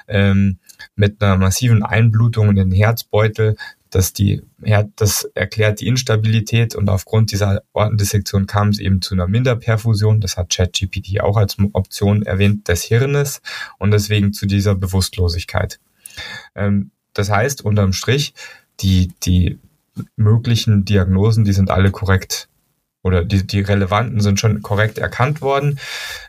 ähm, 0.08 0.58
mit 0.96 1.22
einer 1.22 1.38
massiven 1.38 1.84
Einblutung 1.84 2.50
in 2.50 2.56
den 2.56 2.72
Herzbeutel, 2.72 3.58
dass 3.90 4.14
die, 4.14 4.42
ja, 4.64 4.84
das 4.96 5.24
erklärt 5.34 5.82
die 5.82 5.88
Instabilität 5.88 6.76
und 6.76 6.90
aufgrund 6.90 7.32
dieser 7.32 7.64
Ortendissektion 7.74 8.48
kam 8.48 8.70
es 8.70 8.80
eben 8.80 9.02
zu 9.02 9.14
einer 9.14 9.28
Minderperfusion, 9.28 10.22
das 10.22 10.38
hat 10.38 10.50
ChatGPT 10.50 11.22
auch 11.22 11.38
als 11.38 11.58
Option 11.74 12.24
erwähnt, 12.24 12.68
des 12.68 12.84
Hirnes 12.84 13.42
und 13.80 13.92
deswegen 13.92 14.34
zu 14.34 14.46
dieser 14.46 14.76
Bewusstlosigkeit. 14.76 15.80
Ähm, 16.56 16.92
das 17.14 17.30
heißt, 17.30 17.64
unterm 17.64 17.94
Strich, 17.94 18.34
die, 18.80 19.12
die 19.24 19.60
möglichen 20.16 20.86
Diagnosen, 20.86 21.46
die 21.46 21.54
sind 21.54 21.72
alle 21.72 21.92
korrekt 21.92 22.48
oder 23.04 23.24
die, 23.24 23.46
die 23.46 23.62
relevanten 23.62 24.22
sind 24.22 24.40
schon 24.40 24.62
korrekt 24.62 24.98
erkannt 24.98 25.42
worden. 25.42 25.80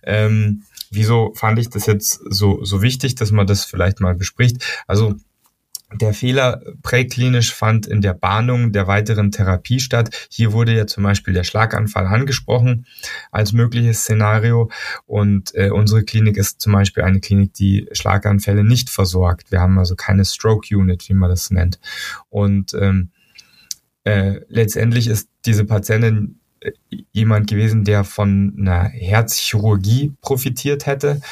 Ähm, 0.03 0.63
wieso 0.91 1.33
fand 1.35 1.59
ich 1.59 1.69
das 1.69 1.87
jetzt 1.87 2.21
so, 2.31 2.65
so 2.65 2.83
wichtig, 2.83 3.15
dass 3.17 3.31
man 3.31 3.47
das 3.47 3.65
vielleicht 3.65 4.01
mal 4.01 4.15
bespricht? 4.15 4.65
Also 4.87 5.17
der 5.95 6.13
Fehler 6.13 6.61
präklinisch 6.83 7.55
fand 7.55 7.87
in 7.87 8.03
der 8.03 8.13
Bahnung 8.13 8.73
der 8.73 8.87
weiteren 8.87 9.31
Therapie 9.31 9.81
statt. 9.81 10.29
Hier 10.31 10.53
wurde 10.53 10.77
ja 10.77 10.87
zum 10.87 11.03
Beispiel 11.03 11.33
der 11.33 11.45
Schlaganfall 11.45 12.07
angesprochen 12.07 12.87
als 13.31 13.53
mögliches 13.53 14.01
Szenario. 14.01 14.71
Und 15.07 15.55
äh, 15.55 15.71
unsere 15.71 16.05
Klinik 16.05 16.37
ist 16.37 16.61
zum 16.61 16.75
Beispiel 16.75 17.05
eine 17.05 17.21
Klinik, 17.21 17.55
die 17.55 17.89
Schlaganfälle 17.93 18.65
nicht 18.65 18.91
versorgt. 18.91 19.51
Wir 19.51 19.61
haben 19.61 19.79
also 19.79 19.97
keine 19.97 20.27
Stroke 20.27 20.77
Unit, 20.77 21.09
wie 21.09 21.15
man 21.15 21.31
das 21.31 21.51
nennt. 21.51 21.81
Und 22.29 22.75
ähm, 22.75 23.11
äh, 24.05 24.41
letztendlich 24.49 25.07
ist 25.07 25.31
diese 25.47 25.65
Patientin 25.65 26.39
äh, 26.61 26.73
jemand 27.13 27.49
gewesen, 27.49 27.85
der 27.85 28.05
von 28.05 28.55
einer 28.59 28.85
Herzchirurgie 28.85 30.13
profitiert 30.21 30.85
hätte 30.85 31.23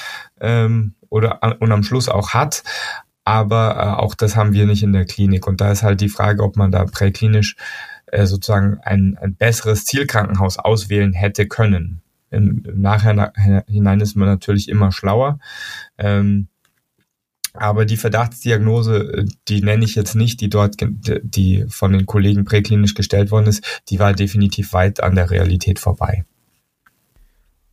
ähm, 0.41 0.95
oder 1.09 1.41
und 1.61 1.73
am 1.73 1.83
Schluss 1.83 2.09
auch 2.09 2.31
hat, 2.31 2.63
aber 3.27 3.77
äh, 3.77 4.01
auch 4.01 4.15
das 4.15 4.37
haben 4.37 4.53
wir 4.53 4.67
nicht 4.67 4.85
in 4.85 4.93
der 4.93 5.05
Klinik. 5.05 5.49
Und 5.49 5.61
da 5.61 5.73
ist 5.73 5.83
halt 5.83 6.01
die 6.01 6.09
Frage, 6.09 6.45
ob 6.45 6.57
man 6.57 6.71
da 6.71 6.85
präklinisch 6.85 7.57
äh, 8.07 8.25
sozusagen 8.25 8.79
ein, 8.83 9.19
ein 9.21 9.35
besseres 9.35 9.85
Zielkrankenhaus 9.85 10.59
auswählen 10.59 11.13
hätte 11.13 11.49
können. 11.49 12.03
Im, 12.31 12.63
im 12.65 12.81
Nachhinein 12.81 14.01
ist 14.01 14.15
man 14.15 14.29
natürlich 14.29 14.69
immer 14.69 14.93
schlauer. 14.93 15.41
Ähm, 15.99 16.47
aber 17.53 17.85
die 17.85 17.97
Verdachtsdiagnose, 17.97 18.97
äh, 18.97 19.25
die 19.49 19.61
nenne 19.61 19.85
ich 19.85 19.97
jetzt 19.97 20.15
nicht, 20.15 20.41
die 20.41 20.49
dort, 20.49 20.77
die 20.79 21.65
von 21.69 21.93
den 21.93 22.07
Kollegen 22.07 22.45
präklinisch 22.45 22.95
gestellt 22.95 23.33
worden 23.33 23.49
ist, 23.49 23.83
die 23.89 23.99
war 23.99 24.13
definitiv 24.13 24.73
weit 24.73 25.03
an 25.03 25.17
der 25.17 25.33
Realität 25.33 25.81
vorbei. 25.81 26.25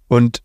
Und 0.07 0.41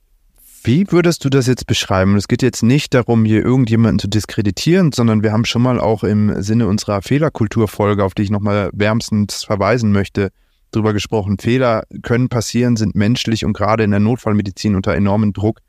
wie 0.62 0.90
würdest 0.90 1.24
du 1.24 1.28
das 1.28 1.46
jetzt 1.46 1.66
beschreiben? 1.66 2.16
Es 2.16 2.28
geht 2.28 2.42
jetzt 2.42 2.62
nicht 2.62 2.94
darum, 2.94 3.24
hier 3.24 3.44
irgendjemanden 3.44 3.98
zu 3.98 4.08
diskreditieren, 4.08 4.92
sondern 4.92 5.22
wir 5.22 5.32
haben 5.32 5.44
schon 5.44 5.62
mal 5.62 5.80
auch 5.80 6.04
im 6.04 6.42
Sinne 6.42 6.66
unserer 6.66 7.02
Fehlerkulturfolge, 7.02 8.04
auf 8.04 8.14
die 8.14 8.22
ich 8.22 8.30
nochmal 8.30 8.70
wärmstens 8.72 9.44
verweisen 9.44 9.92
möchte, 9.92 10.30
darüber 10.70 10.92
gesprochen. 10.92 11.38
Fehler 11.38 11.84
können 12.02 12.28
passieren, 12.28 12.76
sind 12.76 12.94
menschlich 12.94 13.44
und 13.44 13.52
gerade 13.52 13.84
in 13.84 13.90
der 13.90 14.00
Notfallmedizin 14.00 14.74
unter 14.74 14.94
enormem 14.94 15.32
Druck 15.32 15.60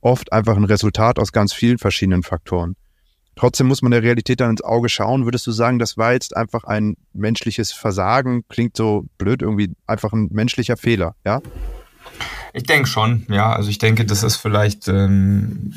oft 0.00 0.32
einfach 0.32 0.56
ein 0.56 0.64
Resultat 0.64 1.18
aus 1.18 1.32
ganz 1.32 1.52
vielen 1.52 1.78
verschiedenen 1.78 2.22
Faktoren. 2.22 2.76
Trotzdem 3.34 3.66
muss 3.66 3.80
man 3.80 3.92
der 3.92 4.02
Realität 4.02 4.40
dann 4.40 4.50
ins 4.50 4.62
Auge 4.62 4.88
schauen. 4.88 5.24
Würdest 5.24 5.46
du 5.46 5.52
sagen, 5.52 5.78
das 5.78 5.96
war 5.96 6.12
jetzt 6.12 6.36
einfach 6.36 6.64
ein 6.64 6.96
menschliches 7.14 7.72
Versagen? 7.72 8.44
Klingt 8.48 8.76
so 8.76 9.06
blöd, 9.16 9.40
irgendwie 9.40 9.72
einfach 9.86 10.12
ein 10.12 10.28
menschlicher 10.30 10.76
Fehler, 10.76 11.14
ja? 11.24 11.40
Ich 12.52 12.64
denke 12.64 12.88
schon, 12.88 13.26
ja. 13.28 13.52
Also 13.52 13.70
ich 13.70 13.78
denke, 13.78 14.04
das 14.04 14.22
ist 14.22 14.36
vielleicht 14.36 14.88
ähm, 14.88 15.74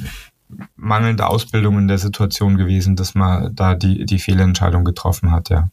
mangelnde 0.76 1.28
Ausbildung 1.28 1.78
in 1.78 1.88
der 1.88 1.98
Situation 1.98 2.58
gewesen, 2.58 2.96
dass 2.96 3.16
man 3.16 3.56
da 3.56 3.76
die, 3.76 4.06
die 4.06 4.20
Fehlentscheidung 4.20 4.84
getroffen 4.84 5.32
hat, 5.32 5.50
ja. 5.50 5.70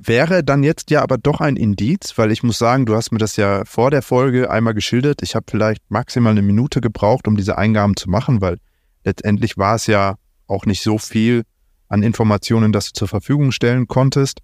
Wäre 0.00 0.44
dann 0.44 0.62
jetzt 0.62 0.92
ja 0.92 1.02
aber 1.02 1.18
doch 1.18 1.40
ein 1.40 1.56
Indiz, 1.56 2.16
weil 2.16 2.30
ich 2.30 2.44
muss 2.44 2.56
sagen, 2.56 2.86
du 2.86 2.94
hast 2.94 3.10
mir 3.10 3.18
das 3.18 3.34
ja 3.36 3.64
vor 3.64 3.90
der 3.90 4.02
Folge 4.02 4.48
einmal 4.48 4.72
geschildert. 4.72 5.22
Ich 5.22 5.34
habe 5.34 5.46
vielleicht 5.50 5.82
maximal 5.88 6.30
eine 6.30 6.42
Minute 6.42 6.80
gebraucht, 6.80 7.26
um 7.26 7.36
diese 7.36 7.58
Eingaben 7.58 7.96
zu 7.96 8.08
machen, 8.08 8.40
weil 8.40 8.58
letztendlich 9.02 9.58
war 9.58 9.74
es 9.74 9.88
ja 9.88 10.14
auch 10.46 10.66
nicht 10.66 10.82
so 10.84 10.98
viel 10.98 11.42
an 11.88 12.04
Informationen, 12.04 12.72
dass 12.72 12.86
du 12.86 12.92
zur 12.92 13.08
Verfügung 13.08 13.50
stellen 13.50 13.88
konntest. 13.88 14.38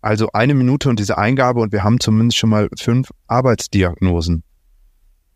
Also 0.00 0.30
eine 0.32 0.54
Minute 0.54 0.88
und 0.88 1.00
diese 1.00 1.18
Eingabe 1.18 1.60
und 1.60 1.72
wir 1.72 1.82
haben 1.82 1.98
zumindest 1.98 2.38
schon 2.38 2.50
mal 2.50 2.68
fünf 2.78 3.10
Arbeitsdiagnosen. 3.26 4.44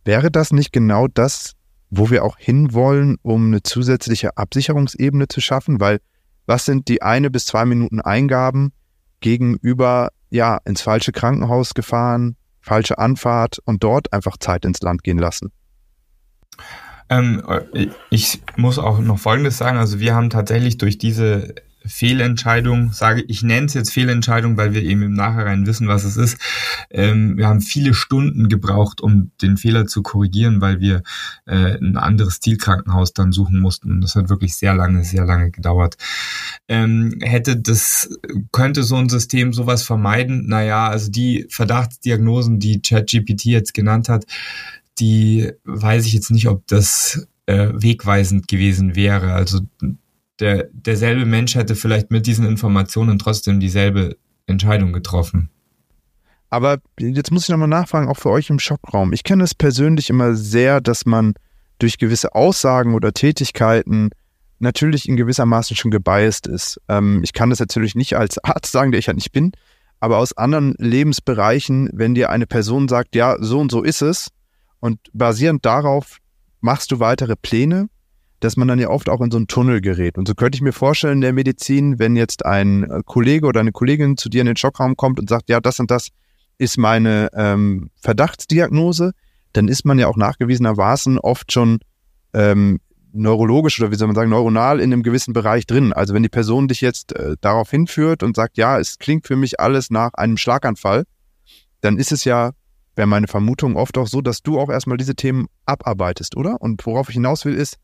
Wäre 0.04 0.30
das 0.30 0.52
nicht 0.52 0.72
genau 0.72 1.06
das, 1.08 1.52
wo 1.90 2.10
wir 2.10 2.24
auch 2.24 2.38
hinwollen, 2.38 3.16
um 3.22 3.46
eine 3.46 3.62
zusätzliche 3.62 4.36
Absicherungsebene 4.36 5.28
zu 5.28 5.40
schaffen? 5.40 5.80
Weil 5.80 6.00
was 6.46 6.64
sind 6.64 6.88
die 6.88 7.02
eine 7.02 7.30
bis 7.30 7.46
zwei 7.46 7.64
Minuten 7.64 8.00
Eingaben 8.00 8.72
gegenüber, 9.20 10.10
ja, 10.30 10.58
ins 10.64 10.82
falsche 10.82 11.12
Krankenhaus 11.12 11.74
gefahren, 11.74 12.36
falsche 12.60 12.98
Anfahrt 12.98 13.58
und 13.64 13.82
dort 13.84 14.12
einfach 14.12 14.36
Zeit 14.38 14.64
ins 14.64 14.80
Land 14.80 15.04
gehen 15.04 15.18
lassen? 15.18 15.52
Ähm, 17.08 17.42
ich 18.10 18.40
muss 18.56 18.78
auch 18.78 19.00
noch 19.00 19.18
Folgendes 19.18 19.58
sagen. 19.58 19.78
Also 19.78 19.98
wir 19.98 20.14
haben 20.14 20.30
tatsächlich 20.30 20.78
durch 20.78 20.96
diese 20.96 21.54
Fehlentscheidung, 21.84 22.92
sage 22.92 23.24
ich 23.26 23.42
nenne 23.42 23.66
es 23.66 23.74
jetzt 23.74 23.92
Fehlentscheidung, 23.92 24.56
weil 24.56 24.74
wir 24.74 24.82
eben 24.82 25.02
im 25.02 25.14
Nachhinein 25.14 25.66
wissen, 25.66 25.88
was 25.88 26.04
es 26.04 26.16
ist. 26.16 26.38
Ähm, 26.90 27.36
wir 27.36 27.46
haben 27.46 27.60
viele 27.60 27.94
Stunden 27.94 28.48
gebraucht, 28.48 29.00
um 29.00 29.30
den 29.40 29.56
Fehler 29.56 29.86
zu 29.86 30.02
korrigieren, 30.02 30.60
weil 30.60 30.80
wir 30.80 31.02
äh, 31.46 31.78
ein 31.78 31.96
anderes 31.96 32.40
Zielkrankenhaus 32.40 33.12
dann 33.12 33.32
suchen 33.32 33.58
mussten. 33.60 34.00
Das 34.00 34.14
hat 34.14 34.28
wirklich 34.28 34.56
sehr 34.56 34.74
lange, 34.74 35.04
sehr 35.04 35.24
lange 35.24 35.50
gedauert. 35.50 35.96
Ähm, 36.68 37.18
hätte 37.20 37.56
das, 37.56 38.10
könnte 38.52 38.82
so 38.82 38.96
ein 38.96 39.08
System 39.08 39.52
sowas 39.52 39.82
vermeiden? 39.82 40.46
Naja, 40.46 40.88
also 40.88 41.10
die 41.10 41.46
Verdachtsdiagnosen, 41.48 42.58
die 42.58 42.82
ChatGPT 42.82 43.46
jetzt 43.46 43.74
genannt 43.74 44.08
hat, 44.08 44.26
die 44.98 45.50
weiß 45.64 46.06
ich 46.06 46.12
jetzt 46.12 46.30
nicht, 46.30 46.48
ob 46.48 46.66
das 46.66 47.26
äh, 47.46 47.68
wegweisend 47.72 48.48
gewesen 48.48 48.94
wäre. 48.94 49.32
Also 49.32 49.60
der, 50.40 50.68
derselbe 50.72 51.26
Mensch 51.26 51.54
hätte 51.54 51.76
vielleicht 51.76 52.10
mit 52.10 52.26
diesen 52.26 52.46
Informationen 52.46 53.18
trotzdem 53.18 53.60
dieselbe 53.60 54.16
Entscheidung 54.46 54.92
getroffen. 54.92 55.50
Aber 56.48 56.78
jetzt 56.98 57.30
muss 57.30 57.44
ich 57.44 57.48
nochmal 57.50 57.68
nachfragen, 57.68 58.08
auch 58.08 58.16
für 58.16 58.30
euch 58.30 58.50
im 58.50 58.58
Schockraum. 58.58 59.12
Ich 59.12 59.22
kenne 59.22 59.44
es 59.44 59.54
persönlich 59.54 60.10
immer 60.10 60.34
sehr, 60.34 60.80
dass 60.80 61.06
man 61.06 61.34
durch 61.78 61.98
gewisse 61.98 62.34
Aussagen 62.34 62.94
oder 62.94 63.12
Tätigkeiten 63.12 64.10
natürlich 64.58 65.08
in 65.08 65.16
gewissermaßen 65.16 65.76
schon 65.76 65.90
gebiased 65.90 66.46
ist. 66.46 66.80
Ähm, 66.88 67.20
ich 67.22 67.32
kann 67.32 67.50
das 67.50 67.60
natürlich 67.60 67.94
nicht 67.94 68.16
als 68.16 68.38
Arzt 68.44 68.72
sagen, 68.72 68.90
der 68.90 68.98
ich 68.98 69.06
ja 69.06 69.12
nicht 69.12 69.32
bin, 69.32 69.52
aber 70.00 70.18
aus 70.18 70.36
anderen 70.36 70.74
Lebensbereichen, 70.78 71.90
wenn 71.92 72.14
dir 72.14 72.30
eine 72.30 72.46
Person 72.46 72.88
sagt, 72.88 73.14
ja, 73.14 73.36
so 73.38 73.60
und 73.60 73.70
so 73.70 73.82
ist 73.82 74.02
es, 74.02 74.28
und 74.80 74.98
basierend 75.12 75.64
darauf 75.64 76.18
machst 76.60 76.90
du 76.90 77.00
weitere 77.00 77.36
Pläne, 77.36 77.88
dass 78.40 78.56
man 78.56 78.68
dann 78.68 78.78
ja 78.78 78.88
oft 78.88 79.08
auch 79.08 79.20
in 79.20 79.30
so 79.30 79.36
einen 79.36 79.46
Tunnel 79.46 79.80
gerät. 79.80 80.18
Und 80.18 80.26
so 80.26 80.34
könnte 80.34 80.56
ich 80.56 80.62
mir 80.62 80.72
vorstellen, 80.72 81.14
in 81.14 81.20
der 81.20 81.32
Medizin, 81.32 81.98
wenn 81.98 82.16
jetzt 82.16 82.44
ein 82.44 82.84
äh, 82.84 83.02
Kollege 83.04 83.46
oder 83.46 83.60
eine 83.60 83.72
Kollegin 83.72 84.16
zu 84.16 84.28
dir 84.28 84.40
in 84.40 84.46
den 84.46 84.56
Schockraum 84.56 84.96
kommt 84.96 85.20
und 85.20 85.28
sagt, 85.28 85.48
ja, 85.48 85.60
das 85.60 85.78
und 85.78 85.90
das 85.90 86.08
ist 86.58 86.78
meine 86.78 87.28
ähm, 87.34 87.90
Verdachtsdiagnose, 88.00 89.12
dann 89.52 89.68
ist 89.68 89.84
man 89.84 89.98
ja 89.98 90.08
auch 90.08 90.16
nachgewiesenermaßen 90.16 91.18
oft 91.18 91.52
schon 91.52 91.80
ähm, 92.32 92.80
neurologisch 93.12 93.80
oder 93.80 93.90
wie 93.90 93.96
soll 93.96 94.08
man 94.08 94.14
sagen, 94.14 94.30
neuronal 94.30 94.80
in 94.80 94.92
einem 94.92 95.02
gewissen 95.02 95.32
Bereich 95.32 95.66
drin. 95.66 95.92
Also 95.92 96.14
wenn 96.14 96.22
die 96.22 96.28
Person 96.28 96.68
dich 96.68 96.80
jetzt 96.80 97.12
äh, 97.12 97.36
darauf 97.40 97.70
hinführt 97.70 98.22
und 98.22 98.36
sagt, 98.36 98.56
ja, 98.56 98.78
es 98.78 98.98
klingt 98.98 99.26
für 99.26 99.36
mich 99.36 99.58
alles 99.60 99.90
nach 99.90 100.14
einem 100.14 100.36
Schlaganfall, 100.36 101.04
dann 101.80 101.98
ist 101.98 102.12
es 102.12 102.24
ja, 102.24 102.52
wäre 102.94 103.08
meine 103.08 103.26
Vermutung 103.26 103.76
oft 103.76 103.98
auch 103.98 104.06
so, 104.06 104.20
dass 104.20 104.42
du 104.42 104.60
auch 104.60 104.70
erstmal 104.70 104.96
diese 104.96 105.14
Themen 105.14 105.46
abarbeitest, 105.66 106.36
oder? 106.36 106.60
Und 106.60 106.84
worauf 106.86 107.08
ich 107.08 107.14
hinaus 107.14 107.44
will, 107.44 107.54
ist, 107.54 107.78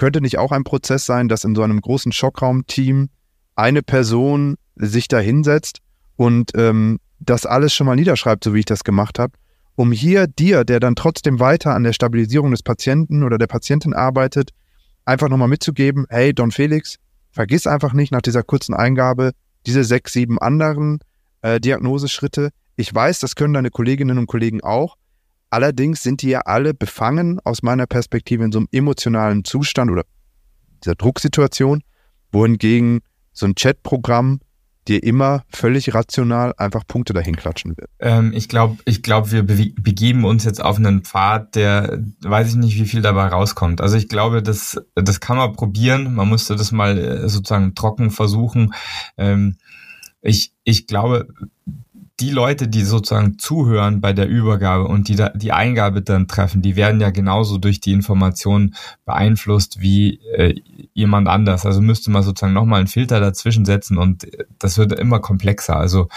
könnte 0.00 0.22
nicht 0.22 0.38
auch 0.38 0.50
ein 0.50 0.64
Prozess 0.64 1.04
sein, 1.04 1.28
dass 1.28 1.44
in 1.44 1.54
so 1.54 1.62
einem 1.62 1.78
großen 1.78 2.10
Schockraumteam 2.10 3.10
eine 3.54 3.82
Person 3.82 4.56
sich 4.74 5.08
da 5.08 5.18
hinsetzt 5.18 5.80
und 6.16 6.52
ähm, 6.54 7.00
das 7.18 7.44
alles 7.44 7.74
schon 7.74 7.86
mal 7.86 7.96
niederschreibt, 7.96 8.42
so 8.42 8.54
wie 8.54 8.60
ich 8.60 8.64
das 8.64 8.82
gemacht 8.82 9.18
habe, 9.18 9.34
um 9.76 9.92
hier 9.92 10.26
dir, 10.26 10.64
der 10.64 10.80
dann 10.80 10.96
trotzdem 10.96 11.38
weiter 11.38 11.74
an 11.74 11.82
der 11.84 11.92
Stabilisierung 11.92 12.50
des 12.50 12.62
Patienten 12.62 13.22
oder 13.22 13.36
der 13.36 13.46
Patientin 13.46 13.92
arbeitet, 13.92 14.52
einfach 15.04 15.28
nochmal 15.28 15.48
mitzugeben, 15.48 16.06
hey, 16.08 16.32
Don 16.32 16.50
Felix, 16.50 16.96
vergiss 17.30 17.66
einfach 17.66 17.92
nicht 17.92 18.10
nach 18.10 18.22
dieser 18.22 18.42
kurzen 18.42 18.72
Eingabe 18.72 19.32
diese 19.66 19.84
sechs, 19.84 20.14
sieben 20.14 20.38
anderen 20.38 21.00
äh, 21.42 21.60
Diagnoseschritte. 21.60 22.52
Ich 22.76 22.94
weiß, 22.94 23.18
das 23.18 23.34
können 23.34 23.52
deine 23.52 23.68
Kolleginnen 23.68 24.16
und 24.16 24.28
Kollegen 24.28 24.62
auch, 24.62 24.96
Allerdings 25.50 26.02
sind 26.02 26.22
die 26.22 26.30
ja 26.30 26.40
alle 26.42 26.74
befangen 26.74 27.40
aus 27.44 27.62
meiner 27.62 27.86
Perspektive 27.86 28.44
in 28.44 28.52
so 28.52 28.60
einem 28.60 28.68
emotionalen 28.72 29.44
Zustand 29.44 29.90
oder 29.90 30.04
dieser 30.82 30.94
Drucksituation, 30.94 31.82
wohingegen 32.32 33.00
so 33.32 33.46
ein 33.46 33.54
Chatprogramm 33.54 34.40
dir 34.88 35.02
immer 35.02 35.44
völlig 35.48 35.94
rational 35.94 36.54
einfach 36.56 36.86
Punkte 36.86 37.12
dahin 37.12 37.36
klatschen 37.36 37.76
wird. 37.76 37.90
Ähm, 37.98 38.32
ich 38.34 38.48
glaube, 38.48 38.78
ich 38.86 39.02
glaube, 39.02 39.30
wir 39.30 39.42
be 39.42 39.72
begeben 39.78 40.24
uns 40.24 40.44
jetzt 40.44 40.62
auf 40.62 40.78
einen 40.78 41.02
Pfad, 41.02 41.54
der 41.54 42.02
weiß 42.22 42.48
ich 42.48 42.54
nicht, 42.56 42.76
wie 42.76 42.86
viel 42.86 43.02
dabei 43.02 43.26
rauskommt. 43.26 43.80
Also 43.80 43.96
ich 43.96 44.08
glaube, 44.08 44.42
das, 44.42 44.80
das 44.94 45.20
kann 45.20 45.36
man 45.36 45.52
probieren. 45.52 46.14
Man 46.14 46.28
musste 46.28 46.56
das 46.56 46.72
mal 46.72 46.96
äh, 46.98 47.28
sozusagen 47.28 47.74
trocken 47.74 48.10
versuchen. 48.10 48.72
Ähm, 49.18 49.56
ich, 50.22 50.52
ich 50.64 50.86
glaube, 50.86 51.28
die 52.20 52.30
Leute, 52.30 52.68
die 52.68 52.82
sozusagen 52.82 53.38
zuhören 53.38 54.00
bei 54.00 54.12
der 54.12 54.28
Übergabe 54.28 54.84
und 54.84 55.08
die 55.08 55.16
da, 55.16 55.30
die 55.30 55.52
Eingabe 55.52 56.02
dann 56.02 56.28
treffen, 56.28 56.60
die 56.60 56.76
werden 56.76 57.00
ja 57.00 57.10
genauso 57.10 57.56
durch 57.56 57.80
die 57.80 57.92
Information 57.92 58.74
beeinflusst 59.06 59.80
wie 59.80 60.20
äh, 60.34 60.60
jemand 60.92 61.28
anders. 61.28 61.64
Also 61.64 61.80
müsste 61.80 62.10
man 62.10 62.22
sozusagen 62.22 62.52
nochmal 62.52 62.80
einen 62.80 62.88
Filter 62.88 63.20
dazwischen 63.20 63.64
setzen 63.64 63.96
und 63.96 64.26
das 64.58 64.76
wird 64.76 64.92
immer 64.98 65.20
komplexer. 65.20 65.76
Also 65.76 66.08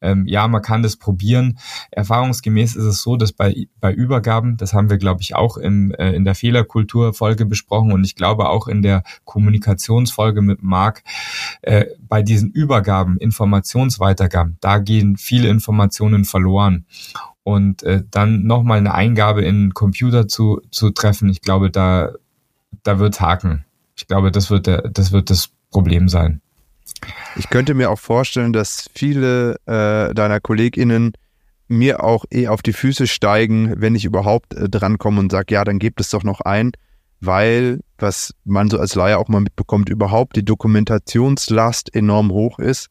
ähm, 0.00 0.26
ja, 0.26 0.48
man 0.48 0.62
kann 0.62 0.82
das 0.82 0.96
probieren. 0.96 1.58
Erfahrungsgemäß 1.90 2.76
ist 2.76 2.84
es 2.84 3.02
so, 3.02 3.16
dass 3.16 3.32
bei, 3.32 3.66
bei 3.80 3.92
Übergaben, 3.92 4.56
das 4.56 4.72
haben 4.72 4.88
wir, 4.88 4.96
glaube 4.96 5.20
ich, 5.20 5.34
auch 5.34 5.58
im, 5.58 5.92
äh, 5.92 6.12
in 6.12 6.24
der 6.24 6.34
Fehlerkulturfolge 6.34 7.44
besprochen 7.44 7.92
und 7.92 8.04
ich 8.04 8.16
glaube 8.16 8.48
auch 8.48 8.66
in 8.66 8.80
der 8.80 9.02
Kommunikationsfolge 9.24 10.40
mit 10.40 10.62
Marc, 10.62 11.02
äh, 11.60 11.84
bei 12.08 12.22
diesen 12.22 12.50
Übergaben, 12.50 13.18
Informationsweitergaben, 13.18 14.56
da 14.60 14.78
gehen 14.78 15.18
viele 15.18 15.49
Informationen 15.50 16.24
verloren. 16.24 16.86
Und 17.42 17.82
äh, 17.82 18.02
dann 18.10 18.44
nochmal 18.44 18.78
eine 18.78 18.94
Eingabe 18.94 19.42
in 19.42 19.66
den 19.66 19.74
Computer 19.74 20.28
zu, 20.28 20.60
zu 20.70 20.90
treffen, 20.90 21.28
ich 21.28 21.40
glaube, 21.40 21.70
da, 21.70 22.12
da 22.82 22.98
wird 22.98 23.20
haken. 23.20 23.64
Ich 23.96 24.06
glaube, 24.06 24.30
das 24.30 24.50
wird, 24.50 24.66
der, 24.66 24.82
das 24.82 25.12
wird 25.12 25.30
das 25.30 25.50
Problem 25.70 26.08
sein. 26.08 26.40
Ich 27.36 27.48
könnte 27.48 27.74
mir 27.74 27.90
auch 27.90 27.98
vorstellen, 27.98 28.52
dass 28.52 28.90
viele 28.94 29.56
äh, 29.66 30.12
deiner 30.14 30.40
KollegInnen 30.40 31.12
mir 31.68 32.02
auch 32.02 32.24
eh 32.30 32.48
auf 32.48 32.62
die 32.62 32.72
Füße 32.72 33.06
steigen, 33.06 33.80
wenn 33.80 33.94
ich 33.94 34.04
überhaupt 34.04 34.54
äh, 34.54 34.68
drankomme 34.68 35.20
und 35.20 35.32
sage, 35.32 35.54
ja, 35.54 35.64
dann 35.64 35.78
gebt 35.78 36.00
es 36.00 36.10
doch 36.10 36.24
noch 36.24 36.40
ein, 36.40 36.72
weil, 37.20 37.80
was 37.98 38.34
man 38.44 38.68
so 38.68 38.78
als 38.78 38.94
Laie 38.94 39.18
auch 39.18 39.28
mal 39.28 39.40
mitbekommt, 39.40 39.88
überhaupt 39.88 40.36
die 40.36 40.44
Dokumentationslast 40.44 41.94
enorm 41.94 42.32
hoch 42.32 42.58
ist 42.58 42.90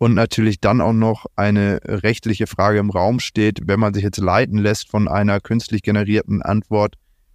und 0.00 0.14
natürlich 0.14 0.60
dann 0.60 0.80
auch 0.80 0.94
noch 0.94 1.26
eine 1.36 1.78
rechtliche 1.84 2.46
Frage 2.46 2.78
im 2.78 2.88
Raum 2.88 3.20
steht, 3.20 3.60
wenn 3.64 3.78
man 3.78 3.92
sich 3.92 4.02
jetzt 4.02 4.16
leiten 4.16 4.56
lässt 4.56 4.88
von 4.88 5.08
einer 5.08 5.40
künstlich 5.40 5.82
generierten 5.82 6.40
Antwort, 6.40 6.94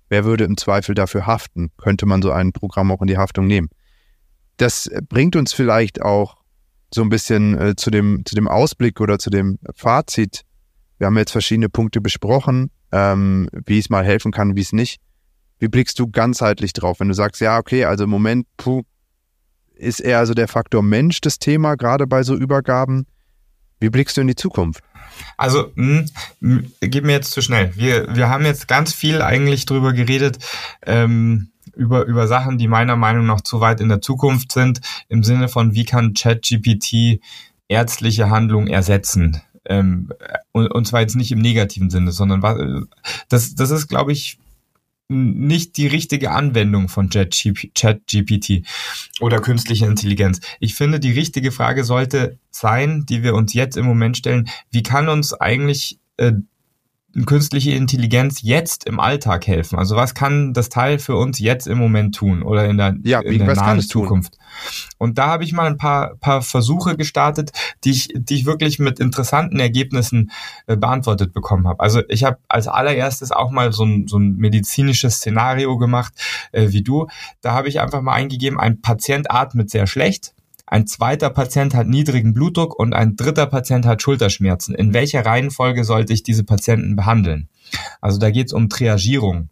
wer 0.10 0.26
würde 0.26 0.46
im 0.46 0.58
Zweifel 0.58 0.96
dafür 0.96 1.28
haften? 1.28 1.70
Könnte 1.78 2.08
man 2.08 2.24
so 2.24 2.32
ein 2.32 2.54
Programm 2.54 2.92
auch 2.92 3.02
in 3.02 3.08
die 3.08 3.20
Haftung 3.20 3.46
nehmen? 3.46 3.70
Das 4.58 4.90
bringt 5.10 5.36
uns 5.36 5.54
vielleicht 5.54 6.02
auch 6.02 6.38
so 6.92 7.04
ein 7.04 7.10
bisschen 7.10 7.56
äh, 7.56 7.76
zu, 7.76 7.92
dem, 7.92 8.24
zu 8.26 8.34
dem 8.34 8.48
Ausblick 8.48 9.00
oder 9.00 9.20
zu 9.20 9.30
dem 9.30 9.60
Fazit. 9.76 10.42
Wir 10.98 11.06
haben 11.06 11.18
jetzt 11.18 11.34
verschiedene 11.34 11.70
Punkte 11.70 12.02
besprochen, 12.02 12.72
ähm, 12.92 13.48
wie 13.68 13.78
es 13.78 13.92
mal 13.92 14.04
helfen 14.04 14.32
kann, 14.32 14.56
wie 14.56 14.62
es 14.62 14.74
nicht. 14.74 15.00
Wie 15.60 15.68
blickst 15.68 16.00
du 16.00 16.10
ganzheitlich 16.10 16.74
drauf, 16.74 17.00
wenn 17.00 17.10
du 17.10 17.14
sagst, 17.14 17.42
ja, 17.42 17.60
okay, 17.60 17.86
also 17.86 18.06
im 18.06 18.10
Moment, 18.10 18.48
puh, 18.58 18.82
ist 19.78 20.00
eher 20.00 20.20
also 20.20 20.34
der 20.34 20.48
Faktor 20.48 20.84
Mensch 20.84 21.22
das 21.22 21.40
Thema, 21.40 21.76
gerade 21.76 22.08
bei 22.08 22.24
so 22.24 22.36
Übergaben. 22.36 23.06
Wie 23.80 23.90
blickst 23.90 24.18
du 24.18 24.22
in 24.22 24.28
die 24.28 24.36
Zukunft? 24.36 24.84
Also, 25.38 25.72
mh, 25.76 26.06
hm, 26.42 26.72
geht 26.82 27.04
mir 27.04 27.14
jetzt 27.14 27.32
zu 27.32 27.42
schnell. 27.42 27.72
Wir, 27.76 28.16
wir 28.16 28.30
haben 28.30 28.46
jetzt 28.46 28.68
ganz 28.68 28.94
viel 28.94 29.22
eigentlich 29.22 29.66
drüber 29.66 29.94
geredet, 29.94 30.40
ähm, 30.86 31.50
über, 31.76 32.06
über 32.06 32.28
Sachen, 32.28 32.58
die 32.58 32.68
meiner 32.68 32.96
Meinung 32.96 33.26
nach 33.26 33.42
zu 33.42 33.60
weit 33.60 33.82
in 33.82 33.90
der 33.90 34.02
Zukunft 34.02 34.52
sind, 34.52 34.82
im 35.10 35.24
Sinne 35.24 35.48
von, 35.50 35.74
wie 35.74 35.86
kann 35.86 36.14
ChatGPT 36.14 37.22
ärztliche 37.68 38.30
Handlung 38.30 38.68
ersetzen? 38.68 39.42
Ähm, 39.66 40.12
und, 40.52 40.68
und 40.68 40.86
zwar 40.86 41.02
jetzt 41.02 41.16
nicht 41.16 41.32
im 41.32 41.40
negativen 41.40 41.90
Sinne, 41.90 42.12
sondern 42.12 42.42
was, 42.42 42.58
das, 43.30 43.56
das 43.56 43.72
ist, 43.72 43.88
glaube 43.88 44.12
ich, 44.12 44.38
nicht 45.08 45.78
die 45.78 45.88
richtige 45.88 46.32
Anwendung 46.32 46.90
von 46.90 47.10
ChatGPT 47.10 48.64
oder 49.20 49.40
künstliche 49.40 49.86
Intelligenz. 49.86 50.42
Ich 50.60 50.76
finde, 50.76 51.00
die 51.00 51.12
richtige 51.12 51.52
Frage 51.52 51.84
sollte 51.84 52.40
sein, 52.50 53.06
die 53.08 53.22
wir 53.22 53.36
uns 53.36 53.54
jetzt 53.54 53.78
im 53.78 53.86
Moment 53.86 54.18
stellen, 54.18 54.50
wie 54.72 54.84
kann 54.84 55.10
uns 55.10 55.34
eigentlich 55.34 56.00
äh, 56.18 56.34
künstliche 57.24 57.72
Intelligenz 57.72 58.42
jetzt 58.42 58.86
im 58.86 59.00
Alltag 59.00 59.48
helfen? 59.48 59.80
Also 59.80 59.96
was 59.96 60.14
kann 60.14 60.54
das 60.54 60.68
Teil 60.68 61.00
für 61.00 61.16
uns 61.16 61.40
jetzt 61.40 61.66
im 61.66 61.78
Moment 61.78 62.16
tun 62.16 62.44
oder 62.44 62.66
in 62.66 62.76
der, 62.76 62.96
ja, 63.04 63.22
in 63.22 63.46
der 63.46 63.56
nahen 63.56 63.80
Zukunft? 63.80 64.34
Tun? 64.34 64.42
Und 64.98 65.18
da 65.18 65.28
habe 65.28 65.46
ich 65.46 65.54
mal 65.54 65.68
ein 65.68 65.78
paar, 65.78 66.16
paar 66.18 66.42
Versuche 66.42 66.98
gestartet, 66.98 67.52
die 67.86 67.92
ich, 67.92 68.10
die 68.14 68.36
ich 68.36 68.46
wirklich 68.46 68.80
mit 68.80 69.00
interessanten 69.00 69.60
Ergebnissen 69.60 70.32
äh, 70.68 70.76
beantwortet 70.76 71.32
bekommen 71.32 71.68
habe. 71.68 71.80
Also 71.80 72.02
ich 72.10 72.26
habe 72.26 72.38
als 72.50 72.68
allererstes 72.68 73.32
auch 73.32 73.52
mal 73.52 73.72
so 73.72 73.86
ein, 73.86 74.08
so 74.08 74.18
ein 74.18 74.36
medizinisches 74.36 75.16
Szenario 75.16 75.78
gemacht 75.78 76.14
äh, 76.52 76.68
wie 76.70 76.84
du. 76.84 77.08
Da 77.42 77.54
habe 77.54 77.70
ich 77.70 77.80
einfach 77.80 78.02
mal 78.02 78.14
eingegeben, 78.14 78.60
ein 78.60 78.82
Patient 78.82 79.32
atmet 79.32 79.70
sehr 79.70 79.88
schlecht 79.88 80.35
ein 80.68 80.88
zweiter 80.88 81.30
Patient 81.30 81.76
hat 81.76 81.88
niedrigen 81.88 82.34
Blutdruck 82.34 82.78
und 82.78 82.94
ein 82.94 83.16
dritter 83.16 83.46
Patient 83.46 83.86
hat 83.86 84.02
Schulterschmerzen. 84.02 84.74
In 84.74 84.94
welcher 84.94 85.26
Reihenfolge 85.26 85.84
sollte 85.84 86.14
ich 86.14 86.24
diese 86.24 86.44
Patienten 86.44 86.96
behandeln? 86.96 87.50
Also 88.02 88.20
da 88.20 88.32
geht 88.32 88.48
es 88.48 88.54
um 88.54 88.70
Triagierung. 88.70 89.50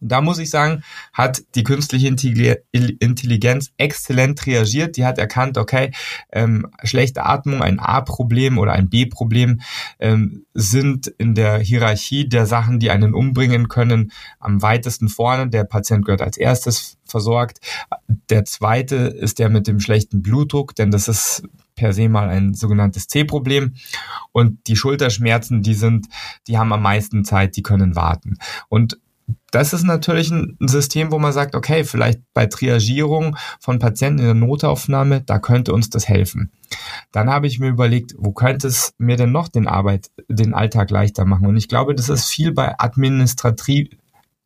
Und 0.00 0.12
da 0.12 0.20
muss 0.20 0.38
ich 0.38 0.50
sagen, 0.50 0.82
hat 1.12 1.42
die 1.54 1.64
künstliche 1.64 2.08
Intelligenz 2.08 3.72
exzellent 3.76 4.46
reagiert. 4.46 4.96
Die 4.96 5.04
hat 5.04 5.18
erkannt, 5.18 5.58
okay, 5.58 5.92
ähm, 6.32 6.66
schlechte 6.84 7.24
Atmung, 7.24 7.62
ein 7.62 7.78
A-Problem 7.78 8.58
oder 8.58 8.72
ein 8.72 8.88
B-Problem 8.88 9.60
ähm, 9.98 10.44
sind 10.54 11.06
in 11.06 11.34
der 11.34 11.58
Hierarchie 11.58 12.28
der 12.28 12.46
Sachen, 12.46 12.78
die 12.78 12.90
einen 12.90 13.14
umbringen 13.14 13.68
können, 13.68 14.12
am 14.38 14.62
weitesten 14.62 15.08
vorne. 15.08 15.48
Der 15.48 15.64
Patient 15.64 16.04
gehört 16.04 16.22
als 16.22 16.36
erstes 16.36 16.98
versorgt. 17.04 17.60
Der 18.30 18.44
zweite 18.44 18.96
ist 18.96 19.38
der 19.38 19.48
mit 19.48 19.66
dem 19.66 19.80
schlechten 19.80 20.22
Blutdruck, 20.22 20.74
denn 20.74 20.90
das 20.90 21.08
ist 21.08 21.42
per 21.74 21.92
se 21.92 22.08
mal 22.08 22.28
ein 22.28 22.54
sogenanntes 22.54 23.08
C-Problem. 23.08 23.74
Und 24.32 24.66
die 24.66 24.76
Schulterschmerzen, 24.76 25.62
die 25.62 25.74
sind, 25.74 26.06
die 26.46 26.58
haben 26.58 26.72
am 26.72 26.82
meisten 26.82 27.24
Zeit, 27.24 27.56
die 27.56 27.62
können 27.62 27.96
warten. 27.96 28.36
Und 28.68 28.98
das 29.50 29.72
ist 29.72 29.84
natürlich 29.84 30.30
ein 30.30 30.56
System, 30.60 31.12
wo 31.12 31.18
man 31.18 31.32
sagt, 31.32 31.54
okay, 31.54 31.84
vielleicht 31.84 32.20
bei 32.34 32.46
Triagierung 32.46 33.36
von 33.60 33.78
Patienten 33.78 34.20
in 34.20 34.24
der 34.24 34.34
Notaufnahme, 34.34 35.22
da 35.22 35.38
könnte 35.38 35.72
uns 35.72 35.90
das 35.90 36.08
helfen. 36.08 36.50
Dann 37.12 37.30
habe 37.30 37.46
ich 37.46 37.58
mir 37.58 37.68
überlegt, 37.68 38.14
wo 38.16 38.32
könnte 38.32 38.68
es 38.68 38.94
mir 38.98 39.16
denn 39.16 39.32
noch 39.32 39.48
den 39.48 39.66
Arbeit, 39.66 40.10
den 40.28 40.54
Alltag 40.54 40.90
leichter 40.90 41.24
machen? 41.24 41.46
Und 41.46 41.56
ich 41.56 41.68
glaube, 41.68 41.94
das 41.94 42.08
ist 42.08 42.26
viel 42.26 42.52
bei 42.52 42.74
administrativ, 42.78 43.88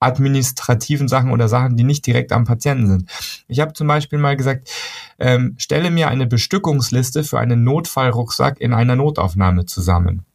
administrativen 0.01 1.09
Sachen 1.09 1.30
oder 1.30 1.49
Sachen, 1.49 1.76
die 1.76 1.84
nicht 1.84 2.07
direkt 2.07 2.32
am 2.32 2.45
Patienten 2.45 2.87
sind. 2.87 3.11
Ich 3.49 3.61
habe 3.61 3.72
zum 3.72 3.87
Beispiel 3.87 4.18
mal 4.18 4.37
gesagt, 4.37 4.70
ähm, 5.18 5.55
stelle 5.59 5.91
mir 5.91 6.09
eine 6.09 6.26
Bestückungsliste 6.26 7.24
für 7.24 7.39
einen 7.39 7.64
Notfallrucksack 7.64 8.61
in 8.61 8.74
einer 8.74 8.97
Notaufnahme 8.97 9.64
zusammen. 9.64 10.26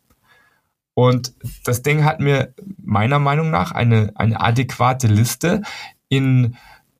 Und 1.02 1.34
das 1.64 1.82
Ding 1.82 2.04
hat 2.06 2.20
mir 2.20 2.54
meiner 2.78 3.18
Meinung 3.18 3.50
nach 3.50 3.72
eine, 3.72 4.12
eine 4.14 4.40
adäquate 4.40 5.08
Liste 5.08 5.64
in 6.10 6.58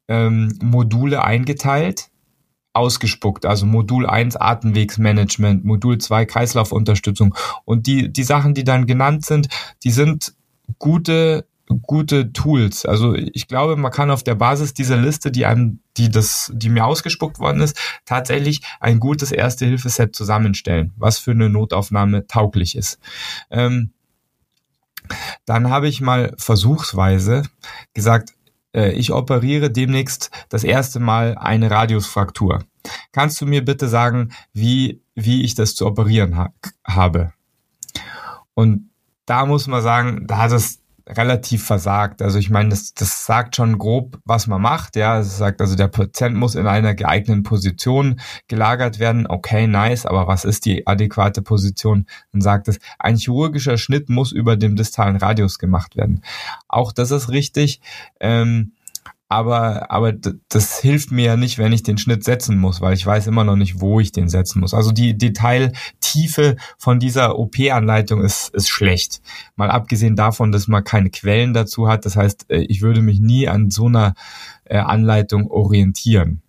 ähm, 0.08 0.58
Module 0.60 1.24
eingeteilt, 1.24 2.10
ausgespuckt. 2.74 3.46
Also 3.46 3.68
Modul 3.68 4.08
1 4.08 4.38
Atemwegsmanagement, 4.38 5.66
Modul 5.66 6.00
2 6.00 6.26
Kreislaufunterstützung. 6.26 7.36
Und 7.64 7.86
die, 7.86 8.12
die 8.12 8.24
Sachen, 8.24 8.56
die 8.56 8.64
dann 8.64 8.88
genannt 8.88 9.24
sind, 9.24 9.50
die 9.84 9.92
sind 9.92 10.34
gute 10.80 11.46
gute 11.76 12.34
Tools. 12.34 12.86
Also 12.86 13.16
ich 13.16 13.48
glaube, 13.48 13.76
man 13.76 13.92
kann 13.92 14.12
auf 14.12 14.24
der 14.24 14.36
Basis 14.36 14.74
dieser 14.74 14.98
Liste, 14.98 15.32
die 15.32 15.46
einem, 15.46 15.80
die 15.98 16.10
das, 16.10 16.52
die 16.54 16.70
mir 16.70 16.86
ausgespuckt 16.86 17.40
worden 17.40 17.62
ist, 17.62 17.78
tatsächlich 18.06 18.62
ein 18.80 19.00
gutes 19.00 19.32
Erste-Hilfe-Set 19.32 20.16
zusammenstellen, 20.16 20.94
was 20.98 21.18
für 21.18 21.32
eine 21.32 21.50
Notaufnahme 21.50 22.28
tauglich 22.28 22.76
ist. 22.76 23.00
Ähm, 23.50 23.94
dann 25.46 25.70
habe 25.70 25.88
ich 25.88 26.02
mal 26.02 26.34
versuchsweise 26.38 27.44
gesagt, 27.94 28.34
äh, 28.74 28.92
ich 28.92 29.12
operiere 29.12 29.72
demnächst 29.72 30.32
das 30.50 30.64
erste 30.64 31.00
Mal 31.00 31.38
eine 31.38 31.70
Radiusfraktur. 31.70 32.64
Kannst 33.12 33.42
du 33.42 33.46
mir 33.46 33.64
bitte 33.64 33.88
sagen, 33.88 34.32
wie, 34.54 35.02
wie 35.16 35.44
ich 35.44 35.56
das 35.56 35.76
zu 35.76 35.86
operieren 35.86 36.38
ha 36.38 36.54
habe? 36.86 37.34
Und 38.54 38.92
da 39.26 39.46
muss 39.46 39.68
man 39.68 39.82
sagen, 39.82 40.28
da 40.28 40.38
hat 40.38 40.52
es 40.52 40.81
relativ 41.12 41.66
versagt. 41.66 42.22
Also 42.22 42.40
ich 42.40 42.50
meine, 42.50 42.70
das, 42.70 42.94
das 42.94 43.26
sagt 43.26 43.56
schon 43.56 43.78
grob, 43.78 44.20
was 44.26 44.48
man 44.48 44.62
macht. 44.62 44.96
Ja, 44.96 45.20
es 45.20 45.38
sagt 45.38 45.62
also, 45.62 45.76
der 45.76 45.88
Patient 45.88 46.36
muss 46.36 46.56
in 46.56 46.68
einer 46.68 46.96
geeigneten 46.96 47.44
Position 47.44 48.20
gelagert 48.48 49.00
werden. 49.00 49.28
Okay, 49.28 49.68
nice, 49.68 50.06
aber 50.06 50.28
was 50.28 50.46
ist 50.46 50.66
die 50.66 50.88
adäquate 50.88 51.42
Position? 51.42 52.06
Dann 52.32 52.42
sagt 52.42 52.68
es, 52.68 52.80
ein 53.00 53.18
chirurgischer 53.18 53.78
Schnitt 53.78 54.10
muss 54.10 54.32
über 54.32 54.56
dem 54.56 54.76
distalen 54.76 55.18
Radius 55.18 55.60
gemacht 55.60 55.96
werden. 55.96 56.24
Auch 56.68 56.92
das 56.92 57.12
ist 57.12 57.30
richtig. 57.30 57.82
Ähm, 58.20 58.74
aber, 59.32 59.90
aber 59.92 60.12
das 60.50 60.82
hilft 60.82 61.12
mir 61.12 61.24
ja 61.24 61.38
nicht, 61.38 61.58
wenn 61.58 61.72
ich 61.72 61.84
den 61.84 61.98
Schnitt 61.98 62.26
setzen 62.26 62.58
muss, 62.58 62.82
weil 62.82 62.94
ich 62.94 63.06
weiß 63.06 63.28
immer 63.28 63.46
noch 63.46 63.56
nicht, 63.56 63.80
wo 63.80 64.02
ich 64.02 64.12
den 64.12 64.28
setzen 64.28 64.60
muss. 64.60 64.74
Also 64.74 64.92
die 64.92 65.18
Detailtiefe 65.18 66.58
von 66.78 67.00
dieser 67.00 67.40
OP-Anleitung 67.40 68.22
ist, 68.22 68.54
ist 68.54 68.68
schlecht. 68.68 69.22
Mal 69.56 69.72
abgesehen 69.72 70.18
davon, 70.18 70.52
dass 70.52 70.68
man 70.68 70.84
keine 70.84 71.10
Quellen 71.10 71.54
dazu 71.54 71.88
hat. 71.88 72.06
Das 72.06 72.18
heißt, 72.18 72.52
äh, 72.52 72.64
ich 72.64 72.82
würde 72.82 73.02
mich 73.02 73.22
nie 73.22 73.48
an 73.48 73.72
so 73.72 73.86
einer 73.86 74.16
äh, 74.66 74.78
Anleitung 74.78 75.50
orientieren. 75.50 76.42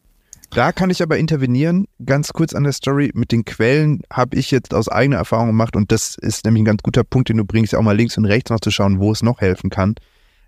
Da 0.51 0.72
kann 0.72 0.91
ich 0.91 1.05
aber 1.05 1.18
intervenieren. 1.18 1.87
Ganz 2.05 2.33
kurz 2.33 2.53
an 2.53 2.64
der 2.64 2.72
Story. 2.72 3.12
Mit 3.14 3.30
den 3.30 3.45
Quellen 3.45 4.03
habe 4.12 4.37
ich 4.37 4.51
jetzt 4.51 4.74
aus 4.74 4.89
eigener 4.89 5.18
Erfahrung 5.18 5.47
gemacht 5.47 5.76
und 5.76 5.93
das 5.93 6.16
ist 6.16 6.45
nämlich 6.45 6.62
ein 6.62 6.66
ganz 6.66 6.83
guter 6.83 7.05
Punkt, 7.05 7.28
den 7.28 7.37
du 7.37 7.45
bringst, 7.45 7.76
auch 7.76 7.83
mal 7.83 7.97
links 7.97 8.18
und 8.18 8.24
rechts 8.24 8.51
noch 8.51 8.61
zu 8.61 8.72
schauen, 8.72 8.99
wo 8.99 9.12
es 9.12 9.22
noch 9.22 9.41
helfen 9.41 9.70
kann. 9.70 9.95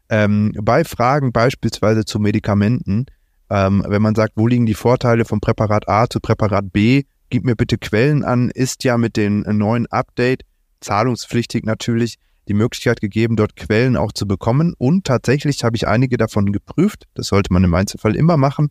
Ähm, 0.08 0.52
bei 0.62 0.84
Fragen 0.84 1.32
beispielsweise 1.32 2.04
zu 2.04 2.18
Medikamenten, 2.18 3.06
ähm, 3.50 3.84
wenn 3.86 4.02
man 4.02 4.14
sagt, 4.14 4.34
wo 4.36 4.46
liegen 4.46 4.66
die 4.66 4.74
Vorteile 4.74 5.24
von 5.24 5.40
Präparat 5.40 5.88
A 5.88 6.08
zu 6.08 6.20
Präparat 6.20 6.72
B, 6.72 7.04
gib 7.30 7.44
mir 7.44 7.56
bitte 7.56 7.78
Quellen 7.78 8.24
an, 8.24 8.50
ist 8.50 8.84
ja 8.84 8.98
mit 8.98 9.16
dem 9.16 9.40
neuen 9.40 9.86
Update 9.86 10.42
zahlungspflichtig 10.80 11.64
natürlich 11.64 12.16
die 12.48 12.54
Möglichkeit 12.54 13.00
gegeben, 13.00 13.36
dort 13.36 13.56
Quellen 13.56 13.96
auch 13.96 14.12
zu 14.12 14.26
bekommen. 14.26 14.74
Und 14.76 15.04
tatsächlich 15.04 15.64
habe 15.64 15.76
ich 15.76 15.88
einige 15.88 16.16
davon 16.16 16.52
geprüft. 16.52 17.04
Das 17.14 17.28
sollte 17.28 17.52
man 17.52 17.64
im 17.64 17.74
Einzelfall 17.74 18.16
immer 18.16 18.36
machen. 18.36 18.68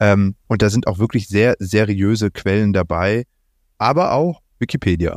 Ähm, 0.00 0.36
und 0.46 0.62
da 0.62 0.70
sind 0.70 0.86
auch 0.86 0.98
wirklich 0.98 1.26
sehr 1.28 1.56
seriöse 1.58 2.30
Quellen 2.30 2.72
dabei, 2.72 3.24
aber 3.78 4.12
auch 4.12 4.40
Wikipedia. 4.58 5.16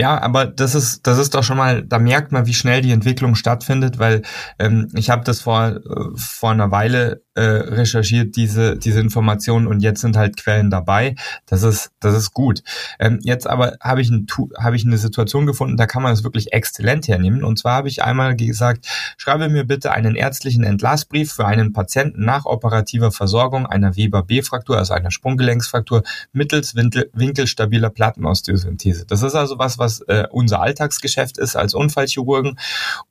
Ja, 0.00 0.18
aber 0.22 0.46
das 0.46 0.74
ist, 0.74 1.06
das 1.06 1.18
ist 1.18 1.34
doch 1.34 1.44
schon 1.44 1.58
mal, 1.58 1.82
da 1.82 1.98
merkt 1.98 2.32
man, 2.32 2.46
wie 2.46 2.54
schnell 2.54 2.80
die 2.80 2.90
Entwicklung 2.90 3.34
stattfindet, 3.34 3.98
weil 3.98 4.22
ähm, 4.58 4.88
ich 4.94 5.10
habe 5.10 5.24
das 5.24 5.42
vor, 5.42 5.76
äh, 5.76 5.80
vor 6.16 6.52
einer 6.52 6.70
Weile 6.70 7.22
äh, 7.34 7.42
recherchiert, 7.42 8.34
diese, 8.34 8.78
diese 8.78 8.98
Informationen 8.98 9.66
und 9.66 9.80
jetzt 9.80 10.00
sind 10.00 10.16
halt 10.16 10.38
Quellen 10.38 10.70
dabei. 10.70 11.16
Das 11.44 11.62
ist, 11.62 11.90
das 12.00 12.16
ist 12.16 12.32
gut. 12.32 12.62
Ähm, 12.98 13.18
jetzt 13.22 13.46
aber 13.46 13.76
habe 13.82 14.00
ich, 14.00 14.08
ein, 14.08 14.26
hab 14.56 14.72
ich 14.72 14.86
eine 14.86 14.96
Situation 14.96 15.44
gefunden, 15.44 15.76
da 15.76 15.86
kann 15.86 16.02
man 16.02 16.14
es 16.14 16.24
wirklich 16.24 16.54
exzellent 16.54 17.06
hernehmen. 17.06 17.44
Und 17.44 17.58
zwar 17.58 17.74
habe 17.74 17.88
ich 17.88 18.02
einmal 18.02 18.36
gesagt, 18.36 18.86
schreibe 19.18 19.50
mir 19.50 19.64
bitte 19.64 19.92
einen 19.92 20.16
ärztlichen 20.16 20.64
Entlassbrief 20.64 21.32
für 21.32 21.44
einen 21.44 21.74
Patienten 21.74 22.24
nach 22.24 22.46
operativer 22.46 23.12
Versorgung 23.12 23.66
einer 23.66 23.96
Weber-B-Fraktur, 23.96 24.78
also 24.78 24.94
einer 24.94 25.10
Sprunggelenksfraktur, 25.10 26.04
mittels 26.32 26.74
winkel, 26.74 27.10
winkelstabiler 27.12 27.90
Plattenosteo-Synthese. 27.90 29.04
Das 29.04 29.22
ist 29.22 29.34
also 29.34 29.58
was, 29.58 29.78
was 29.78 29.89
äh, 30.06 30.28
unser 30.30 30.60
Alltagsgeschäft 30.60 31.38
ist 31.38 31.56
als 31.56 31.74
Unfallchirurgen. 31.74 32.58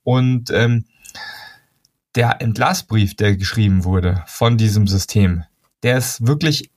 Und 0.04 0.50
ähm, 0.52 0.86
der 2.16 2.42
Entlassbrief, 2.42 3.16
der 3.16 3.36
geschrieben 3.36 3.84
wurde 3.84 4.24
von 4.28 4.58
diesem 4.58 4.88
System, 4.88 5.44
der 5.84 5.98
ist 5.98 6.26
wirklich 6.26 6.72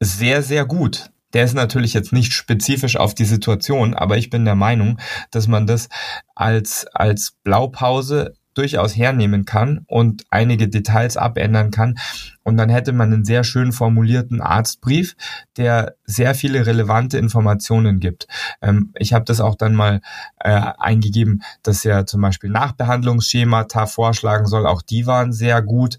sehr, 0.00 0.42
sehr 0.42 0.64
gut. 0.64 1.10
Der 1.34 1.44
ist 1.44 1.54
natürlich 1.54 1.92
jetzt 1.92 2.12
nicht 2.12 2.32
spezifisch 2.32 2.96
auf 2.96 3.14
die 3.14 3.26
Situation, 3.26 3.94
aber 3.94 4.16
ich 4.16 4.30
bin 4.30 4.44
der 4.44 4.54
Meinung, 4.54 4.98
dass 5.30 5.46
man 5.46 5.66
das 5.66 5.88
als, 6.34 6.86
als 6.94 7.32
Blaupause 7.42 8.34
durchaus 8.58 8.96
hernehmen 8.96 9.44
kann 9.44 9.84
und 9.86 10.24
einige 10.30 10.68
Details 10.68 11.16
abändern 11.16 11.70
kann. 11.70 11.98
Und 12.42 12.56
dann 12.56 12.68
hätte 12.68 12.92
man 12.92 13.12
einen 13.12 13.24
sehr 13.24 13.44
schön 13.44 13.72
formulierten 13.72 14.40
Arztbrief, 14.40 15.14
der 15.56 15.94
sehr 16.04 16.34
viele 16.34 16.66
relevante 16.66 17.18
Informationen 17.18 18.00
gibt. 18.00 18.26
Ähm, 18.60 18.92
ich 18.98 19.12
habe 19.12 19.24
das 19.24 19.40
auch 19.40 19.54
dann 19.54 19.74
mal 19.74 20.00
äh, 20.40 20.60
eingegeben, 20.78 21.42
dass 21.62 21.84
er 21.84 22.06
zum 22.06 22.20
Beispiel 22.20 22.50
Nachbehandlungsschemata 22.50 23.86
vorschlagen 23.86 24.46
soll. 24.46 24.66
Auch 24.66 24.82
die 24.82 25.06
waren 25.06 25.32
sehr 25.32 25.62
gut. 25.62 25.98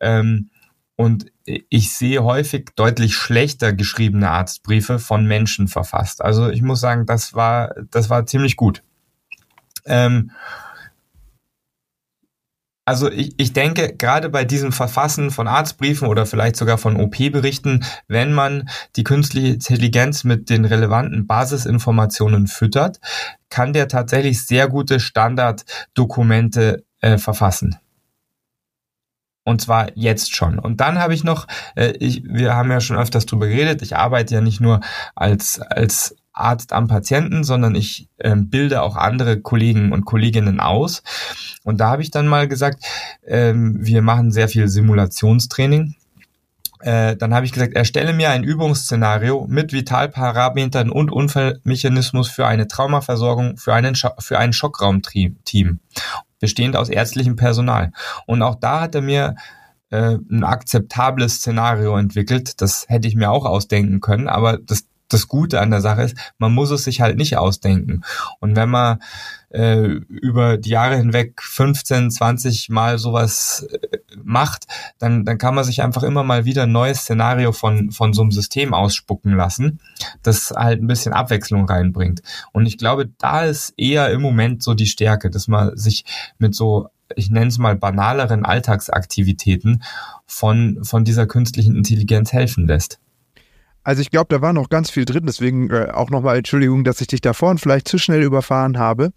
Ähm, 0.00 0.50
und 0.96 1.32
ich 1.44 1.96
sehe 1.96 2.22
häufig 2.22 2.72
deutlich 2.76 3.14
schlechter 3.14 3.72
geschriebene 3.72 4.28
Arztbriefe 4.28 4.98
von 4.98 5.24
Menschen 5.24 5.66
verfasst. 5.66 6.22
Also 6.22 6.50
ich 6.50 6.60
muss 6.60 6.80
sagen, 6.80 7.06
das 7.06 7.32
war, 7.32 7.74
das 7.90 8.10
war 8.10 8.26
ziemlich 8.26 8.56
gut. 8.56 8.82
Ähm, 9.86 10.30
also 12.90 13.08
ich, 13.08 13.34
ich 13.36 13.52
denke, 13.52 13.94
gerade 13.96 14.30
bei 14.30 14.44
diesem 14.44 14.72
Verfassen 14.72 15.30
von 15.30 15.46
Arztbriefen 15.46 16.08
oder 16.08 16.26
vielleicht 16.26 16.56
sogar 16.56 16.76
von 16.76 16.96
OP-Berichten, 16.96 17.84
wenn 18.08 18.32
man 18.32 18.68
die 18.96 19.04
künstliche 19.04 19.54
Intelligenz 19.54 20.24
mit 20.24 20.50
den 20.50 20.64
relevanten 20.64 21.24
Basisinformationen 21.28 22.48
füttert, 22.48 22.98
kann 23.48 23.72
der 23.72 23.86
tatsächlich 23.86 24.44
sehr 24.44 24.66
gute 24.66 24.98
Standarddokumente 24.98 26.84
äh, 27.00 27.16
verfassen. 27.16 27.76
Und 29.44 29.60
zwar 29.60 29.96
jetzt 29.96 30.34
schon. 30.34 30.58
Und 30.58 30.80
dann 30.80 30.98
habe 30.98 31.14
ich 31.14 31.22
noch, 31.22 31.46
äh, 31.76 31.92
ich, 32.00 32.24
wir 32.24 32.56
haben 32.56 32.72
ja 32.72 32.80
schon 32.80 32.96
öfters 32.96 33.24
drüber 33.24 33.46
geredet, 33.46 33.82
ich 33.82 33.96
arbeite 33.96 34.34
ja 34.34 34.40
nicht 34.40 34.60
nur 34.60 34.80
als, 35.14 35.60
als 35.60 36.16
Arzt 36.32 36.72
am 36.72 36.88
Patienten, 36.88 37.44
sondern 37.44 37.74
ich 37.74 38.08
äh, 38.18 38.36
bilde 38.36 38.82
auch 38.82 38.96
andere 38.96 39.40
Kollegen 39.40 39.92
und 39.92 40.04
Kolleginnen 40.04 40.60
aus. 40.60 41.02
Und 41.64 41.80
da 41.80 41.90
habe 41.90 42.02
ich 42.02 42.10
dann 42.10 42.28
mal 42.28 42.48
gesagt, 42.48 42.84
ähm, 43.26 43.76
wir 43.80 44.02
machen 44.02 44.30
sehr 44.30 44.48
viel 44.48 44.68
Simulationstraining. 44.68 45.96
Äh, 46.80 47.16
dann 47.16 47.34
habe 47.34 47.44
ich 47.44 47.52
gesagt, 47.52 47.74
erstelle 47.74 48.14
mir 48.14 48.30
ein 48.30 48.42
Übungsszenario 48.42 49.46
mit 49.48 49.72
Vitalparametern 49.72 50.90
und 50.90 51.12
Unfallmechanismus 51.12 52.30
für 52.30 52.46
eine 52.46 52.68
Traumaversorgung 52.68 53.58
für, 53.58 53.74
einen 53.74 53.94
für 53.94 54.38
ein 54.38 54.54
Schockraumteam, 54.54 55.80
bestehend 56.38 56.76
aus 56.76 56.88
ärztlichem 56.88 57.36
Personal. 57.36 57.92
Und 58.26 58.40
auch 58.40 58.54
da 58.54 58.80
hat 58.80 58.94
er 58.94 59.02
mir 59.02 59.34
äh, 59.90 60.16
ein 60.30 60.42
akzeptables 60.42 61.36
Szenario 61.36 61.96
entwickelt. 61.98 62.62
Das 62.62 62.86
hätte 62.88 63.08
ich 63.08 63.14
mir 63.14 63.30
auch 63.30 63.44
ausdenken 63.44 64.00
können, 64.00 64.28
aber 64.28 64.56
das 64.56 64.84
das 65.12 65.28
Gute 65.28 65.60
an 65.60 65.70
der 65.70 65.80
Sache 65.80 66.02
ist, 66.02 66.16
man 66.38 66.52
muss 66.52 66.70
es 66.70 66.84
sich 66.84 67.00
halt 67.00 67.16
nicht 67.16 67.36
ausdenken. 67.36 68.02
Und 68.40 68.56
wenn 68.56 68.70
man 68.70 69.00
äh, 69.50 69.82
über 69.82 70.56
die 70.56 70.70
Jahre 70.70 70.96
hinweg 70.96 71.42
15, 71.42 72.10
20 72.10 72.68
Mal 72.70 72.98
sowas 72.98 73.66
äh, 73.70 73.98
macht, 74.22 74.66
dann, 74.98 75.24
dann 75.24 75.38
kann 75.38 75.54
man 75.54 75.64
sich 75.64 75.82
einfach 75.82 76.02
immer 76.02 76.22
mal 76.22 76.44
wieder 76.44 76.64
ein 76.64 76.72
neues 76.72 77.00
Szenario 77.00 77.52
von, 77.52 77.90
von 77.90 78.12
so 78.12 78.22
einem 78.22 78.30
System 78.30 78.72
ausspucken 78.72 79.34
lassen, 79.36 79.80
das 80.22 80.52
halt 80.56 80.82
ein 80.82 80.86
bisschen 80.86 81.12
Abwechslung 81.12 81.66
reinbringt. 81.66 82.22
Und 82.52 82.66
ich 82.66 82.78
glaube, 82.78 83.10
da 83.18 83.42
ist 83.42 83.74
eher 83.76 84.10
im 84.10 84.22
Moment 84.22 84.62
so 84.62 84.74
die 84.74 84.86
Stärke, 84.86 85.30
dass 85.30 85.48
man 85.48 85.76
sich 85.76 86.04
mit 86.38 86.54
so 86.54 86.88
ich 87.16 87.28
nenne 87.28 87.48
es 87.48 87.58
mal 87.58 87.74
banaleren 87.74 88.44
Alltagsaktivitäten 88.44 89.82
von, 90.26 90.78
von 90.84 91.04
dieser 91.04 91.26
künstlichen 91.26 91.74
Intelligenz 91.74 92.32
helfen 92.32 92.68
lässt. 92.68 93.00
Also 93.82 94.02
ich 94.02 94.10
glaube, 94.10 94.26
da 94.28 94.42
war 94.42 94.52
noch 94.52 94.68
ganz 94.68 94.90
viel 94.90 95.04
drin, 95.04 95.24
deswegen 95.26 95.70
äh, 95.70 95.88
auch 95.92 96.10
nochmal 96.10 96.36
Entschuldigung, 96.36 96.84
dass 96.84 97.00
ich 97.00 97.06
dich 97.06 97.20
da 97.20 97.32
vorhin 97.32 97.58
vielleicht 97.58 97.88
zu 97.88 97.98
schnell 97.98 98.22
überfahren 98.22 98.78
habe. 98.78 99.12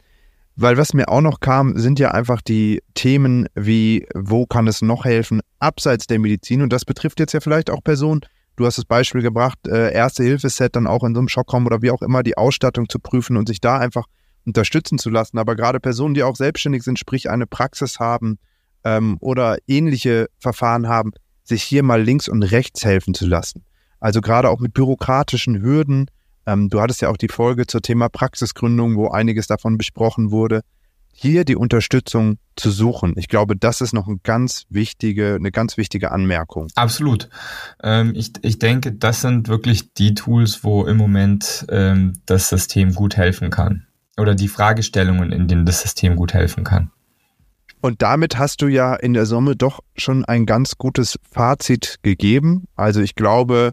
Weil 0.56 0.78
was 0.78 0.94
mir 0.94 1.10
auch 1.10 1.22
noch 1.22 1.40
kam, 1.40 1.78
sind 1.80 2.00
ja 2.00 2.12
einfach 2.12 2.42
die 2.42 2.84
Themen 2.94 3.48
wie, 3.56 4.08
wo 4.14 4.46
kann 4.46 4.68
es 4.68 4.84
noch 4.84 5.04
helfen, 5.04 5.42
abseits 5.60 6.06
der 6.06 6.20
Medizin. 6.20 6.62
Und 6.62 6.72
das 6.72 6.86
betrifft 6.86 7.20
jetzt 7.20 7.34
ja 7.34 7.40
vielleicht 7.40 7.72
auch 7.72 7.84
Personen, 7.84 8.22
du 8.56 8.66
hast 8.66 8.78
das 8.78 8.86
Beispiel 8.86 9.24
gebracht, 9.24 9.58
äh, 9.68 9.92
Erste-Hilfe-Set 9.92 10.76
dann 10.76 10.86
auch 10.86 11.04
in 11.04 11.16
so 11.16 11.20
einem 11.20 11.28
Schockraum 11.28 11.66
oder 11.66 11.82
wie 11.82 11.90
auch 11.90 12.04
immer 12.04 12.22
die 12.22 12.38
Ausstattung 12.38 12.88
zu 12.88 13.00
prüfen 13.00 13.36
und 13.36 13.48
sich 13.48 13.62
da 13.62 13.80
einfach 13.80 14.06
unterstützen 14.46 15.00
zu 15.00 15.10
lassen. 15.10 15.40
Aber 15.40 15.56
gerade 15.56 15.80
Personen, 15.80 16.14
die 16.14 16.24
auch 16.24 16.36
selbstständig 16.36 16.84
sind, 16.84 17.00
sprich 17.00 17.32
eine 17.32 17.48
Praxis 17.48 18.00
haben 18.00 18.38
ähm, 18.84 19.18
oder 19.22 19.58
ähnliche 19.68 20.28
Verfahren 20.38 20.88
haben, 20.88 21.14
sich 21.44 21.64
hier 21.64 21.82
mal 21.82 22.02
links 22.02 22.28
und 22.28 22.44
rechts 22.44 22.86
helfen 22.86 23.16
zu 23.16 23.26
lassen. 23.26 23.64
Also 24.04 24.20
gerade 24.20 24.50
auch 24.50 24.60
mit 24.60 24.74
bürokratischen 24.74 25.62
Hürden. 25.62 26.12
Ähm, 26.46 26.68
du 26.68 26.82
hattest 26.82 27.02
ja 27.02 27.08
auch 27.08 27.16
die 27.16 27.30
Folge 27.30 27.68
zur 27.68 27.82
Thema 27.82 28.10
Praxisgründung, 28.10 28.98
wo 28.98 29.08
einiges 29.08 29.48
davon 29.48 29.78
besprochen 29.78 30.30
wurde. 30.30 30.60
Hier 31.14 31.46
die 31.46 31.56
Unterstützung 31.56 32.38
zu 32.58 32.70
suchen. 32.70 33.14
Ich 33.16 33.30
glaube, 33.30 33.56
das 33.56 33.80
ist 33.80 33.94
noch 33.94 34.08
eine 34.08 34.18
ganz 34.22 34.66
wichtige, 34.68 35.36
eine 35.36 35.52
ganz 35.52 35.78
wichtige 35.78 36.12
Anmerkung. 36.12 36.68
Absolut. 36.76 37.30
Ähm, 37.82 38.12
ich, 38.14 38.34
ich 38.42 38.60
denke, 38.60 38.92
das 38.92 39.22
sind 39.22 39.48
wirklich 39.48 39.94
die 39.94 40.16
Tools, 40.16 40.66
wo 40.66 40.84
im 40.84 40.98
Moment 40.98 41.66
ähm, 41.70 42.12
das 42.26 42.50
System 42.50 42.94
gut 42.94 43.16
helfen 43.16 43.52
kann. 43.52 43.88
Oder 44.18 44.36
die 44.36 44.50
Fragestellungen, 44.50 45.32
in 45.32 45.48
denen 45.48 45.66
das 45.66 45.82
System 45.82 46.18
gut 46.18 46.34
helfen 46.34 46.66
kann. 46.66 46.92
Und 47.80 48.02
damit 48.02 48.38
hast 48.38 48.62
du 48.62 48.68
ja 48.68 48.96
in 48.96 49.14
der 49.14 49.26
Summe 49.26 49.56
doch 49.56 49.80
schon 49.96 50.26
ein 50.26 50.46
ganz 50.46 50.78
gutes 50.78 51.18
Fazit 51.32 52.00
gegeben. 52.02 52.66
Also 52.76 53.00
ich 53.00 53.16
glaube, 53.16 53.72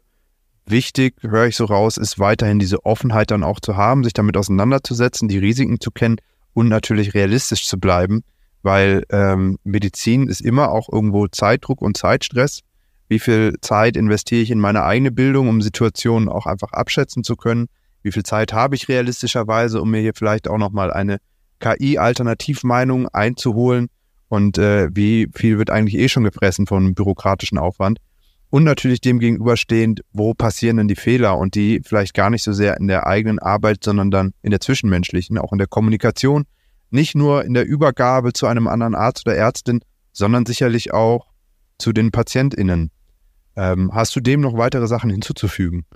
Wichtig, 0.70 1.16
höre 1.22 1.46
ich 1.46 1.56
so 1.56 1.64
raus, 1.64 1.96
ist 1.96 2.20
weiterhin 2.20 2.60
diese 2.60 2.84
Offenheit 2.86 3.32
dann 3.32 3.42
auch 3.42 3.58
zu 3.58 3.76
haben, 3.76 4.04
sich 4.04 4.12
damit 4.12 4.36
auseinanderzusetzen, 4.36 5.26
die 5.26 5.38
Risiken 5.38 5.80
zu 5.80 5.90
kennen 5.90 6.18
und 6.52 6.68
natürlich 6.68 7.12
realistisch 7.12 7.66
zu 7.66 7.80
bleiben, 7.80 8.22
weil 8.62 9.02
ähm, 9.10 9.58
Medizin 9.64 10.28
ist 10.28 10.40
immer 10.40 10.70
auch 10.70 10.88
irgendwo 10.88 11.26
Zeitdruck 11.26 11.82
und 11.82 11.96
Zeitstress. 11.96 12.60
Wie 13.08 13.18
viel 13.18 13.56
Zeit 13.60 13.96
investiere 13.96 14.42
ich 14.42 14.52
in 14.52 14.60
meine 14.60 14.84
eigene 14.84 15.10
Bildung, 15.10 15.48
um 15.48 15.60
Situationen 15.60 16.28
auch 16.28 16.46
einfach 16.46 16.72
abschätzen 16.72 17.24
zu 17.24 17.34
können? 17.34 17.66
Wie 18.04 18.12
viel 18.12 18.22
Zeit 18.22 18.52
habe 18.52 18.76
ich 18.76 18.88
realistischerweise, 18.88 19.82
um 19.82 19.90
mir 19.90 20.00
hier 20.00 20.14
vielleicht 20.14 20.46
auch 20.46 20.58
nochmal 20.58 20.92
eine 20.92 21.18
KI-Alternativmeinung 21.58 23.08
einzuholen? 23.08 23.88
Und 24.28 24.56
äh, 24.56 24.88
wie 24.92 25.28
viel 25.34 25.58
wird 25.58 25.70
eigentlich 25.70 25.98
eh 26.00 26.08
schon 26.08 26.22
gefressen 26.22 26.68
von 26.68 26.94
bürokratischen 26.94 27.58
Aufwand? 27.58 27.98
Und 28.50 28.64
natürlich 28.64 29.00
dem 29.00 29.20
gegenüberstehend, 29.20 30.02
wo 30.12 30.34
passieren 30.34 30.76
denn 30.76 30.88
die 30.88 30.96
Fehler 30.96 31.38
und 31.38 31.54
die 31.54 31.80
vielleicht 31.84 32.14
gar 32.14 32.30
nicht 32.30 32.42
so 32.42 32.52
sehr 32.52 32.76
in 32.76 32.88
der 32.88 33.06
eigenen 33.06 33.38
Arbeit, 33.38 33.84
sondern 33.84 34.10
dann 34.10 34.32
in 34.42 34.50
der 34.50 34.60
zwischenmenschlichen, 34.60 35.38
auch 35.38 35.52
in 35.52 35.58
der 35.58 35.68
Kommunikation, 35.68 36.44
nicht 36.90 37.14
nur 37.14 37.44
in 37.44 37.54
der 37.54 37.64
Übergabe 37.64 38.32
zu 38.32 38.46
einem 38.46 38.66
anderen 38.66 38.96
Arzt 38.96 39.26
oder 39.26 39.36
Ärztin, 39.36 39.80
sondern 40.12 40.44
sicherlich 40.44 40.92
auch 40.92 41.28
zu 41.78 41.92
den 41.92 42.10
PatientInnen. 42.10 42.90
Ähm, 43.56 43.90
hast 43.94 44.14
du 44.16 44.20
dem 44.20 44.40
noch 44.40 44.56
weitere 44.56 44.86
Sachen 44.86 45.10
hinzuzufügen? 45.10 45.86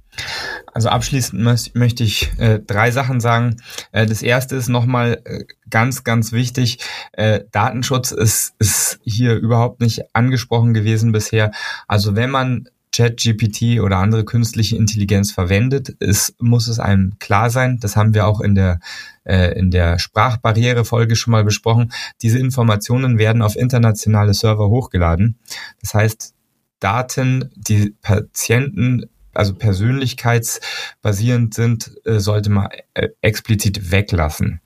Also 0.72 0.88
abschließend 0.88 1.42
möchte 1.74 2.04
ich 2.04 2.30
äh, 2.38 2.60
drei 2.60 2.90
Sachen 2.90 3.20
sagen. 3.20 3.56
Äh, 3.92 4.06
das 4.06 4.22
erste 4.22 4.56
ist 4.56 4.68
nochmal 4.68 5.20
äh, 5.24 5.44
ganz, 5.70 6.04
ganz 6.04 6.32
wichtig. 6.32 6.78
Äh, 7.12 7.40
Datenschutz 7.52 8.12
ist, 8.12 8.54
ist 8.58 9.00
hier 9.04 9.36
überhaupt 9.36 9.80
nicht 9.80 10.02
angesprochen 10.14 10.74
gewesen 10.74 11.12
bisher. 11.12 11.52
Also 11.88 12.16
wenn 12.16 12.30
man 12.30 12.68
ChatGPT 12.94 13.80
oder 13.80 13.98
andere 13.98 14.24
künstliche 14.24 14.76
Intelligenz 14.76 15.32
verwendet, 15.32 15.88
ist, 15.88 16.40
muss 16.40 16.68
es 16.68 16.78
einem 16.78 17.18
klar 17.18 17.50
sein. 17.50 17.78
Das 17.80 17.96
haben 17.96 18.14
wir 18.14 18.26
auch 18.26 18.40
in 18.40 18.54
der 18.54 18.78
äh, 19.24 19.58
in 19.58 19.70
der 19.70 19.98
Sprachbarriere-Folge 19.98 21.16
schon 21.16 21.32
mal 21.32 21.44
besprochen. 21.44 21.92
Diese 22.22 22.38
Informationen 22.38 23.18
werden 23.18 23.42
auf 23.42 23.56
internationale 23.56 24.34
Server 24.34 24.68
hochgeladen. 24.68 25.38
Das 25.80 25.94
heißt, 25.94 26.34
Daten, 26.78 27.50
die 27.56 27.94
Patienten 28.02 29.06
also 29.34 29.54
persönlichkeitsbasierend 29.54 31.54
sind, 31.54 31.92
äh, 32.04 32.18
sollte 32.18 32.50
man 32.50 32.68
äh, 32.94 33.08
explizit 33.20 33.90
weglassen. 33.90 34.60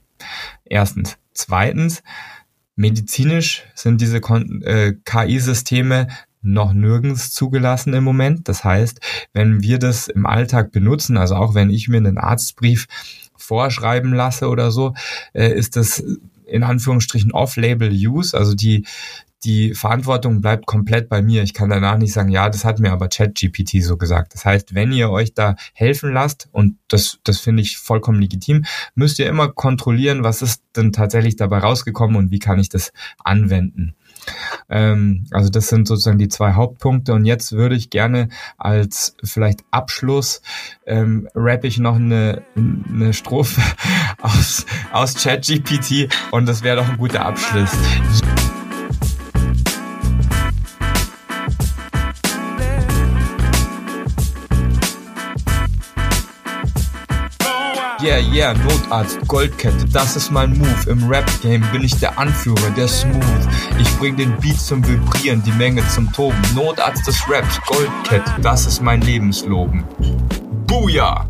Erstens. 0.65 1.17
Zweitens, 1.33 2.03
medizinisch 2.75 3.65
sind 3.75 4.01
diese 4.01 4.19
äh, 4.19 4.95
KI-Systeme 5.05 6.09
noch 6.41 6.73
nirgends 6.73 7.31
zugelassen 7.31 7.95
im 7.95 8.05
Moment. 8.05 8.49
Das 8.49 8.65
heißt, 8.65 9.01
wenn 9.33 9.63
wir 9.63 9.79
das 9.79 10.09
im 10.09 10.27
Alltag 10.27 10.73
benutzen, 10.73 11.17
also 11.17 11.37
auch 11.37 11.55
wenn 11.55 11.71
ich 11.71 11.89
mir 11.89 11.99
einen 11.99 12.19
Arztbrief 12.19 12.87
vorschreiben 13.37 14.13
lasse 14.13 14.49
oder 14.49 14.71
so, 14.71 14.95
ist 15.33 15.77
das 15.77 16.03
in 16.49 16.63
Anführungsstrichen 16.63 17.33
Off-Label-Use, 17.33 18.37
also 18.37 18.55
die 18.55 18.87
die 19.45 19.75
Verantwortung 19.75 20.41
bleibt 20.41 20.67
komplett 20.67 21.09
bei 21.09 21.23
mir. 21.23 21.43
Ich 21.43 21.55
kann 21.55 21.71
danach 21.71 21.97
nicht 21.97 22.13
sagen, 22.13 22.31
ja, 22.31 22.49
das 22.49 22.65
hat 22.65 22.81
mir 22.81 22.93
aber 22.93 23.09
ChatGPT 23.09 23.83
so 23.83 23.97
gesagt. 23.97 24.35
Das 24.35 24.45
heißt, 24.45 24.75
wenn 24.75 24.93
ihr 24.93 25.11
euch 25.11 25.35
da 25.35 25.55
helfen 25.75 26.13
lasst, 26.13 26.49
und 26.53 26.79
das, 26.89 27.19
das 27.25 27.39
finde 27.39 27.63
ich 27.63 27.79
vollkommen 27.79 28.21
legitim, 28.21 28.65
müsst 28.95 29.19
ihr 29.19 29.29
immer 29.29 29.49
kontrollieren, 29.49 30.25
was 30.25 30.43
ist 30.43 30.63
denn 30.77 30.93
tatsächlich 30.93 31.37
dabei 31.37 31.59
rausgekommen 31.59 32.17
und 32.17 32.31
wie 32.31 32.41
kann 32.41 32.59
ich 32.59 32.69
das 32.69 32.93
anwenden. 33.23 33.95
Ähm, 34.69 35.25
also 35.31 35.49
das 35.49 35.69
sind 35.69 35.89
sozusagen 35.89 36.19
die 36.19 36.29
zwei 36.29 36.53
Hauptpunkte. 36.53 37.13
Und 37.13 37.25
jetzt 37.25 37.53
würde 37.53 37.77
ich 37.77 37.91
gerne 37.91 38.29
als 38.57 39.17
vielleicht 39.23 39.61
Abschluss 39.71 40.43
ähm, 40.87 41.29
rappe 41.35 41.67
ich 41.67 41.79
noch 41.79 41.97
eine, 41.97 42.43
eine 42.57 43.13
Strophe 43.13 43.61
aus, 44.21 44.67
aus 44.93 45.15
ChatGPT 45.15 46.09
und 46.31 46.47
das 46.47 46.63
wäre 46.63 46.77
doch 46.77 46.89
ein 46.89 46.99
guter 46.99 47.25
Abschluss. 47.25 47.71
Yeah, 58.01 58.19
yeah, 58.19 58.55
Notarzt, 58.55 59.19
Goldkette, 59.27 59.85
das 59.93 60.15
ist 60.15 60.31
mein 60.31 60.57
Move. 60.57 60.89
Im 60.89 61.09
Rap-Game 61.09 61.65
bin 61.73 61.83
ich 61.83 61.97
der 61.97 62.17
Anführer, 62.17 62.71
der 62.77 62.87
Smooth. 62.87 63.49
Ich 63.81 63.91
bring 63.99 64.17
den 64.17 64.37
Beat 64.37 64.61
zum 64.61 64.87
Vibrieren, 64.87 65.43
die 65.43 65.51
Menge 65.53 65.83
zum 65.89 66.13
Toben. 66.13 66.37
Notarzt 66.55 67.09
des 67.09 67.21
Raps, 67.29 67.61
Goldkette, 67.67 68.41
das 68.41 68.67
ist 68.67 68.83
mein 68.83 69.01
Lebensloben. 69.01 69.83
Booyah! 70.69 71.29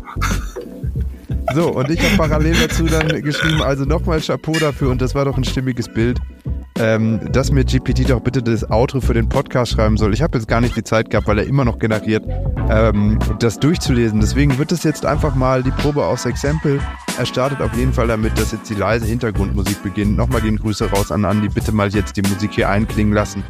So, 1.55 1.69
und 1.69 1.89
ich 1.89 1.99
habe 2.03 2.17
parallel 2.17 2.55
dazu 2.67 2.85
dann 2.85 3.07
geschrieben, 3.23 3.63
also 3.63 3.85
nochmal 3.85 4.21
Chapeau 4.21 4.53
dafür 4.59 4.91
und 4.91 5.01
das 5.01 5.15
war 5.15 5.25
doch 5.25 5.37
ein 5.37 5.43
stimmiges 5.43 5.91
Bild 5.91 6.19
ähm, 6.79 7.19
dass 7.31 7.51
mir 7.51 7.65
GPT 7.65 8.09
doch 8.09 8.21
bitte 8.21 8.41
das 8.41 8.69
Outro 8.71 9.01
für 9.01 9.13
den 9.13 9.29
Podcast 9.29 9.73
schreiben 9.73 9.97
soll. 9.97 10.13
Ich 10.13 10.21
habe 10.21 10.37
jetzt 10.37 10.47
gar 10.47 10.61
nicht 10.61 10.75
die 10.75 10.83
Zeit 10.83 11.09
gehabt, 11.09 11.27
weil 11.27 11.39
er 11.39 11.45
immer 11.45 11.65
noch 11.65 11.77
generiert, 11.77 12.25
ähm, 12.69 13.19
das 13.39 13.59
durchzulesen. 13.59 14.21
Deswegen 14.21 14.57
wird 14.57 14.71
es 14.71 14.83
jetzt 14.83 15.05
einfach 15.05 15.35
mal 15.35 15.61
die 15.61 15.71
Probe 15.71 16.05
aus 16.05 16.25
Exempel. 16.25 16.79
Er 17.17 17.25
startet 17.25 17.61
auf 17.61 17.75
jeden 17.75 17.93
Fall 17.93 18.07
damit, 18.07 18.39
dass 18.39 18.53
jetzt 18.53 18.69
die 18.69 18.75
leise 18.75 19.05
Hintergrundmusik 19.05 19.83
beginnt. 19.83 20.17
Nochmal 20.17 20.41
gehen 20.41 20.57
Grüße 20.57 20.89
raus 20.89 21.11
an 21.11 21.25
Andi. 21.25 21.49
Bitte 21.49 21.73
mal 21.73 21.89
jetzt 21.89 22.15
die 22.15 22.21
Musik 22.21 22.51
hier 22.53 22.69
einklingen 22.69 23.13
lassen. 23.13 23.43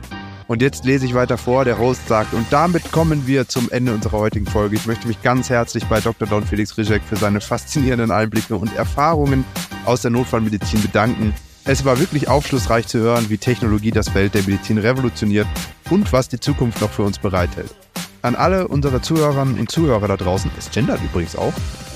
Und 0.47 0.63
jetzt 0.63 0.83
lese 0.83 1.05
ich 1.05 1.13
weiter 1.13 1.37
vor. 1.37 1.63
Der 1.63 1.77
Host 1.77 2.07
sagt, 2.07 2.33
und 2.33 2.47
damit 2.49 2.91
kommen 2.91 3.27
wir 3.27 3.47
zum 3.47 3.69
Ende 3.69 3.93
unserer 3.93 4.17
heutigen 4.17 4.47
Folge. 4.47 4.75
Ich 4.75 4.87
möchte 4.87 5.07
mich 5.07 5.21
ganz 5.21 5.51
herzlich 5.51 5.85
bei 5.85 5.99
Dr. 5.99 6.27
Don 6.27 6.43
Felix 6.43 6.75
Rizek 6.75 7.03
für 7.07 7.17
seine 7.17 7.39
faszinierenden 7.39 8.09
Einblicke 8.09 8.55
und 8.55 8.75
Erfahrungen 8.75 9.45
aus 9.85 10.01
der 10.01 10.09
Notfallmedizin 10.09 10.81
bedanken. 10.81 11.35
Es 11.69 11.85
war 11.85 11.99
wirklich 11.99 12.27
aufschlussreich 12.27 12.87
zu 12.87 12.97
hören, 12.97 13.29
wie 13.29 13.37
Technologie 13.37 13.91
das 13.91 14.09
Feld 14.09 14.33
der 14.33 14.41
Medizin 14.41 14.79
revolutioniert 14.79 15.45
und 15.91 16.11
was 16.11 16.27
die 16.27 16.39
Zukunft 16.39 16.81
noch 16.81 16.89
für 16.89 17.03
uns 17.03 17.19
bereithält. 17.19 17.75
An 18.23 18.33
alle 18.33 18.67
unsere 18.67 19.03
Zuhörerinnen 19.03 19.59
und 19.59 19.69
Zuhörer 19.69 20.07
da 20.07 20.17
draußen, 20.17 20.49
es 20.57 20.71
gendert 20.71 20.99
übrigens 21.03 21.35
auch, 21.35 21.53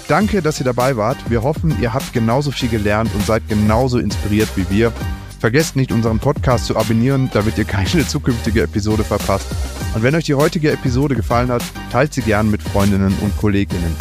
danke, 0.07 0.43
dass 0.43 0.59
ihr 0.59 0.65
dabei 0.65 0.95
wart. 0.95 1.17
Wir 1.27 1.41
hoffen, 1.41 1.75
ihr 1.81 1.91
habt 1.91 2.13
genauso 2.13 2.51
viel 2.51 2.69
gelernt 2.69 3.09
und 3.15 3.25
seid 3.25 3.49
genauso 3.49 3.97
inspiriert 3.97 4.49
wie 4.55 4.69
wir. 4.69 4.93
Vergesst 5.39 5.75
nicht, 5.75 5.91
unseren 5.91 6.19
Podcast 6.19 6.67
zu 6.67 6.77
abonnieren, 6.77 7.31
damit 7.33 7.57
ihr 7.57 7.65
keine 7.65 8.05
zukünftige 8.07 8.61
Episode 8.61 9.03
verpasst. 9.03 9.47
Und 9.95 10.03
wenn 10.03 10.13
euch 10.13 10.25
die 10.25 10.35
heutige 10.35 10.71
Episode 10.71 11.15
gefallen 11.15 11.49
hat, 11.49 11.63
teilt 11.91 12.13
sie 12.13 12.21
gern 12.21 12.51
mit 12.51 12.61
Freundinnen 12.61 13.15
und 13.21 13.35
Kolleginnen. 13.37 13.95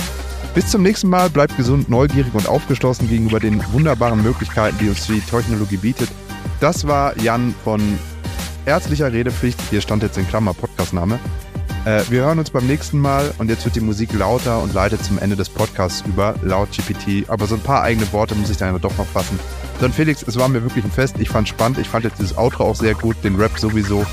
Bis 0.54 0.66
zum 0.66 0.82
nächsten 0.82 1.08
Mal, 1.08 1.30
bleibt 1.30 1.56
gesund, 1.56 1.88
neugierig 1.88 2.34
und 2.34 2.46
aufgeschlossen 2.46 3.08
gegenüber 3.08 3.40
den 3.40 3.62
wunderbaren 3.72 4.22
Möglichkeiten, 4.22 4.76
die 4.78 4.90
uns 4.90 5.06
die 5.06 5.20
Technologie 5.20 5.78
bietet. 5.78 6.10
Das 6.60 6.86
war 6.86 7.18
Jan 7.18 7.54
von 7.64 7.80
Ärztlicher 8.66 9.10
Redepflicht. 9.10 9.58
Hier 9.70 9.80
stand 9.80 10.02
jetzt 10.02 10.18
in 10.18 10.28
Klammer 10.28 10.52
Podcastname. 10.52 11.18
Äh, 11.86 12.02
wir 12.10 12.24
hören 12.24 12.38
uns 12.38 12.50
beim 12.50 12.66
nächsten 12.66 12.98
Mal 12.98 13.32
und 13.38 13.48
jetzt 13.48 13.64
wird 13.64 13.76
die 13.76 13.80
Musik 13.80 14.12
lauter 14.12 14.62
und 14.62 14.74
leitet 14.74 15.02
zum 15.02 15.18
Ende 15.18 15.36
des 15.36 15.48
Podcasts 15.48 16.04
über, 16.06 16.34
laut 16.42 16.68
GPT. 16.70 17.30
Aber 17.30 17.46
so 17.46 17.54
ein 17.54 17.62
paar 17.62 17.82
eigene 17.82 18.12
Worte 18.12 18.34
muss 18.34 18.50
ich 18.50 18.58
dann 18.58 18.78
doch 18.78 18.96
noch 18.98 19.06
fassen. 19.06 19.40
Dann 19.80 19.90
Felix, 19.90 20.22
es 20.22 20.38
war 20.38 20.48
mir 20.48 20.62
wirklich 20.62 20.84
ein 20.84 20.92
Fest. 20.92 21.16
Ich 21.18 21.30
fand 21.30 21.48
spannend. 21.48 21.78
Ich 21.78 21.88
fand 21.88 22.04
jetzt 22.04 22.18
dieses 22.18 22.36
Outro 22.36 22.64
auch 22.64 22.76
sehr 22.76 22.94
gut, 22.94 23.16
den 23.24 23.36
Rap 23.36 23.58
sowieso. 23.58 24.04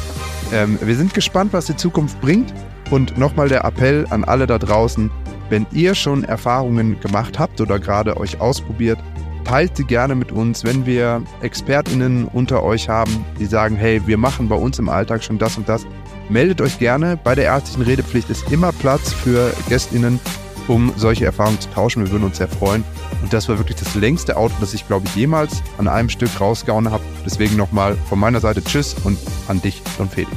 Ähm, 0.53 0.79
wir 0.81 0.95
sind 0.95 1.13
gespannt, 1.13 1.51
was 1.51 1.65
die 1.65 1.75
Zukunft 1.75 2.19
bringt. 2.21 2.53
Und 2.89 3.17
nochmal 3.17 3.49
der 3.49 3.63
Appell 3.65 4.07
an 4.09 4.23
alle 4.23 4.47
da 4.47 4.57
draußen, 4.57 5.11
wenn 5.49 5.65
ihr 5.71 5.95
schon 5.95 6.23
Erfahrungen 6.23 6.99
gemacht 6.99 7.39
habt 7.39 7.61
oder 7.61 7.79
gerade 7.79 8.17
euch 8.17 8.41
ausprobiert, 8.41 8.99
teilt 9.43 9.77
sie 9.77 9.83
gerne 9.83 10.15
mit 10.15 10.31
uns. 10.31 10.63
Wenn 10.63 10.85
wir 10.85 11.23
ExpertInnen 11.41 12.25
unter 12.25 12.63
euch 12.63 12.89
haben, 12.89 13.25
die 13.39 13.45
sagen, 13.45 13.75
hey, 13.75 14.01
wir 14.05 14.17
machen 14.17 14.47
bei 14.47 14.55
uns 14.55 14.79
im 14.79 14.89
Alltag 14.89 15.23
schon 15.23 15.39
das 15.39 15.57
und 15.57 15.67
das, 15.67 15.85
meldet 16.29 16.61
euch 16.61 16.79
gerne. 16.79 17.17
Bei 17.23 17.35
der 17.35 17.45
ärztlichen 17.45 17.83
Redepflicht 17.83 18.29
ist 18.29 18.51
immer 18.51 18.71
Platz 18.71 19.13
für 19.13 19.51
GästInnen, 19.67 20.19
um 20.67 20.93
solche 20.95 21.25
Erfahrungen 21.25 21.59
zu 21.59 21.69
tauschen. 21.71 22.05
Wir 22.05 22.11
würden 22.11 22.25
uns 22.25 22.37
sehr 22.37 22.47
freuen. 22.47 22.83
Und 23.21 23.33
das 23.33 23.49
war 23.49 23.57
wirklich 23.57 23.77
das 23.77 23.95
längste 23.95 24.37
Auto, 24.37 24.53
das 24.59 24.73
ich, 24.73 24.87
glaube 24.87 25.07
ich, 25.07 25.15
jemals 25.15 25.63
an 25.77 25.87
einem 25.87 26.09
Stück 26.09 26.39
rausgehauen 26.39 26.91
habe. 26.91 27.03
Deswegen 27.25 27.55
nochmal 27.55 27.97
von 28.07 28.19
meiner 28.19 28.39
Seite 28.39 28.63
Tschüss 28.63 28.95
und 29.03 29.17
an 29.47 29.61
dich, 29.61 29.81
Don 29.97 30.09
Feli. 30.09 30.27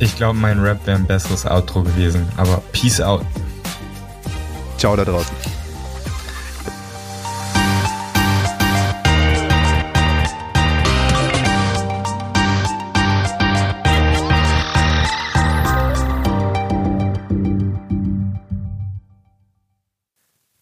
Ich 0.00 0.14
glaube, 0.14 0.38
mein 0.38 0.60
Rap 0.60 0.86
wäre 0.86 0.96
ein 0.96 1.06
besseres 1.06 1.44
Outro 1.44 1.82
gewesen. 1.82 2.28
Aber 2.36 2.62
Peace 2.72 3.00
out. 3.00 3.24
Ciao 4.76 4.94
da 4.94 5.04
draußen. 5.04 5.34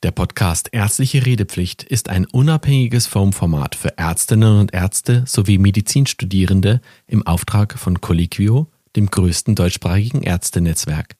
Der 0.03 0.12
Podcast 0.12 0.68
Ärztliche 0.72 1.26
Redepflicht 1.26 1.82
ist 1.82 2.09
ein 2.09 2.26
unabhängiges 2.26 3.07
Formformat 3.07 3.74
für 3.74 3.99
Ärztinnen 3.99 4.61
und 4.61 4.72
Ärzte 4.72 5.24
sowie 5.26 5.59
Medizinstudierende 5.59 6.80
im 7.07 7.26
Auftrag 7.26 7.78
von 7.78 8.01
Colliquio 8.01 8.68
dem 8.97 9.07
größten 9.11 9.55
deutschsprachigen 9.55 10.22
Ärztenetzwerk. 10.22 11.16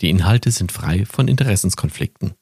Die 0.00 0.10
Inhalte 0.10 0.50
sind 0.50 0.72
frei 0.72 1.04
von 1.06 1.28
Interessenskonflikten. 1.28 2.34